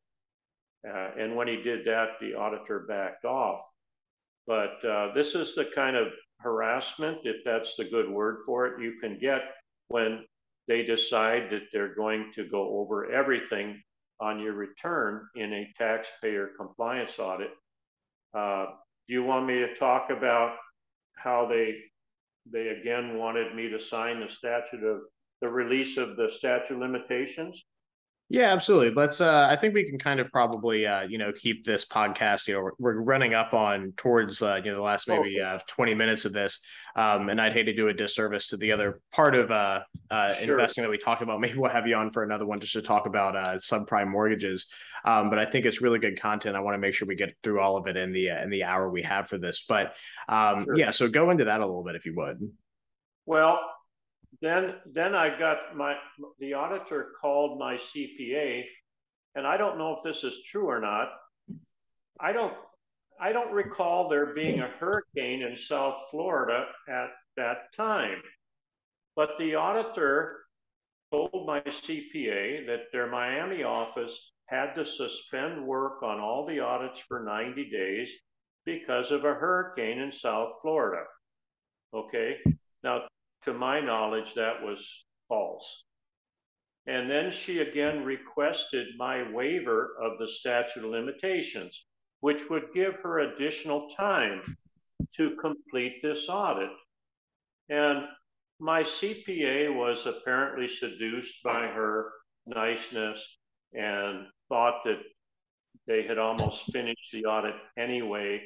Uh, 0.89 1.11
and 1.19 1.35
when 1.35 1.49
he 1.49 1.57
did 1.57 1.85
that, 1.87 2.11
the 2.21 2.35
auditor 2.35 2.87
backed 2.89 3.25
off. 3.25 3.61
But 4.47 4.85
uh, 4.85 5.13
this 5.15 5.35
is 5.35 5.55
the 5.55 5.69
kind 5.75 5.97
of 5.97 6.09
harassment, 6.41 7.19
if 7.25 7.37
that's 7.45 7.75
the 7.77 7.85
good 7.85 8.09
word 8.09 8.39
for 8.47 8.67
it, 8.67 8.81
you 8.81 8.99
can 9.01 9.19
get 9.19 9.41
when 9.89 10.25
they 10.69 10.85
decide 10.85 11.51
that 11.51 11.63
they're 11.73 11.95
going 11.95 12.31
to 12.35 12.45
go 12.45 12.79
over 12.79 13.11
everything 13.11 13.81
on 14.21 14.41
your 14.41 14.55
return 14.55 15.27
in 15.35 15.53
a 15.53 15.73
taxpayer 15.77 16.51
compliance 16.57 17.19
audit. 17.19 17.51
Uh, 18.35 18.67
do 19.07 19.15
you 19.15 19.23
want 19.23 19.47
me 19.47 19.55
to 19.55 19.75
talk 19.75 20.11
about 20.11 20.57
how 21.17 21.47
they 21.47 21.77
they 22.51 22.69
again 22.69 23.19
wanted 23.19 23.55
me 23.55 23.69
to 23.69 23.81
sign 23.81 24.21
the 24.21 24.29
statute 24.29 24.85
of 24.85 25.01
the 25.47 25.53
release 25.53 25.97
of 25.97 26.17
the 26.17 26.29
statute 26.31 26.79
limitations? 26.79 27.65
Yeah, 28.29 28.53
absolutely. 28.53 28.91
Let's. 28.91 29.21
Uh, 29.21 29.47
I 29.49 29.55
think 29.55 29.73
we 29.73 29.89
can 29.89 30.01
kind 30.01 30.19
of 30.19 30.33
probably, 30.33 30.85
uh, 30.85 31.03
you 31.03 31.17
know, 31.17 31.31
keep 31.31 31.65
this 31.65 31.85
podcast. 31.85 32.49
You 32.49 32.55
know, 32.55 32.61
we're, 32.63 32.73
we're 32.81 33.01
running 33.01 33.35
up 33.35 33.55
on 33.55 33.93
towards, 33.97 34.43
uh, 34.43 34.61
you 34.65 34.73
know, 34.73 34.77
the 34.77 34.83
last 34.83 35.09
maybe 35.09 35.41
uh, 35.41 35.61
twenty 35.69 35.95
minutes 35.95 36.25
of 36.25 36.33
this, 36.33 36.59
um, 36.97 37.29
and 37.29 37.41
I'd 37.41 37.53
hate 37.53 37.65
to 37.65 37.73
do 37.73 37.87
a 37.87 37.95
disservice 37.95 38.49
to 38.49 38.57
the 38.57 38.73
other 38.73 39.01
part 39.13 39.37
of 39.37 39.53
uh, 39.53 39.83
uh, 40.11 40.35
sure. 40.35 40.59
investing 40.59 40.83
that 40.83 40.91
we 40.91 40.99
talked 40.99 41.23
about. 41.23 41.39
Maybe 41.41 41.57
we'll 41.57 41.71
have 41.71 41.87
you 41.87 41.95
on 41.95 42.11
for 42.11 42.25
another 42.25 42.47
one 42.47 42.59
just 42.59 42.73
to 42.73 42.83
talk 42.83 43.07
about 43.07 43.37
uh, 43.37 43.55
subprime 43.59 44.09
mortgages. 44.09 44.67
Um, 45.05 45.31
but 45.31 45.39
I 45.39 45.45
think 45.45 45.65
it's 45.65 45.81
really 45.81 46.01
good 46.01 46.21
content. 46.21 46.57
I 46.57 46.61
want 46.61 46.75
to 46.75 46.79
make 46.79 46.95
sure 46.95 47.07
we 47.07 47.15
get 47.15 47.33
through 47.45 47.61
all 47.61 47.77
of 47.77 47.87
it 47.87 47.97
in 47.97 48.13
the 48.13 48.31
uh, 48.31 48.43
in 48.43 48.51
the 48.51 48.65
hour 48.65 48.91
we 48.91 49.03
have 49.03 49.29
for 49.29 49.39
this. 49.39 49.65
But 49.69 49.93
um, 50.29 50.65
sure. 50.65 50.77
yeah, 50.77 50.91
so 50.91 51.09
go 51.09 51.31
into 51.31 51.45
that 51.45 51.61
a 51.61 51.65
little 51.65 51.85
bit 51.85 51.95
if 51.95 52.05
you 52.05 52.15
would. 52.17 52.41
Well, 53.25 53.61
then 54.41 54.75
then 54.93 55.15
I 55.15 55.39
got 55.39 55.77
my 55.77 55.97
the 56.39 56.55
auditor 56.55 57.13
called 57.21 57.59
my 57.59 57.77
CPA, 57.77 58.65
and 59.35 59.47
I 59.47 59.57
don't 59.57 59.79
know 59.79 59.97
if 59.97 60.03
this 60.03 60.25
is 60.25 60.43
true 60.45 60.69
or 60.69 60.81
not. 60.81 61.09
I 62.21 62.33
don't 62.33 62.55
I 63.21 63.33
don't 63.33 63.53
recall 63.53 64.09
there 64.09 64.35
being 64.35 64.61
a 64.61 64.69
hurricane 64.69 65.43
in 65.43 65.57
South 65.57 66.03
Florida 66.11 66.67
at 66.89 67.11
that 67.37 67.73
time. 67.75 68.23
But 69.15 69.31
the 69.39 69.55
auditor 69.55 70.41
told 71.11 71.47
my 71.47 71.61
CPA 71.61 72.67
that 72.67 72.93
their 72.93 73.11
Miami 73.11 73.63
office 73.63 74.33
had 74.47 74.75
to 74.75 74.85
suspend 74.85 75.67
work 75.67 76.03
on 76.03 76.21
all 76.21 76.47
the 76.47 76.61
audits 76.61 77.01
for 77.09 77.25
90 77.25 77.71
days 77.71 78.13
because 78.65 79.11
of 79.11 79.25
a 79.25 79.35
hurricane 79.35 79.99
in 79.99 80.13
South 80.13 80.55
Florida. 80.61 81.05
Okay. 81.95 82.37
My 83.59 83.81
knowledge, 83.81 84.35
that 84.35 84.63
was 84.63 85.05
false. 85.29 85.85
And 86.87 87.11
then 87.11 87.33
she 87.33 87.59
again 87.59 88.05
requested 88.05 88.87
my 88.97 89.31
waiver 89.33 89.97
of 90.01 90.19
the 90.19 90.29
statute 90.29 90.85
of 90.85 90.91
limitations, 90.91 91.85
which 92.21 92.49
would 92.49 92.73
give 92.75 92.95
her 93.03 93.19
additional 93.21 93.89
time 93.91 94.57
to 95.17 95.37
complete 95.41 96.01
this 96.03 96.29
audit. 96.29 96.71
And 97.69 98.05
my 98.61 98.83
CPA 98.83 99.75
was 99.75 100.07
apparently 100.07 100.69
seduced 100.69 101.43
by 101.43 101.67
her 101.67 102.13
niceness 102.47 103.39
and 103.73 104.27
thought 104.49 104.83
that 104.85 105.01
they 105.87 106.05
had 106.05 106.19
almost 106.19 106.73
finished 106.73 107.11
the 107.13 107.25
audit 107.25 107.55
anyway, 107.77 108.41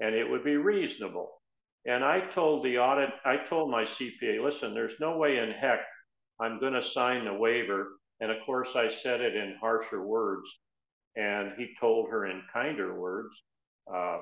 and 0.00 0.14
it 0.14 0.28
would 0.28 0.44
be 0.44 0.56
reasonable. 0.56 1.40
And 1.86 2.02
I 2.02 2.20
told 2.20 2.64
the 2.64 2.78
audit, 2.78 3.10
I 3.24 3.36
told 3.36 3.70
my 3.70 3.84
CPA, 3.84 4.42
listen, 4.42 4.72
there's 4.72 4.98
no 5.00 5.16
way 5.18 5.38
in 5.38 5.50
heck 5.50 5.80
I'm 6.40 6.58
going 6.58 6.72
to 6.72 6.82
sign 6.82 7.24
the 7.24 7.34
waiver. 7.34 7.98
And 8.20 8.30
of 8.30 8.38
course, 8.46 8.74
I 8.74 8.88
said 8.88 9.20
it 9.20 9.36
in 9.36 9.56
harsher 9.60 10.02
words. 10.02 10.48
And 11.16 11.52
he 11.58 11.74
told 11.78 12.10
her 12.10 12.26
in 12.26 12.42
kinder 12.52 12.98
words, 12.98 13.34
uh, 13.92 14.18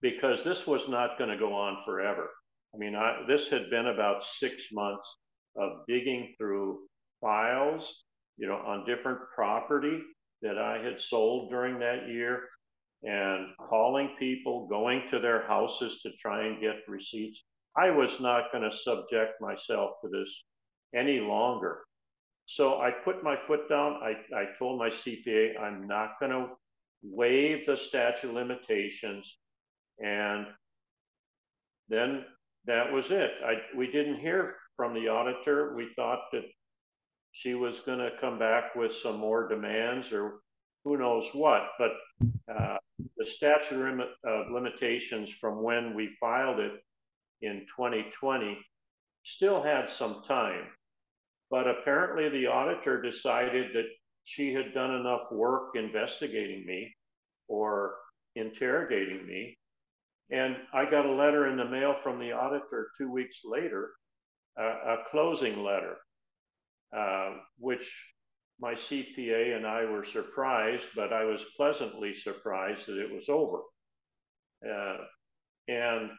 because 0.00 0.42
this 0.42 0.66
was 0.66 0.88
not 0.88 1.18
going 1.18 1.30
to 1.30 1.36
go 1.36 1.52
on 1.52 1.78
forever. 1.84 2.30
I 2.74 2.78
mean, 2.78 2.94
I, 2.94 3.24
this 3.28 3.48
had 3.48 3.68
been 3.70 3.88
about 3.88 4.24
six 4.24 4.64
months 4.72 5.06
of 5.56 5.84
digging 5.86 6.34
through 6.38 6.80
files, 7.20 8.04
you 8.38 8.48
know, 8.48 8.56
on 8.56 8.86
different 8.86 9.18
property 9.34 10.00
that 10.42 10.56
I 10.56 10.78
had 10.82 11.00
sold 11.00 11.50
during 11.50 11.78
that 11.80 12.08
year 12.08 12.44
and 13.02 13.48
calling 13.68 14.14
people, 14.18 14.66
going 14.68 15.02
to 15.10 15.18
their 15.18 15.46
houses 15.46 16.00
to 16.02 16.10
try 16.20 16.46
and 16.46 16.60
get 16.60 16.76
receipts. 16.88 17.42
I 17.76 17.90
was 17.90 18.20
not 18.20 18.52
going 18.52 18.68
to 18.68 18.76
subject 18.76 19.40
myself 19.40 19.92
to 20.02 20.08
this 20.10 20.30
any 20.94 21.20
longer. 21.20 21.78
So 22.46 22.80
I 22.80 22.90
put 22.90 23.22
my 23.22 23.36
foot 23.46 23.68
down. 23.68 24.00
I, 24.02 24.14
I 24.36 24.46
told 24.58 24.78
my 24.78 24.90
CPA, 24.90 25.58
I'm 25.60 25.86
not 25.86 26.18
going 26.18 26.32
to 26.32 26.48
waive 27.02 27.64
the 27.64 27.76
statute 27.76 28.34
limitations. 28.34 29.38
And 29.98 30.46
then 31.88 32.24
that 32.66 32.92
was 32.92 33.10
it. 33.10 33.30
I, 33.44 33.54
we 33.76 33.86
didn't 33.86 34.20
hear 34.20 34.56
from 34.76 34.94
the 34.94 35.08
auditor. 35.08 35.74
We 35.76 35.90
thought 35.94 36.20
that 36.32 36.44
she 37.32 37.54
was 37.54 37.80
going 37.80 37.98
to 37.98 38.10
come 38.20 38.38
back 38.38 38.74
with 38.74 38.94
some 38.94 39.18
more 39.18 39.48
demands 39.48 40.12
or 40.12 40.40
who 40.84 40.96
knows 40.98 41.28
what. 41.32 41.68
But 41.78 41.92
uh, 42.52 42.76
the 43.16 43.26
statute 43.26 44.00
of 44.24 44.50
limitations 44.50 45.30
from 45.40 45.62
when 45.62 45.94
we 45.94 46.16
filed 46.20 46.60
it 46.60 46.72
in 47.42 47.66
2020 47.76 48.58
still 49.24 49.62
had 49.62 49.88
some 49.88 50.22
time. 50.26 50.64
But 51.50 51.66
apparently, 51.66 52.28
the 52.28 52.46
auditor 52.46 53.02
decided 53.02 53.74
that 53.74 53.88
she 54.24 54.52
had 54.52 54.72
done 54.72 54.94
enough 54.94 55.30
work 55.32 55.74
investigating 55.74 56.64
me 56.64 56.94
or 57.48 57.96
interrogating 58.36 59.26
me. 59.26 59.58
And 60.30 60.56
I 60.72 60.88
got 60.88 61.06
a 61.06 61.12
letter 61.12 61.48
in 61.48 61.56
the 61.56 61.64
mail 61.64 61.96
from 62.02 62.20
the 62.20 62.32
auditor 62.32 62.90
two 62.96 63.10
weeks 63.10 63.40
later, 63.44 63.90
uh, 64.58 64.62
a 64.62 64.96
closing 65.10 65.64
letter, 65.64 65.96
uh, 66.96 67.34
which 67.58 67.90
my 68.60 68.74
CPA 68.74 69.56
and 69.56 69.66
I 69.66 69.84
were 69.84 70.04
surprised, 70.04 70.86
but 70.94 71.12
I 71.12 71.24
was 71.24 71.44
pleasantly 71.56 72.14
surprised 72.14 72.86
that 72.86 72.98
it 72.98 73.12
was 73.12 73.28
over. 73.28 73.60
Uh, 74.64 74.98
and 75.68 76.10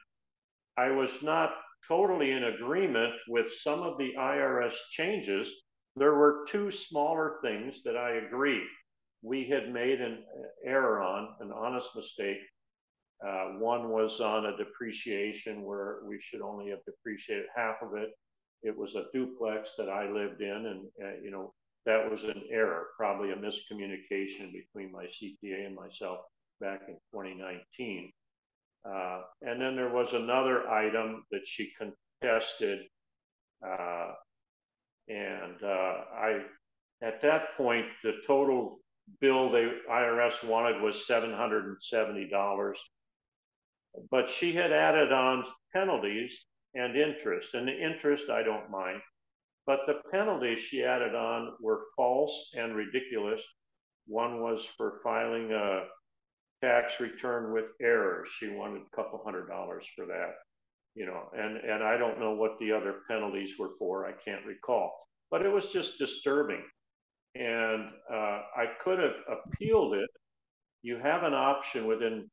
I 0.77 0.89
was 0.89 1.11
not 1.21 1.51
totally 1.87 2.31
in 2.31 2.43
agreement 2.43 3.13
with 3.27 3.51
some 3.53 3.81
of 3.81 3.97
the 3.97 4.13
IRS 4.17 4.73
changes. 4.91 5.51
There 5.95 6.15
were 6.15 6.45
two 6.47 6.71
smaller 6.71 7.37
things 7.43 7.83
that 7.83 7.97
I 7.97 8.13
agreed. 8.25 8.67
We 9.21 9.47
had 9.47 9.71
made 9.71 10.01
an 10.01 10.23
error 10.65 11.01
on, 11.01 11.35
an 11.41 11.51
honest 11.51 11.89
mistake. 11.95 12.39
Uh, 13.25 13.59
one 13.59 13.89
was 13.89 14.19
on 14.19 14.47
a 14.47 14.57
depreciation 14.57 15.63
where 15.63 15.99
we 16.07 16.19
should 16.19 16.41
only 16.41 16.71
have 16.71 16.79
depreciated 16.85 17.45
half 17.55 17.75
of 17.83 17.95
it. 17.95 18.09
It 18.63 18.75
was 18.75 18.95
a 18.95 19.05
duplex 19.13 19.71
that 19.77 19.89
I 19.89 20.09
lived 20.09 20.41
in, 20.41 20.65
and 20.65 20.85
uh, 21.03 21.21
you 21.23 21.29
know 21.29 21.53
that 21.85 22.09
was 22.09 22.23
an 22.23 22.43
error, 22.51 22.87
probably 22.97 23.31
a 23.31 23.35
miscommunication 23.35 24.51
between 24.51 24.91
my 24.91 25.05
CPA 25.05 25.65
and 25.65 25.75
myself 25.75 26.19
back 26.59 26.81
in 26.87 26.95
2019. 27.13 28.11
Uh, 28.85 29.21
and 29.41 29.61
then 29.61 29.75
there 29.75 29.93
was 29.93 30.13
another 30.13 30.69
item 30.69 31.23
that 31.31 31.45
she 31.45 31.71
contested. 31.77 32.79
Uh, 33.65 34.11
and 35.07 35.63
uh, 35.63 35.95
I, 36.15 36.41
at 37.01 37.21
that 37.21 37.57
point, 37.57 37.85
the 38.03 38.13
total 38.27 38.79
bill 39.19 39.51
the 39.51 39.79
IRS 39.89 40.43
wanted 40.43 40.81
was 40.81 41.05
$770. 41.09 42.73
But 44.09 44.29
she 44.29 44.53
had 44.53 44.71
added 44.71 45.11
on 45.11 45.45
penalties 45.73 46.45
and 46.75 46.95
interest. 46.95 47.53
And 47.53 47.67
the 47.67 47.73
interest, 47.73 48.29
I 48.29 48.43
don't 48.43 48.69
mind. 48.69 49.01
But 49.65 49.79
the 49.85 50.01
penalties 50.11 50.59
she 50.59 50.83
added 50.83 51.15
on 51.15 51.53
were 51.61 51.85
false 51.95 52.51
and 52.57 52.75
ridiculous. 52.75 53.41
One 54.07 54.41
was 54.41 54.65
for 54.77 54.99
filing 55.03 55.51
a 55.51 55.83
tax 56.63 56.99
return 56.99 57.53
with 57.53 57.65
errors. 57.81 58.29
She 58.29 58.49
wanted 58.49 58.81
a 58.81 58.95
couple 58.95 59.21
hundred 59.23 59.47
dollars 59.47 59.85
for 59.95 60.05
that, 60.07 60.33
you 60.95 61.05
know, 61.05 61.29
and, 61.33 61.57
and 61.57 61.83
I 61.83 61.97
don't 61.97 62.19
know 62.19 62.33
what 62.33 62.57
the 62.59 62.71
other 62.71 63.01
penalties 63.09 63.53
were 63.59 63.71
for. 63.77 64.05
I 64.05 64.13
can't 64.13 64.45
recall, 64.45 64.91
but 65.29 65.45
it 65.45 65.49
was 65.49 65.71
just 65.71 65.99
disturbing. 65.99 66.63
And 67.35 67.89
uh, 68.11 68.41
I 68.57 68.65
could 68.83 68.99
have 68.99 69.15
appealed 69.29 69.93
it. 69.93 70.09
You 70.81 70.97
have 70.97 71.23
an 71.23 71.33
option 71.33 71.87
within, 71.87 72.29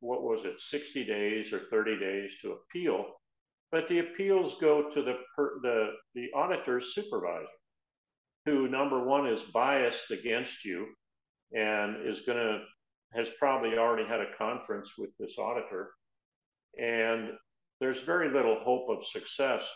what 0.00 0.22
was 0.22 0.44
it, 0.44 0.60
60 0.60 1.04
days 1.04 1.52
or 1.52 1.62
30 1.70 1.98
days 1.98 2.34
to 2.42 2.52
appeal 2.52 3.06
but 3.72 3.88
the 3.88 3.98
appeals 4.00 4.56
go 4.60 4.90
to 4.94 5.02
the, 5.02 5.14
the, 5.62 5.88
the 6.14 6.26
auditor's 6.34 6.94
supervisor, 6.94 7.46
who 8.44 8.68
number 8.68 9.04
one 9.04 9.26
is 9.26 9.42
biased 9.42 10.10
against 10.10 10.64
you 10.64 10.86
and 11.52 12.06
is 12.06 12.20
going 12.20 12.38
to, 12.38 12.60
has 13.14 13.30
probably 13.38 13.78
already 13.78 14.06
had 14.06 14.20
a 14.20 14.36
conference 14.38 14.92
with 14.98 15.10
this 15.18 15.36
auditor. 15.38 15.90
And 16.78 17.30
there's 17.80 18.00
very 18.00 18.32
little 18.32 18.60
hope 18.62 18.88
of 18.88 19.06
success 19.06 19.68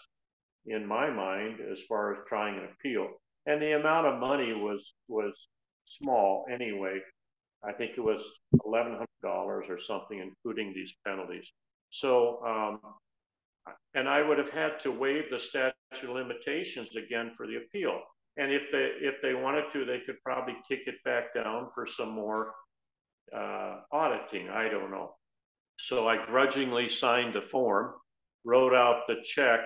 in 0.67 0.87
my 0.87 1.11
mind 1.11 1.59
as 1.73 1.81
far 1.89 2.13
as 2.13 2.19
trying 2.29 2.57
an 2.59 2.69
appeal. 2.73 3.09
And 3.47 3.61
the 3.61 3.73
amount 3.73 4.07
of 4.07 4.21
money 4.21 4.53
was 4.53 4.95
was 5.09 5.33
small 5.85 6.45
anyway. 6.53 7.01
I 7.65 7.73
think 7.73 7.93
it 7.97 8.01
was 8.01 8.23
eleven 8.65 8.93
hundred 8.93 9.09
dollars 9.23 9.67
or 9.69 9.81
something, 9.81 10.19
including 10.19 10.73
these 10.75 10.95
penalties. 11.07 11.51
So 11.91 12.43
um, 12.45 12.81
and 13.95 14.09
I 14.09 14.23
would 14.23 14.39
have 14.39 14.51
had 14.51 14.81
to 14.83 14.91
waive 14.91 15.25
the 15.31 15.39
statute 15.39 15.75
of 16.03 16.11
limitations 16.11 16.95
again 16.97 17.33
for 17.37 17.47
the 17.47 17.57
appeal. 17.57 18.01
And 18.37 18.53
if 18.53 18.63
they 18.73 18.91
if 19.01 19.17
they 19.23 19.35
wanted 19.35 19.65
to, 19.73 19.85
they 19.85 20.01
could 20.07 20.23
probably 20.25 20.57
kick 20.69 20.81
it 20.87 21.03
back 21.05 21.35
down 21.35 21.69
for 21.75 21.87
some 21.87 22.11
more 22.11 22.55
uh, 23.37 23.81
auditing. 23.93 24.49
I 24.49 24.69
don't 24.69 24.91
know. 24.91 25.15
So 25.79 26.09
I 26.09 26.25
grudgingly 26.27 26.89
signed 26.89 27.35
the 27.35 27.43
form, 27.43 27.95
wrote 28.45 28.75
out 28.75 29.07
the 29.09 29.17
check 29.25 29.61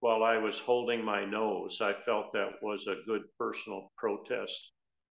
while 0.00 0.22
I 0.22 0.38
was 0.38 0.58
holding 0.58 1.04
my 1.04 1.24
nose. 1.24 1.78
I 1.80 1.94
felt 2.04 2.32
that 2.32 2.62
was 2.62 2.86
a 2.86 3.04
good 3.06 3.22
personal 3.38 3.92
protest 3.96 4.72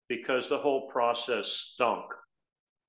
because 0.09 0.49
the 0.49 0.57
whole 0.57 0.89
process 0.89 1.47
stunk 1.47 2.05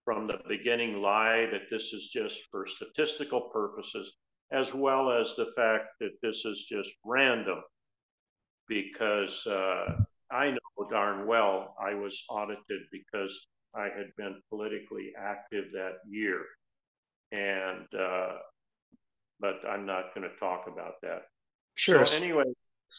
from 0.04 0.26
the 0.26 0.38
beginning 0.48 1.02
lie 1.02 1.46
that 1.52 1.68
this 1.70 1.92
is 1.92 2.08
just 2.08 2.40
for 2.50 2.66
statistical 2.66 3.42
purposes 3.52 4.12
as 4.52 4.74
well 4.74 5.10
as 5.10 5.34
the 5.36 5.52
fact 5.56 5.86
that 6.00 6.12
this 6.22 6.44
is 6.44 6.64
just 6.68 6.90
random 7.04 7.62
because 8.68 9.46
uh, 9.46 9.96
I 10.30 10.50
know 10.50 10.88
darn 10.90 11.26
well 11.26 11.74
I 11.80 11.94
was 11.94 12.22
audited 12.28 12.82
because 12.92 13.38
I 13.74 13.84
had 13.84 14.14
been 14.16 14.40
politically 14.48 15.12
active 15.18 15.66
that 15.72 15.98
year. 16.08 16.40
And, 17.32 17.86
uh, 17.98 18.36
but 19.40 19.56
I'm 19.68 19.86
not 19.86 20.14
going 20.14 20.28
to 20.28 20.36
talk 20.38 20.64
about 20.66 20.94
that. 21.02 21.22
Sure. 21.74 22.04
So, 22.04 22.16
anyway, 22.16 22.44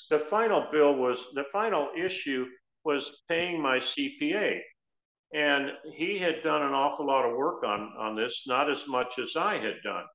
the 0.10 0.20
final 0.20 0.68
bill 0.72 0.96
was 0.96 1.20
the 1.34 1.46
final 1.52 1.90
issue 1.98 2.48
was 2.86 3.24
paying 3.28 3.62
my 3.62 3.78
CPA. 3.80 4.60
And 5.34 5.72
he 5.96 6.18
had 6.18 6.42
done 6.44 6.64
an 6.64 6.74
awful 6.74 7.06
lot 7.06 7.30
of 7.30 7.36
work 7.36 7.64
on, 7.64 7.94
on 8.00 8.16
this, 8.16 8.44
not 8.48 8.70
as 8.70 8.88
much 8.88 9.20
as 9.20 9.36
I 9.36 9.58
had 9.58 9.76
done. 9.84 10.06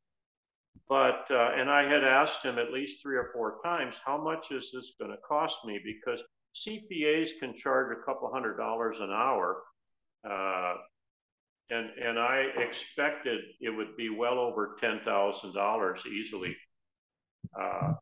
But, 0.89 1.27
uh, 1.31 1.53
and 1.57 1.71
I 1.71 1.85
had 1.85 2.05
asked 2.05 2.43
him 2.43 2.59
at 2.59 2.73
least 2.73 3.03
three 3.03 3.17
or 3.17 3.31
four 3.33 3.59
times, 3.65 3.97
how 4.05 4.23
much 4.23 4.51
is 4.51 4.71
this 4.73 4.95
going 4.99 5.11
to 5.11 5.17
cost 5.27 5.65
me? 5.65 5.81
Because 5.83 6.23
CPAs 6.55 7.39
can 7.41 7.55
charge 7.55 7.97
a 7.97 8.05
couple 8.05 8.31
hundred 8.33 8.57
dollars 8.57 9.01
an 9.01 9.11
hour. 9.11 9.63
Uh, 10.29 10.75
and, 11.71 11.91
and 12.01 12.19
I 12.19 12.47
expected 12.59 13.41
it 13.61 13.71
would 13.71 13.97
be 13.97 14.11
well 14.11 14.39
over 14.39 14.77
$10,000 14.83 16.07
easily. 16.07 16.57
Uh, 17.59 17.95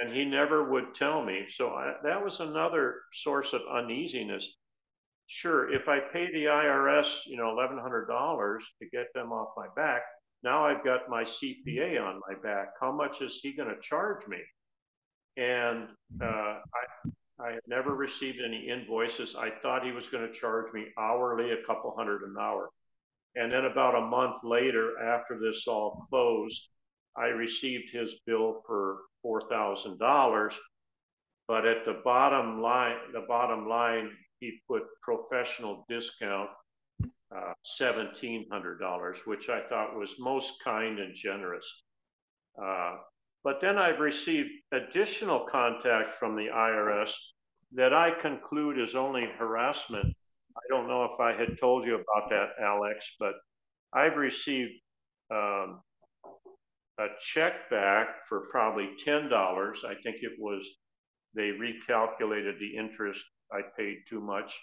and 0.00 0.14
he 0.14 0.24
never 0.24 0.70
would 0.70 0.94
tell 0.94 1.24
me. 1.24 1.46
So 1.50 1.70
I, 1.70 1.94
that 2.04 2.22
was 2.22 2.40
another 2.40 2.96
source 3.12 3.52
of 3.52 3.62
uneasiness. 3.72 4.48
Sure, 5.26 5.72
if 5.72 5.88
I 5.88 5.98
pay 6.12 6.32
the 6.32 6.44
IRS, 6.44 7.26
you 7.26 7.36
know, 7.36 7.54
$1,100 7.54 8.58
to 8.80 8.88
get 8.90 9.06
them 9.14 9.32
off 9.32 9.48
my 9.56 9.66
back, 9.76 10.02
now 10.42 10.66
I've 10.66 10.84
got 10.84 11.08
my 11.08 11.24
CPA 11.24 12.00
on 12.00 12.20
my 12.28 12.34
back. 12.42 12.68
How 12.80 12.92
much 12.92 13.22
is 13.22 13.40
he 13.42 13.52
going 13.52 13.68
to 13.74 13.80
charge 13.80 14.26
me? 14.28 14.38
And 15.36 15.88
uh, 16.22 16.26
I, 16.26 17.10
I 17.40 17.52
had 17.52 17.62
never 17.66 17.94
received 17.94 18.38
any 18.44 18.68
invoices. 18.68 19.34
I 19.36 19.50
thought 19.62 19.84
he 19.84 19.92
was 19.92 20.08
going 20.08 20.26
to 20.26 20.32
charge 20.32 20.72
me 20.72 20.86
hourly, 20.98 21.52
a 21.52 21.66
couple 21.66 21.94
hundred 21.96 22.22
an 22.22 22.36
hour. 22.40 22.70
And 23.36 23.52
then 23.52 23.64
about 23.64 23.94
a 23.94 24.06
month 24.06 24.42
later, 24.42 24.98
after 25.00 25.38
this 25.38 25.66
all 25.66 26.06
closed, 26.08 26.68
I 27.16 27.26
received 27.26 27.90
his 27.92 28.16
bill 28.26 28.62
for 28.66 28.98
$4,000. 29.24 30.54
But 31.46 31.66
at 31.66 31.84
the 31.84 32.00
bottom 32.04 32.60
line, 32.60 32.96
the 33.12 33.24
bottom 33.26 33.68
line, 33.68 34.10
he 34.40 34.60
put 34.68 34.82
professional 35.02 35.84
discount 35.88 36.50
uh, 37.34 37.52
$1,700, 37.80 39.26
which 39.26 39.48
I 39.48 39.60
thought 39.68 39.98
was 39.98 40.16
most 40.18 40.54
kind 40.64 40.98
and 40.98 41.14
generous. 41.14 41.84
Uh, 42.60 42.96
but 43.44 43.60
then 43.60 43.78
I've 43.78 44.00
received 44.00 44.50
additional 44.72 45.40
contact 45.40 46.14
from 46.14 46.34
the 46.34 46.48
IRS 46.52 47.12
that 47.72 47.92
I 47.92 48.10
conclude 48.20 48.78
is 48.78 48.94
only 48.94 49.26
harassment. 49.38 50.06
I 50.56 50.60
don't 50.68 50.88
know 50.88 51.04
if 51.04 51.20
I 51.20 51.32
had 51.32 51.58
told 51.60 51.86
you 51.86 51.94
about 51.94 52.30
that, 52.30 52.48
Alex, 52.62 53.14
but 53.20 53.34
I've 53.92 54.16
received 54.16 54.72
um, 55.30 55.82
a 56.98 57.06
check 57.20 57.70
back 57.70 58.26
for 58.28 58.48
probably 58.50 58.88
$10. 59.06 59.30
I 59.84 59.94
think 60.02 60.16
it 60.22 60.32
was, 60.38 60.66
they 61.34 61.52
recalculated 61.52 62.58
the 62.58 62.76
interest. 62.76 63.22
I 63.52 63.60
paid 63.76 63.98
too 64.08 64.20
much 64.20 64.58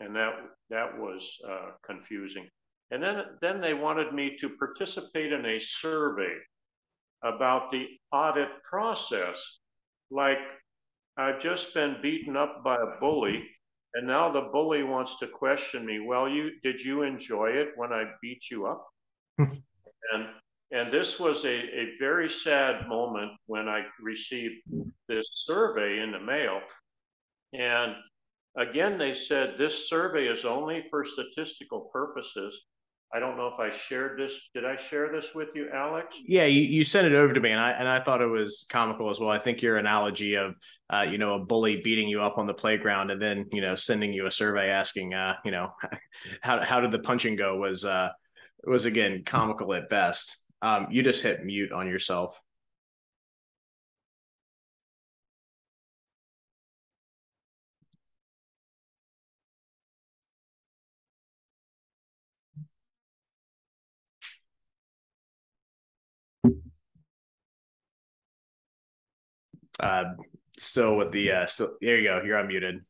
and 0.00 0.14
that 0.14 0.34
that 0.70 0.98
was 0.98 1.38
uh, 1.48 1.70
confusing. 1.84 2.48
And 2.90 3.02
then 3.02 3.22
then 3.40 3.60
they 3.60 3.74
wanted 3.74 4.12
me 4.12 4.36
to 4.40 4.50
participate 4.50 5.32
in 5.32 5.44
a 5.44 5.60
survey 5.60 6.34
about 7.22 7.70
the 7.72 7.86
audit 8.12 8.48
process, 8.68 9.36
like 10.10 10.38
I've 11.16 11.40
just 11.40 11.72
been 11.74 11.96
beaten 12.02 12.36
up 12.36 12.62
by 12.62 12.76
a 12.76 13.00
bully, 13.00 13.48
And 13.94 14.06
now 14.06 14.30
the 14.30 14.48
bully 14.52 14.82
wants 14.82 15.18
to 15.20 15.26
question 15.26 15.86
me. 15.86 16.00
Well, 16.00 16.28
you 16.28 16.50
did 16.62 16.80
you 16.80 17.02
enjoy 17.02 17.50
it 17.50 17.68
when 17.76 17.92
I 17.92 18.04
beat 18.20 18.50
you 18.50 18.66
up? 18.66 18.86
and 19.38 20.26
and 20.72 20.92
this 20.92 21.18
was 21.18 21.44
a, 21.44 21.48
a 21.48 21.96
very 21.98 22.28
sad 22.28 22.88
moment 22.88 23.32
when 23.46 23.68
I 23.68 23.84
received 24.02 24.56
this 25.08 25.26
survey 25.34 26.00
in 26.00 26.12
the 26.12 26.20
mail. 26.20 26.60
And 27.52 27.94
again, 28.56 28.98
they 28.98 29.14
said 29.14 29.54
this 29.58 29.88
survey 29.88 30.26
is 30.26 30.44
only 30.44 30.84
for 30.90 31.04
statistical 31.04 31.90
purposes. 31.92 32.62
I 33.14 33.20
don't 33.20 33.36
know 33.36 33.46
if 33.46 33.60
I 33.60 33.70
shared 33.70 34.18
this. 34.18 34.34
Did 34.52 34.64
I 34.64 34.76
share 34.76 35.10
this 35.12 35.32
with 35.34 35.48
you, 35.54 35.68
Alex? 35.72 36.16
Yeah, 36.26 36.46
you, 36.46 36.62
you 36.62 36.82
sent 36.82 37.06
it 37.06 37.14
over 37.14 37.32
to 37.32 37.40
me, 37.40 37.52
and 37.52 37.60
I 37.60 37.70
and 37.70 37.88
I 37.88 38.00
thought 38.00 38.20
it 38.20 38.26
was 38.26 38.66
comical 38.70 39.10
as 39.10 39.20
well. 39.20 39.30
I 39.30 39.38
think 39.38 39.62
your 39.62 39.76
analogy 39.76 40.34
of, 40.34 40.54
uh, 40.90 41.02
you 41.02 41.16
know, 41.16 41.34
a 41.34 41.38
bully 41.38 41.80
beating 41.82 42.08
you 42.08 42.20
up 42.20 42.36
on 42.36 42.46
the 42.46 42.54
playground 42.54 43.12
and 43.12 43.22
then 43.22 43.46
you 43.52 43.60
know 43.60 43.76
sending 43.76 44.12
you 44.12 44.26
a 44.26 44.30
survey 44.30 44.70
asking, 44.70 45.14
uh, 45.14 45.36
you 45.44 45.52
know, 45.52 45.70
how 46.42 46.64
how 46.64 46.80
did 46.80 46.90
the 46.90 46.98
punching 46.98 47.36
go 47.36 47.56
was 47.56 47.84
uh 47.84 48.08
was 48.64 48.86
again 48.86 49.22
comical 49.24 49.72
at 49.74 49.88
best. 49.88 50.38
Um, 50.60 50.88
you 50.90 51.02
just 51.02 51.22
hit 51.22 51.44
mute 51.44 51.72
on 51.72 51.86
yourself. 51.86 52.38
Uh, 69.80 70.04
still 70.58 70.96
with 70.96 71.12
the 71.12 71.32
uh, 71.32 71.46
still 71.46 71.76
there 71.80 71.98
you 71.98 72.08
go. 72.08 72.22
You're 72.24 72.42
unmuted. 72.42 72.80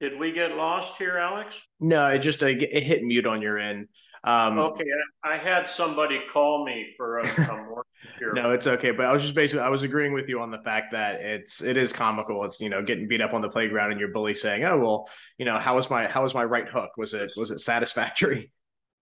Did 0.00 0.18
we 0.18 0.30
get 0.32 0.54
lost 0.54 0.96
here, 0.96 1.16
Alex? 1.16 1.56
No, 1.80 2.06
it 2.06 2.20
just 2.20 2.42
uh, 2.42 2.46
it 2.46 2.82
hit 2.82 3.02
mute 3.02 3.26
on 3.26 3.42
your 3.42 3.58
end. 3.58 3.88
Um, 4.24 4.58
okay, 4.58 4.84
I 5.24 5.36
had 5.36 5.68
somebody 5.68 6.20
call 6.32 6.64
me 6.64 6.92
for 6.96 7.18
a, 7.20 7.26
a 7.26 7.82
here. 8.18 8.32
no, 8.32 8.50
it's 8.50 8.66
okay. 8.66 8.90
But 8.90 9.06
I 9.06 9.12
was 9.12 9.22
just 9.22 9.34
basically 9.34 9.64
I 9.64 9.68
was 9.68 9.82
agreeing 9.82 10.12
with 10.12 10.28
you 10.28 10.40
on 10.40 10.50
the 10.50 10.58
fact 10.58 10.92
that 10.92 11.20
it's 11.20 11.62
it 11.62 11.76
is 11.76 11.92
comical. 11.92 12.44
It's 12.44 12.60
you 12.60 12.68
know 12.68 12.82
getting 12.82 13.08
beat 13.08 13.20
up 13.20 13.34
on 13.34 13.40
the 13.40 13.48
playground 13.48 13.90
and 13.90 14.00
your 14.00 14.10
bully 14.10 14.34
saying, 14.34 14.64
"Oh 14.64 14.78
well, 14.78 15.08
you 15.36 15.44
know 15.44 15.58
how 15.58 15.74
was 15.74 15.90
my 15.90 16.06
how 16.06 16.22
was 16.22 16.34
my 16.34 16.44
right 16.44 16.68
hook? 16.68 16.90
Was 16.96 17.14
it 17.14 17.32
was 17.36 17.50
it 17.50 17.58
satisfactory?" 17.58 18.52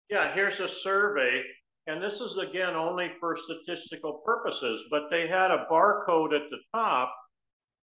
Yeah, 0.09 0.33
here's 0.35 0.61
a 0.61 0.69
survey 0.69 1.43
and 1.87 2.03
this 2.03 2.21
is 2.21 2.37
again 2.37 2.75
only 2.75 3.13
for 3.21 3.37
statistical 3.37 4.23
purposes, 4.25 4.83
but 4.91 5.05
they 5.11 5.29
had 5.29 5.51
a 5.51 5.67
barcode 5.71 6.35
at 6.35 6.51
the 6.51 6.59
top 6.75 7.15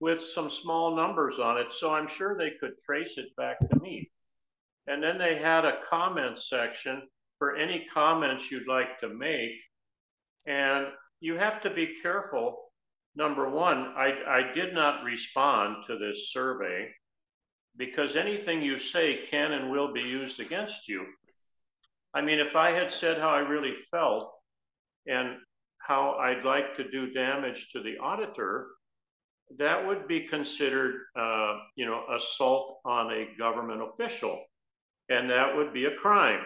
with 0.01 0.23
some 0.23 0.51
small 0.51 0.97
numbers 0.97 1.39
on 1.39 1.59
it. 1.59 1.67
So 1.73 1.93
I'm 1.93 2.09
sure 2.09 2.37
they 2.37 2.53
could 2.59 2.79
trace 2.85 3.13
it 3.19 3.37
back 3.37 3.59
to 3.69 3.81
me. 3.81 4.11
And 4.87 5.03
then 5.03 5.19
they 5.19 5.37
had 5.37 5.67
a 5.67 5.81
comment 5.89 6.41
section 6.41 7.03
for 7.39 7.57
any 7.57 7.87
comments 7.93 8.51
you'd 8.51 8.67
like 8.67 8.99
to 9.01 9.09
make. 9.09 9.53
And 10.47 10.87
you 11.21 11.35
have 11.35 11.63
to 11.63 11.71
be 11.71 11.99
careful. 12.03 12.71
Number 13.15 13.51
one, 13.51 13.93
I, 13.97 14.15
I 14.27 14.55
did 14.55 14.73
not 14.73 15.05
respond 15.05 15.85
to 15.87 15.99
this 15.99 16.31
survey 16.33 16.89
because 17.77 18.17
anything 18.17 18.63
you 18.63 18.79
say 18.79 19.27
can 19.31 19.53
and 19.53 19.71
will 19.71 19.93
be 19.93 20.01
used 20.01 20.41
against 20.41 20.89
you. 20.89 21.05
I 22.15 22.23
mean, 22.23 22.41
if 22.41 22.57
I 22.57 22.71
had 22.71 22.93
said 22.93 23.19
how 23.19 23.31
I 23.31 23.41
really 23.41 23.75
felt 23.91 24.33
and 25.07 25.37
how 25.79 26.13
I'd 26.15 26.45
like 26.45 26.77
to 26.77 26.91
do 26.91 27.13
damage 27.13 27.71
to 27.73 27.83
the 27.83 27.99
auditor, 27.99 28.69
that 29.59 29.85
would 29.87 30.07
be 30.07 30.27
considered, 30.29 31.03
uh, 31.17 31.59
you 31.77 31.87
know, 31.87 32.05
assault 32.15 32.81
on 32.85 33.13
a 33.13 33.29
government 33.39 33.83
official, 33.83 34.45
and 35.09 35.31
that 35.31 35.57
would 35.57 35.73
be 35.73 35.87
a 35.87 35.97
crime. 35.97 36.45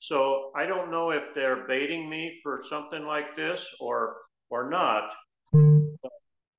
So 0.00 0.52
I 0.54 0.66
don't 0.66 0.90
know 0.90 1.10
if 1.10 1.22
they're 1.34 1.66
baiting 1.66 2.08
me 2.08 2.38
for 2.42 2.62
something 2.68 3.04
like 3.04 3.36
this 3.36 3.66
or 3.80 4.16
or 4.50 4.68
not. 4.68 5.10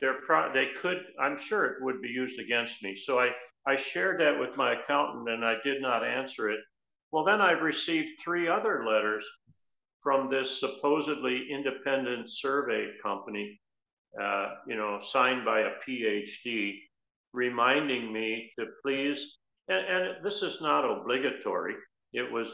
They're 0.01 0.21
pro- 0.25 0.51
they 0.51 0.71
could. 0.81 1.03
I'm 1.21 1.37
sure 1.37 1.65
it 1.65 1.83
would 1.83 2.01
be 2.01 2.09
used 2.09 2.39
against 2.39 2.81
me. 2.83 2.95
So 2.97 3.19
I 3.19 3.31
I 3.67 3.75
shared 3.75 4.19
that 4.19 4.39
with 4.39 4.57
my 4.57 4.73
accountant, 4.73 5.29
and 5.29 5.45
I 5.45 5.55
did 5.63 5.81
not 5.81 6.03
answer 6.03 6.49
it 6.49 6.59
well, 7.16 7.24
then 7.24 7.39
I've 7.39 7.61
received 7.61 8.20
three 8.20 8.49
other 8.49 8.84
letters 8.86 9.26
from 10.03 10.30
this 10.30 10.59
supposedly 10.59 11.47
independent 11.49 12.30
survey 12.30 12.89
company, 13.01 13.57
uh, 14.22 14.47
you 14.68 14.76
know, 14.76 14.99
signed 15.01 15.45
by 15.45 15.61
a 15.61 15.72
PhD, 15.88 16.74
reminding 17.32 18.11
me 18.11 18.51
to 18.59 18.66
please, 18.84 19.38
and, 19.70 19.86
and 19.88 20.26
this 20.26 20.41
is 20.41 20.59
not 20.59 20.84
obligatory, 20.84 21.76
it 22.11 22.30
was 22.30 22.49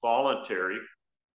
voluntary. 0.00 0.78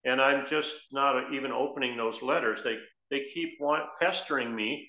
And 0.05 0.21
I'm 0.21 0.47
just 0.47 0.73
not 0.93 1.35
even 1.35 1.51
opening 1.51 1.97
those 1.97 2.23
letters. 2.23 2.61
They, 2.63 2.77
they 3.11 3.25
keep 3.35 3.55
want, 3.59 3.87
pestering 4.01 4.55
me 4.55 4.89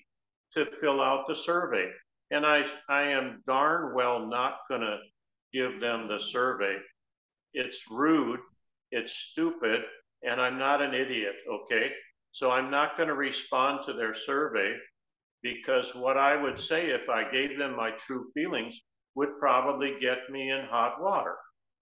to 0.52 0.66
fill 0.80 1.00
out 1.00 1.26
the 1.26 1.34
survey. 1.34 1.90
And 2.30 2.46
I, 2.46 2.66
I 2.88 3.02
am 3.08 3.42
darn 3.48 3.96
well 3.96 4.28
not 4.28 4.58
going 4.68 4.82
to 4.82 4.98
give 5.52 5.80
them 5.80 6.06
the 6.06 6.20
survey 6.20 6.76
it's 7.54 7.90
rude, 7.90 8.40
it's 8.90 9.12
stupid, 9.12 9.82
and 10.22 10.40
I'm 10.40 10.58
not 10.58 10.82
an 10.82 10.94
idiot, 10.94 11.34
okay? 11.50 11.92
So 12.32 12.50
I'm 12.50 12.70
not 12.70 12.96
going 12.96 13.08
to 13.08 13.14
respond 13.14 13.80
to 13.86 13.92
their 13.92 14.14
survey 14.14 14.74
because 15.42 15.94
what 15.94 16.16
I 16.16 16.40
would 16.40 16.58
say 16.58 16.90
if 16.90 17.08
I 17.08 17.30
gave 17.30 17.58
them 17.58 17.76
my 17.76 17.92
true 17.92 18.30
feelings 18.34 18.78
would 19.14 19.38
probably 19.38 19.94
get 20.00 20.18
me 20.30 20.50
in 20.50 20.66
hot 20.68 21.00
water. 21.00 21.36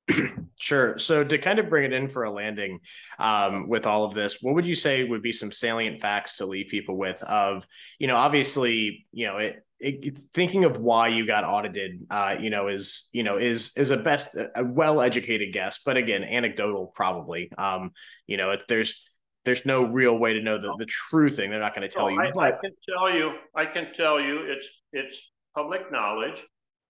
Sure. 0.62 0.96
So 0.96 1.24
to 1.24 1.38
kind 1.38 1.58
of 1.58 1.68
bring 1.68 1.84
it 1.84 1.92
in 1.92 2.06
for 2.06 2.22
a 2.22 2.30
landing 2.30 2.78
um, 3.18 3.68
with 3.68 3.84
all 3.84 4.04
of 4.04 4.14
this, 4.14 4.38
what 4.40 4.54
would 4.54 4.64
you 4.64 4.76
say 4.76 5.02
would 5.02 5.20
be 5.20 5.32
some 5.32 5.50
salient 5.50 6.00
facts 6.00 6.36
to 6.36 6.46
leave 6.46 6.68
people 6.68 6.96
with? 6.96 7.20
Of 7.24 7.66
you 7.98 8.06
know, 8.06 8.14
obviously, 8.14 9.08
you 9.10 9.26
know, 9.26 9.38
it, 9.38 9.66
it, 9.80 10.18
thinking 10.34 10.64
of 10.64 10.78
why 10.78 11.08
you 11.08 11.26
got 11.26 11.42
audited, 11.42 12.06
uh, 12.10 12.36
you 12.38 12.48
know, 12.48 12.68
is 12.68 13.08
you 13.12 13.24
know 13.24 13.38
is 13.38 13.72
is 13.76 13.90
a 13.90 13.96
best 13.96 14.36
a 14.36 14.62
well 14.64 15.00
educated 15.00 15.52
guess, 15.52 15.80
but 15.84 15.96
again, 15.96 16.22
anecdotal 16.22 16.92
probably. 16.94 17.50
Um, 17.58 17.90
you 18.28 18.36
know, 18.36 18.52
it, 18.52 18.60
there's 18.68 19.02
there's 19.44 19.66
no 19.66 19.82
real 19.82 20.16
way 20.16 20.34
to 20.34 20.42
know 20.42 20.58
the, 20.58 20.76
the 20.78 20.86
true 20.86 21.28
thing. 21.28 21.50
They're 21.50 21.58
not 21.58 21.74
going 21.74 21.88
to 21.88 21.92
tell 21.92 22.08
you. 22.08 22.20
I, 22.20 22.28
I 22.28 22.50
can 22.52 22.70
tell 22.88 23.12
you. 23.12 23.32
I 23.56 23.66
can 23.66 23.92
tell 23.92 24.20
you. 24.20 24.42
It's 24.42 24.82
it's 24.92 25.32
public 25.56 25.90
knowledge 25.90 26.40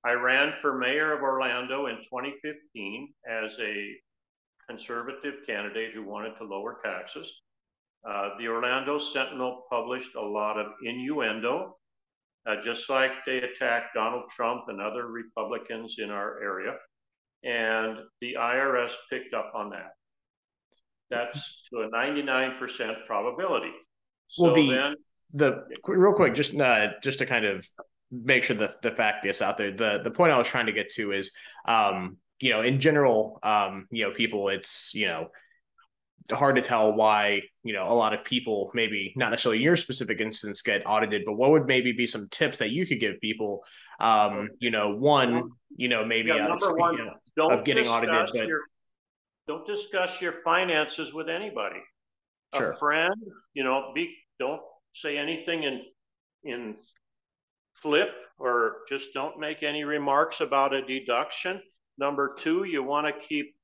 I 0.04 0.12
ran 0.12 0.54
for 0.60 0.76
mayor 0.76 1.12
of 1.12 1.22
Orlando 1.22 1.86
in 1.86 1.96
2015 1.96 3.14
as 3.28 3.56
a 3.60 3.94
conservative 4.68 5.34
candidate 5.46 5.94
who 5.94 6.02
wanted 6.02 6.36
to 6.38 6.44
lower 6.44 6.78
taxes. 6.84 7.30
Uh, 8.08 8.30
the 8.38 8.48
Orlando 8.48 8.98
Sentinel 8.98 9.62
published 9.70 10.16
a 10.16 10.20
lot 10.20 10.58
of 10.58 10.66
innuendo, 10.84 11.76
uh, 12.48 12.56
just 12.62 12.90
like 12.90 13.12
they 13.26 13.38
attacked 13.38 13.94
Donald 13.94 14.24
Trump 14.30 14.64
and 14.68 14.80
other 14.80 15.06
Republicans 15.06 15.96
in 15.98 16.10
our 16.10 16.42
area. 16.42 16.74
And 17.44 17.98
the 18.20 18.34
IRS 18.38 18.92
picked 19.08 19.34
up 19.34 19.52
on 19.54 19.70
that. 19.70 19.92
That's 21.10 21.62
to 21.72 21.82
a 21.82 21.90
99% 21.90 23.06
probability. 23.06 23.72
So 24.28 24.44
well, 24.44 24.54
the, 24.54 24.70
then, 24.70 24.94
the 25.34 25.64
real 25.86 26.14
quick, 26.14 26.34
just 26.34 26.58
uh, 26.58 26.88
just 27.02 27.18
to 27.18 27.26
kind 27.26 27.44
of 27.44 27.68
make 28.12 28.44
sure 28.44 28.56
that 28.56 28.82
the 28.82 28.90
fact 28.90 29.26
is 29.26 29.40
out 29.42 29.56
there. 29.56 29.72
The 29.72 30.00
the 30.04 30.10
point 30.10 30.32
I 30.32 30.38
was 30.38 30.46
trying 30.46 30.66
to 30.66 30.72
get 30.72 30.90
to 30.90 31.12
is, 31.12 31.32
um, 31.66 32.18
you 32.38 32.50
know, 32.50 32.60
in 32.60 32.78
general, 32.78 33.40
um, 33.42 33.86
you 33.90 34.04
know, 34.04 34.12
people, 34.12 34.48
it's 34.50 34.94
you 34.94 35.06
know, 35.06 35.28
hard 36.30 36.56
to 36.56 36.62
tell 36.62 36.92
why 36.92 37.40
you 37.64 37.72
know 37.72 37.84
a 37.84 37.94
lot 37.94 38.12
of 38.12 38.24
people 38.24 38.70
maybe 38.74 39.12
not 39.16 39.30
necessarily 39.30 39.62
your 39.62 39.76
specific 39.76 40.20
instance 40.20 40.62
get 40.62 40.86
audited, 40.86 41.22
but 41.24 41.32
what 41.32 41.50
would 41.50 41.66
maybe 41.66 41.92
be 41.92 42.06
some 42.06 42.28
tips 42.30 42.58
that 42.58 42.70
you 42.70 42.86
could 42.86 43.00
give 43.00 43.20
people? 43.20 43.64
Um, 43.98 44.50
you 44.58 44.70
know, 44.70 44.94
one, 44.94 45.50
you 45.76 45.88
know, 45.88 46.04
maybe 46.04 46.28
yeah, 46.28 46.46
number 46.46 46.74
one, 46.74 46.98
you 46.98 47.04
know, 47.04 47.14
don't 47.36 47.52
of 47.52 47.64
getting 47.64 47.88
audited, 47.88 48.28
but 48.32 48.46
your, 48.46 48.60
don't 49.46 49.66
discuss 49.66 50.20
your 50.20 50.32
finances 50.32 51.12
with 51.12 51.28
anybody. 51.28 51.80
Sure. 52.54 52.72
A 52.72 52.76
friend, 52.76 53.14
you 53.54 53.64
know, 53.64 53.92
be 53.94 54.14
don't 54.38 54.60
say 54.92 55.16
anything 55.16 55.62
in 55.62 55.82
in 56.44 56.76
flip 57.74 58.10
or 58.38 58.78
just 58.88 59.12
don't 59.14 59.38
make 59.38 59.62
any 59.62 59.84
remarks 59.84 60.40
about 60.40 60.74
a 60.74 60.84
deduction. 60.84 61.60
Number 61.98 62.34
two, 62.36 62.64
you 62.64 62.82
want 62.82 63.06
to 63.06 63.26
keep 63.26 63.54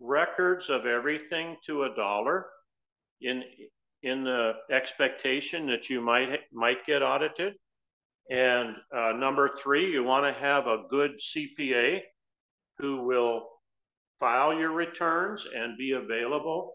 records 0.00 0.70
of 0.70 0.86
everything 0.86 1.56
to 1.66 1.84
a 1.84 1.94
dollar 1.94 2.46
in 3.20 3.42
in 4.02 4.24
the 4.24 4.52
expectation 4.70 5.66
that 5.66 5.90
you 5.90 6.00
might 6.00 6.40
might 6.52 6.84
get 6.86 7.02
audited. 7.02 7.54
And 8.30 8.76
uh, 8.96 9.12
number 9.12 9.50
three, 9.56 9.90
you 9.90 10.04
want 10.04 10.24
to 10.24 10.40
have 10.40 10.66
a 10.66 10.84
good 10.88 11.12
CPA 11.20 12.02
who 12.78 13.02
will 13.02 13.48
file 14.20 14.54
your 14.54 14.72
returns 14.72 15.46
and 15.54 15.76
be 15.76 15.92
available 15.92 16.74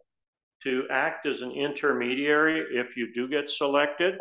to 0.64 0.84
act 0.92 1.28
as 1.28 1.42
an 1.42 1.52
intermediary 1.52 2.60
if 2.72 2.98
you 2.98 3.14
do 3.14 3.28
get 3.28 3.50
selected. 3.50 4.16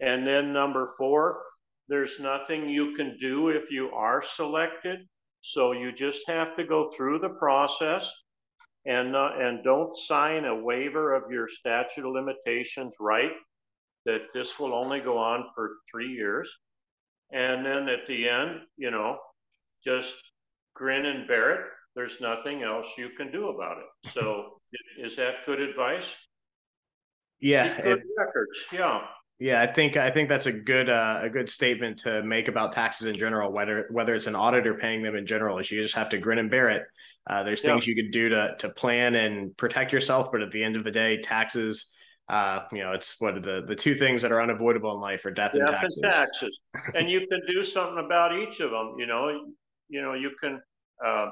And 0.00 0.26
then 0.26 0.52
number 0.52 0.92
four, 0.96 1.40
there's 1.88 2.18
nothing 2.20 2.68
you 2.68 2.94
can 2.96 3.16
do 3.20 3.48
if 3.48 3.70
you 3.70 3.90
are 3.90 4.22
selected. 4.22 5.00
So 5.42 5.72
you 5.72 5.92
just 5.92 6.22
have 6.26 6.56
to 6.56 6.64
go 6.64 6.90
through 6.96 7.18
the 7.18 7.28
process 7.28 8.10
and 8.86 9.14
uh, 9.14 9.30
and 9.38 9.62
don't 9.62 9.96
sign 9.96 10.44
a 10.44 10.54
waiver 10.54 11.14
of 11.14 11.30
your 11.30 11.48
statute 11.48 12.06
of 12.06 12.12
limitations 12.12 12.92
right 13.00 13.32
that 14.06 14.22
this 14.34 14.58
will 14.58 14.74
only 14.74 15.00
go 15.00 15.18
on 15.18 15.46
for 15.54 15.72
three 15.90 16.12
years. 16.12 16.50
And 17.32 17.64
then 17.64 17.88
at 17.88 18.06
the 18.08 18.28
end 18.28 18.60
you 18.76 18.90
know 18.90 19.18
just 19.84 20.14
grin 20.74 21.06
and 21.06 21.28
bear 21.28 21.50
it. 21.52 21.60
There's 21.94 22.20
nothing 22.20 22.62
else 22.62 22.88
you 22.96 23.10
can 23.16 23.30
do 23.30 23.48
about 23.48 23.78
it. 23.78 24.12
So 24.12 24.60
is 24.98 25.16
that 25.16 25.46
good 25.46 25.60
advice? 25.60 26.10
Yeah 27.40 27.76
good 27.76 27.98
it, 27.98 28.04
records 28.16 28.58
yeah 28.72 29.02
yeah, 29.38 29.60
I 29.60 29.66
think 29.72 29.96
I 29.96 30.10
think 30.10 30.28
that's 30.28 30.46
a 30.46 30.52
good 30.52 30.88
uh, 30.88 31.18
a 31.20 31.28
good 31.28 31.50
statement 31.50 31.98
to 32.00 32.22
make 32.22 32.46
about 32.46 32.72
taxes 32.72 33.08
in 33.08 33.16
general. 33.16 33.52
Whether 33.52 33.88
whether 33.90 34.14
it's 34.14 34.28
an 34.28 34.36
auditor 34.36 34.74
paying 34.74 35.02
them 35.02 35.16
in 35.16 35.26
general, 35.26 35.58
is 35.58 35.70
you 35.70 35.82
just 35.82 35.96
have 35.96 36.10
to 36.10 36.18
grin 36.18 36.38
and 36.38 36.50
bear 36.50 36.68
it. 36.68 36.84
Uh, 37.28 37.42
there's 37.42 37.62
things 37.62 37.86
you 37.86 37.96
could 37.96 38.12
do 38.12 38.28
to 38.28 38.54
to 38.60 38.68
plan 38.68 39.16
and 39.16 39.56
protect 39.56 39.92
yourself, 39.92 40.28
but 40.30 40.40
at 40.40 40.50
the 40.52 40.62
end 40.62 40.76
of 40.76 40.84
the 40.84 40.90
day, 40.90 41.20
taxes. 41.20 41.92
Uh, 42.26 42.60
you 42.72 42.78
know, 42.78 42.92
it's 42.92 43.20
what 43.20 43.34
the 43.42 43.64
the 43.66 43.74
two 43.74 43.96
things 43.96 44.22
that 44.22 44.32
are 44.32 44.40
unavoidable 44.40 44.94
in 44.94 45.00
life 45.00 45.26
are 45.26 45.30
death, 45.30 45.52
death 45.52 45.60
and 45.60 45.68
taxes. 45.68 45.98
And 46.02 46.12
taxes, 46.12 46.58
and 46.94 47.10
you 47.10 47.26
can 47.26 47.40
do 47.46 47.62
something 47.62 48.02
about 48.02 48.38
each 48.38 48.60
of 48.60 48.70
them. 48.70 48.94
You 48.98 49.06
know, 49.06 49.46
you 49.88 50.00
know, 50.00 50.14
you 50.14 50.30
can. 50.40 50.62
Uh, 51.04 51.30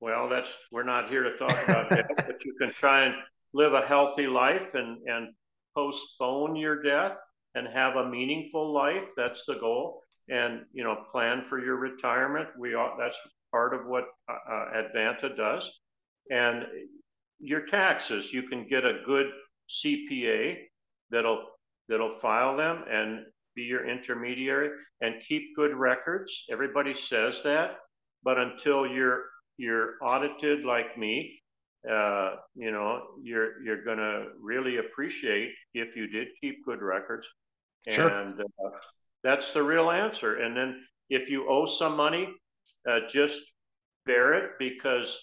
well, 0.00 0.28
that's 0.28 0.50
we're 0.70 0.82
not 0.82 1.08
here 1.08 1.22
to 1.22 1.36
talk 1.38 1.56
about 1.64 1.88
that, 1.90 2.10
but 2.14 2.44
you 2.44 2.54
can 2.60 2.72
try 2.72 3.04
and 3.04 3.14
live 3.54 3.72
a 3.72 3.82
healthy 3.82 4.26
life 4.26 4.74
and 4.74 4.98
and 5.06 5.28
postpone 5.74 6.56
your 6.56 6.82
death 6.82 7.16
and 7.54 7.66
have 7.68 7.96
a 7.96 8.08
meaningful 8.08 8.72
life. 8.72 9.04
That's 9.16 9.44
the 9.46 9.54
goal. 9.54 10.02
And, 10.28 10.62
you 10.72 10.84
know, 10.84 11.04
plan 11.12 11.44
for 11.44 11.62
your 11.62 11.76
retirement. 11.76 12.48
We 12.58 12.74
all, 12.74 12.96
that's 12.98 13.16
part 13.52 13.74
of 13.74 13.86
what 13.86 14.04
uh, 14.28 14.50
uh 14.50 14.82
Advanta 14.82 15.36
does. 15.36 15.70
And 16.30 16.64
your 17.38 17.66
taxes, 17.66 18.32
you 18.32 18.44
can 18.44 18.66
get 18.66 18.84
a 18.84 19.00
good 19.04 19.26
CPA 19.70 20.56
that'll 21.10 21.44
that'll 21.88 22.18
file 22.18 22.56
them 22.56 22.84
and 22.90 23.26
be 23.54 23.62
your 23.62 23.88
intermediary 23.88 24.70
and 25.00 25.22
keep 25.26 25.54
good 25.54 25.74
records. 25.74 26.44
Everybody 26.50 26.94
says 26.94 27.40
that, 27.44 27.76
but 28.22 28.38
until 28.38 28.86
you're 28.86 29.24
you're 29.56 29.94
audited 30.02 30.64
like 30.64 30.98
me, 30.98 31.40
uh, 31.90 32.36
you 32.54 32.70
know, 32.70 33.02
you're 33.22 33.62
you're 33.62 33.84
going 33.84 33.98
to 33.98 34.28
really 34.40 34.78
appreciate 34.78 35.52
if 35.74 35.96
you 35.96 36.06
did 36.06 36.28
keep 36.40 36.64
good 36.64 36.80
records, 36.80 37.26
sure. 37.88 38.08
and 38.08 38.40
uh, 38.40 38.70
that's 39.22 39.52
the 39.52 39.62
real 39.62 39.90
answer. 39.90 40.36
And 40.36 40.56
then 40.56 40.82
if 41.10 41.28
you 41.28 41.48
owe 41.48 41.66
some 41.66 41.96
money, 41.96 42.28
uh, 42.88 43.00
just 43.08 43.40
bear 44.06 44.34
it 44.34 44.52
because 44.58 45.18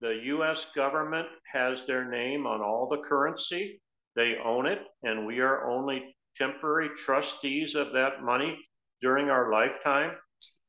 the 0.00 0.14
U.S. 0.26 0.66
government 0.74 1.28
has 1.52 1.86
their 1.86 2.08
name 2.08 2.46
on 2.46 2.60
all 2.60 2.88
the 2.88 3.02
currency. 3.08 3.80
They 4.14 4.36
own 4.44 4.66
it, 4.66 4.80
and 5.02 5.26
we 5.26 5.40
are 5.40 5.68
only 5.68 6.14
temporary 6.36 6.90
trustees 6.96 7.74
of 7.74 7.92
that 7.92 8.22
money 8.22 8.56
during 9.02 9.30
our 9.30 9.50
lifetime. 9.50 10.12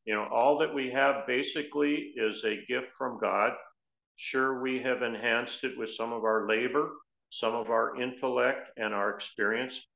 You 0.05 0.15
know, 0.15 0.27
all 0.31 0.57
that 0.59 0.73
we 0.73 0.89
have 0.91 1.27
basically 1.27 2.13
is 2.15 2.43
a 2.43 2.65
gift 2.67 2.91
from 2.97 3.19
God 3.19 3.53
Sure, 4.18 4.61
we 4.61 4.82
have 4.82 5.01
enhanced 5.01 5.63
it 5.63 5.78
with 5.78 5.91
some 5.91 6.13
of 6.13 6.24
our 6.24 6.47
labor, 6.47 6.91
some 7.30 7.53
of 7.53 7.70
our 7.70 8.01
intellect, 8.01 8.70
and 8.78 8.93
our 8.93 9.09
experience, 9.09 9.88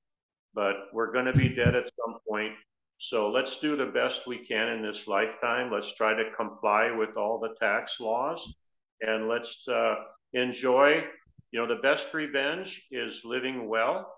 but 0.54 0.76
we're 0.94 1.12
going 1.12 1.26
to 1.26 1.38
be 1.38 1.50
dead 1.50 1.76
at 1.76 1.92
some 2.06 2.20
point. 2.28 2.54
So 2.98 3.30
let's 3.30 3.60
do 3.60 3.78
the 3.78 3.86
best 3.86 4.28
we 4.28 4.46
can 4.46 4.68
in 4.70 4.82
this 4.82 5.08
lifetime. 5.08 5.72
Let's 5.72 5.96
try 5.96 6.14
to 6.14 6.32
comply 6.36 6.92
with 6.92 7.16
all 7.16 7.40
the 7.40 7.56
tax 7.60 8.00
laws 8.02 8.56
and 9.02 9.30
let's 9.30 9.66
uh, 9.70 9.96
enjoy. 10.34 11.06
You 11.52 11.62
know, 11.62 11.68
the 11.68 11.82
best 11.82 12.14
revenge 12.14 12.86
is 12.92 13.22
living 13.24 13.70
well 13.70 14.14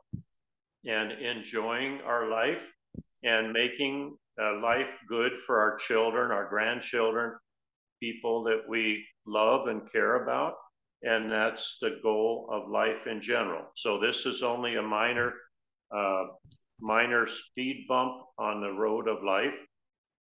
and 0.86 1.12
enjoying 1.12 2.02
our 2.02 2.28
life 2.28 2.62
and 3.24 3.54
making 3.54 4.18
uh, 4.42 4.60
life 4.60 4.90
good 5.08 5.34
for 5.46 5.60
our 5.60 5.78
children, 5.78 6.32
our 6.32 6.50
grandchildren, 6.50 7.36
people 8.02 8.44
that 8.44 8.64
we 8.68 9.06
love 9.26 9.68
and 9.68 9.90
care 9.92 10.24
about. 10.24 10.56
And 11.04 11.32
that's 11.32 11.78
the 11.82 12.00
goal 12.04 12.50
of 12.52 12.70
life 12.70 13.08
in 13.10 13.22
general. 13.22 13.64
So 13.76 14.00
this 14.00 14.26
is 14.26 14.44
only 14.44 14.76
a 14.76 14.82
minor, 14.82 15.34
uh, 15.96 16.26
minor 16.80 17.28
speed 17.28 17.86
bump 17.88 18.24
on 18.38 18.62
the 18.62 18.72
road 18.72 19.08
of 19.08 19.24
life. 19.24 19.54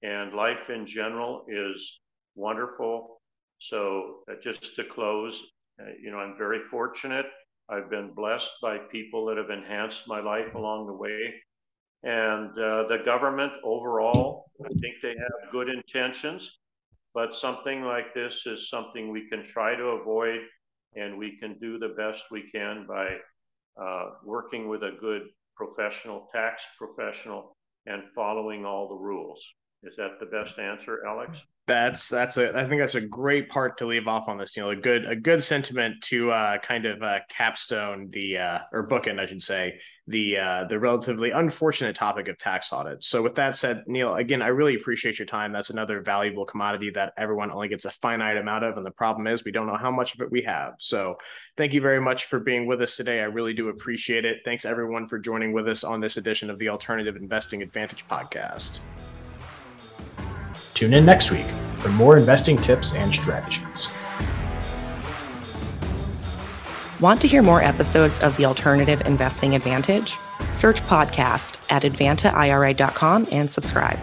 And 0.03 0.35
life 0.35 0.71
in 0.71 0.87
general 0.87 1.45
is 1.49 2.01
wonderful. 2.37 3.21
So 3.59 4.21
uh, 4.31 4.35
just 4.41 4.77
to 4.77 4.85
close, 4.85 5.43
uh, 5.81 5.91
you 6.01 6.13
know, 6.13 6.19
I'm 6.19 6.37
very 6.39 6.61
fortunate. 6.71 7.27
I've 7.69 7.91
been 7.91 8.13
blessed 8.15 8.51
by 8.63 8.79
people 8.79 9.27
that 9.27 9.37
have 9.37 9.51
enhanced 9.51 10.07
my 10.07 10.21
life 10.21 10.55
along 10.55 10.87
the 10.87 10.93
way. 10.93 11.35
And 12.05 12.51
uh, 12.51 12.87
the 12.89 13.03
government 13.05 13.53
overall, 13.65 14.51
I 14.65 14.69
think 14.69 14.95
they 15.03 15.09
have 15.09 15.51
good 15.53 15.69
intentions 15.69 16.58
but 17.19 17.35
something 17.35 17.83
like 17.83 18.15
this 18.15 18.47
is 18.47 18.71
something 18.71 19.11
we 19.11 19.29
can 19.29 19.45
try 19.45 19.75
to 19.75 19.87
avoid, 19.87 20.39
and 20.95 21.19
we 21.19 21.37
can 21.41 21.59
do 21.59 21.77
the 21.77 21.97
best 21.99 22.23
we 22.31 22.49
can 22.55 22.87
by 22.87 23.09
uh, 23.83 24.11
working 24.25 24.69
with 24.69 24.85
a 24.85 24.97
good 25.01 25.23
professional, 25.57 26.29
tax 26.33 26.63
professional, 26.79 27.57
and 27.87 28.05
following 28.15 28.65
all 28.65 28.89
the 28.89 28.95
rules. 28.95 29.45
Is 29.83 29.97
that 29.97 30.21
the 30.21 30.27
best 30.27 30.61
answer, 30.61 31.05
Alex? 31.05 31.43
That's 31.69 32.09
that's 32.09 32.39
a 32.39 32.59
I 32.59 32.67
think 32.67 32.81
that's 32.81 32.97
a 32.97 33.01
great 33.01 33.49
part 33.49 33.77
to 33.79 33.87
leave 33.87 34.09
off 34.09 34.27
on 34.27 34.39
this. 34.39 34.57
You 34.57 34.65
know, 34.65 34.71
a 34.71 34.77
good 34.77 35.07
a 35.07 35.15
good 35.15 35.45
sentiment 35.45 36.03
to 36.05 36.33
uh, 36.33 36.59
kind 36.59 36.87
of 36.87 37.03
uh, 37.03 37.19
capstone 37.29 38.09
the 38.11 38.39
uh, 38.39 38.59
or 38.73 38.89
bookend, 38.89 39.21
I 39.21 39.27
should 39.27 39.43
say, 39.43 39.79
the 40.07 40.39
uh, 40.39 40.65
the 40.65 40.81
relatively 40.81 41.31
unfortunate 41.31 41.95
topic 41.95 42.29
of 42.29 42.39
tax 42.39 42.73
audits. 42.73 43.07
So, 43.07 43.23
with 43.23 43.35
that 43.35 43.55
said, 43.55 43.85
Neil, 43.87 44.15
again, 44.15 44.41
I 44.41 44.49
really 44.49 44.77
appreciate 44.77 45.19
your 45.19 45.27
time. 45.27 45.53
That's 45.53 45.71
another 45.71 46.01
valuable 46.01 46.47
commodity 46.47 46.91
that 46.95 47.13
everyone 47.19 47.53
only 47.53 47.69
gets 47.69 47.85
a 47.85 47.91
finite 47.91 48.39
amount 48.39 48.65
of, 48.65 48.77
and 48.77 48.85
the 48.85 48.91
problem 48.91 49.27
is 49.27 49.45
we 49.45 49.53
don't 49.53 49.67
know 49.67 49.77
how 49.77 49.91
much 49.91 50.15
of 50.15 50.21
it 50.23 50.33
we 50.33 50.43
have. 50.43 50.75
So, 50.79 51.19
thank 51.59 51.75
you 51.75 51.83
very 51.83 52.01
much 52.01 52.25
for 52.25 52.41
being 52.41 52.67
with 52.67 52.81
us 52.81 52.97
today. 52.97 53.21
I 53.21 53.25
really 53.25 53.53
do 53.53 53.69
appreciate 53.69 54.25
it. 54.25 54.39
Thanks 54.45 54.65
everyone 54.65 55.07
for 55.07 55.19
joining 55.19 55.53
with 55.53 55.69
us 55.69 55.85
on 55.85 56.01
this 56.01 56.17
edition 56.17 56.49
of 56.49 56.59
the 56.59 56.71
Alternative 56.71 57.15
Investing 57.15 57.63
Advantage 57.63 58.05
podcast. 58.09 58.81
Tune 60.79 60.95
in 60.95 61.05
next 61.05 61.33
week 61.33 61.47
for 61.81 61.89
more 61.89 62.17
investing 62.17 62.57
tips 62.57 62.95
and 62.95 63.13
strategies. 63.13 63.89
Want 67.01 67.21
to 67.21 67.27
hear 67.27 67.43
more 67.43 67.61
episodes 67.61 68.21
of 68.21 68.37
the 68.37 68.45
Alternative 68.45 69.03
Investing 69.05 69.57
Advantage? 69.57 70.15
Search 70.53 70.81
podcast 70.83 71.61
at 71.69 71.83
advantaira.com 71.83 73.27
and 73.33 73.51
subscribe. 73.51 73.99